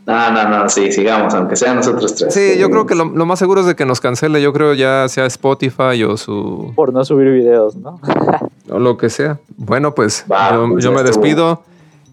No, 0.06 0.32
no, 0.32 0.50
no, 0.50 0.68
sí, 0.70 0.92
sigamos, 0.92 1.34
aunque 1.34 1.56
sean 1.56 1.78
nosotros 1.78 2.14
tres. 2.16 2.34
Sí, 2.34 2.58
yo 2.60 2.70
creo 2.70 2.86
que 2.86 2.94
lo, 2.94 3.06
lo 3.06 3.26
más 3.26 3.40
seguro 3.40 3.62
es 3.62 3.68
de 3.68 3.76
que 3.76 3.86
nos 3.86 4.02
cancele, 4.02 4.42
yo 4.42 4.52
creo 4.52 4.74
ya 4.74 5.08
sea 5.08 5.26
Spotify 5.28 6.04
o 6.04 6.18
su 6.18 6.74
por 6.76 6.92
no 6.92 7.06
subir 7.06 7.32
videos 7.32 7.76
no 7.78 8.00
o 8.70 8.80
lo 8.80 8.98
que 8.98 9.10
sea. 9.10 9.40
Bueno, 9.56 9.96
pues 9.96 10.26
Va, 10.30 10.52
yo, 10.54 10.68
pues 10.72 10.84
yo 10.84 10.92
me 10.92 11.02
estuvo. 11.02 11.22
despido. 11.22 11.64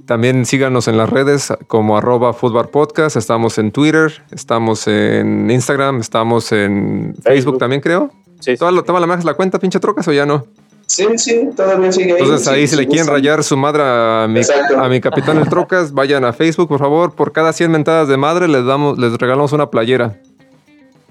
También 0.06 0.44
síganos 0.44 0.88
en 0.88 0.96
las 0.98 1.08
redes 1.10 1.52
como 1.68 1.96
arroba 1.96 2.32
Podcast. 2.32 3.16
Estamos 3.16 3.58
en 3.58 3.70
Twitter, 3.70 4.12
estamos 4.32 4.86
en 4.88 5.48
Instagram, 5.50 6.00
estamos 6.00 6.50
en 6.52 7.14
Facebook, 7.14 7.22
Facebook. 7.24 7.58
también 7.58 7.80
creo. 7.80 8.10
sí, 8.40 8.52
sí, 8.52 8.56
¿Toda, 8.56 8.72
la- 8.72 8.80
sí. 8.80 8.86
toda 8.86 8.98
la 9.00 9.06
magia 9.06 9.24
la 9.24 9.34
cuenta, 9.34 9.58
pinche 9.60 9.78
trocas 9.78 10.06
o 10.08 10.12
ya 10.12 10.26
no? 10.26 10.44
Sí, 10.90 11.06
sí, 11.18 11.48
todavía 11.56 11.92
sigue 11.92 12.14
ahí. 12.14 12.22
Entonces 12.22 12.48
ahí 12.48 12.66
Sí, 12.66 12.74
si 12.74 12.76
le 12.82 12.88
quieren 12.88 13.06
rayar 13.06 13.44
su 13.44 13.56
madre 13.56 13.82
a 13.84 14.26
mi, 14.28 14.40
Exacto. 14.40 14.76
a 14.80 14.88
mi 14.88 15.00
capitán 15.00 15.38
el 15.38 15.48
Trocas, 15.48 15.92
vayan 15.92 16.24
a 16.24 16.32
Facebook, 16.32 16.66
por 16.68 16.80
favor. 16.80 17.14
Por 17.14 17.30
cada 17.32 17.52
100 17.52 17.70
mentadas 17.70 18.08
de 18.08 18.16
madre 18.16 18.48
les 18.48 18.64
damos, 18.64 18.98
les 18.98 19.12
regalamos 19.16 19.52
una 19.52 19.70
playera. 19.70 20.18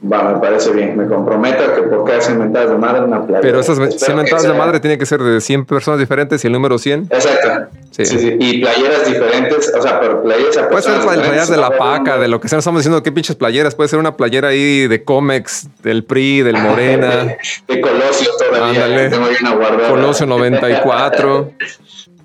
Va, 0.01 0.33
me 0.33 0.39
parece 0.39 0.71
bien. 0.71 0.97
Me 0.97 1.07
comprometo 1.07 1.63
a 1.63 1.75
que 1.75 1.81
por 1.81 2.05
cada 2.05 2.21
100 2.21 2.39
mentadas 2.39 2.69
de 2.69 2.77
madre 2.77 3.03
una 3.03 3.25
playera. 3.25 3.41
Pero 3.41 3.59
esas 3.59 3.77
Espero 3.77 3.91
100 3.91 4.07
que 4.07 4.23
mentadas 4.23 4.43
de 4.43 4.53
madre 4.53 4.79
tiene 4.79 4.97
que 4.97 5.05
ser 5.05 5.21
de 5.21 5.41
100 5.41 5.65
personas 5.65 5.99
diferentes 5.99 6.43
y 6.43 6.47
el 6.47 6.53
número 6.53 6.77
100. 6.77 7.09
Exacto. 7.09 7.77
Sí. 7.91 8.05
Sí. 8.05 8.17
sí, 8.17 8.37
Y 8.39 8.61
playeras 8.61 9.05
diferentes, 9.05 9.73
o 9.77 9.81
sea, 9.81 9.99
pero 9.99 10.23
playeras 10.23 10.57
a 10.57 10.69
Puede 10.69 10.83
ser 10.83 10.93
personas 10.93 11.17
playeras 11.17 11.49
de 11.49 11.57
la 11.57 11.77
paca, 11.77 12.17
de 12.17 12.29
lo 12.29 12.39
que 12.39 12.47
sea. 12.47 12.55
No 12.55 12.59
estamos 12.59 12.79
diciendo 12.79 13.03
qué 13.03 13.11
pinches 13.11 13.35
playeras. 13.35 13.75
Puede 13.75 13.89
ser 13.89 13.99
una 13.99 14.15
playera 14.15 14.49
ahí 14.49 14.87
de 14.87 15.03
Comex, 15.03 15.67
del 15.83 16.05
PRI, 16.05 16.43
del 16.43 16.57
Morena, 16.63 17.35
De 17.67 17.81
Colosio 17.81 18.29
todavía. 18.37 18.85
Ándale. 18.85 19.09
Tengo 19.09 19.27
una 19.41 19.55
guardada. 19.55 19.89
Colosio 19.89 20.25
94. 20.25 21.51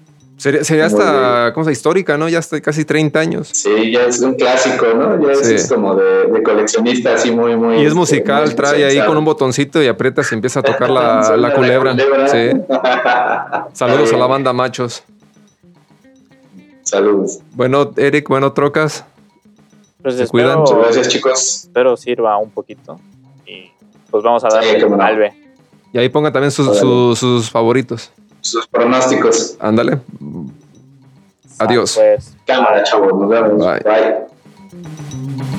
Sería, 0.62 0.84
hasta, 0.86 1.52
¿cómo 1.54 1.64
se? 1.64 1.72
Histórica, 1.72 2.18
¿no? 2.18 2.28
Ya 2.28 2.38
hasta 2.38 2.60
casi 2.60 2.84
30 2.84 3.18
años. 3.18 3.48
Sí, 3.52 3.90
ya 3.90 4.02
es 4.04 4.20
un 4.20 4.34
clásico, 4.34 4.84
¿no? 4.94 5.18
Ya 5.26 5.32
es, 5.32 5.46
Sí. 5.46 5.54
es 5.54 5.72
como 5.72 5.94
de, 5.94 6.26
de 6.26 6.42
coleccionista, 6.42 7.14
así 7.14 7.30
muy, 7.30 7.56
muy. 7.56 7.76
Y 7.76 7.86
es 7.86 7.94
musical, 7.94 8.44
muy 8.44 8.54
trae 8.54 8.84
ahí 8.84 9.00
con 9.06 9.16
un 9.16 9.24
botoncito 9.24 9.82
y 9.82 9.86
aprietas 9.88 10.30
y 10.32 10.34
empieza 10.34 10.60
a 10.60 10.62
tocar 10.62 10.90
la, 10.90 11.34
la 11.38 11.54
culebra. 11.54 11.96
Sí. 12.28 12.50
Saludos 13.72 14.12
a 14.12 14.16
la 14.18 14.26
banda 14.26 14.52
machos. 14.52 15.02
Saludos. 16.82 17.38
Bueno, 17.52 17.92
Eric, 17.96 18.28
bueno, 18.28 18.52
trocas. 18.52 19.04
Pues 20.02 20.16
Se 20.16 20.24
espero, 20.24 20.30
cuidan. 20.44 20.58
Muchas 20.60 20.78
gracias, 20.78 21.08
chicos. 21.08 21.64
espero 21.64 21.96
sirva 21.96 22.36
un 22.36 22.50
poquito. 22.50 23.00
Y 23.46 23.70
pues 24.10 24.22
vamos 24.22 24.44
a 24.44 24.50
Sí, 24.50 24.56
darle 24.56 24.88
no. 24.90 25.02
al 25.02 25.16
B. 25.16 25.32
Y 25.94 25.98
ahí 25.98 26.08
pongan 26.10 26.32
también 26.32 26.50
sus- 26.50 26.76
sus 27.18 27.50
favoritos. 27.50 28.12
Sus 28.44 28.66
pronósticos. 28.66 29.56
Ándale. 29.58 30.00
Adiós. 31.58 31.94
Pues, 31.94 32.34
Cámara, 32.46 32.82
chavos. 32.82 33.14
Nos 33.14 33.28
vemos. 33.28 33.58
Bye. 33.58 33.80
Bye. 33.82 35.54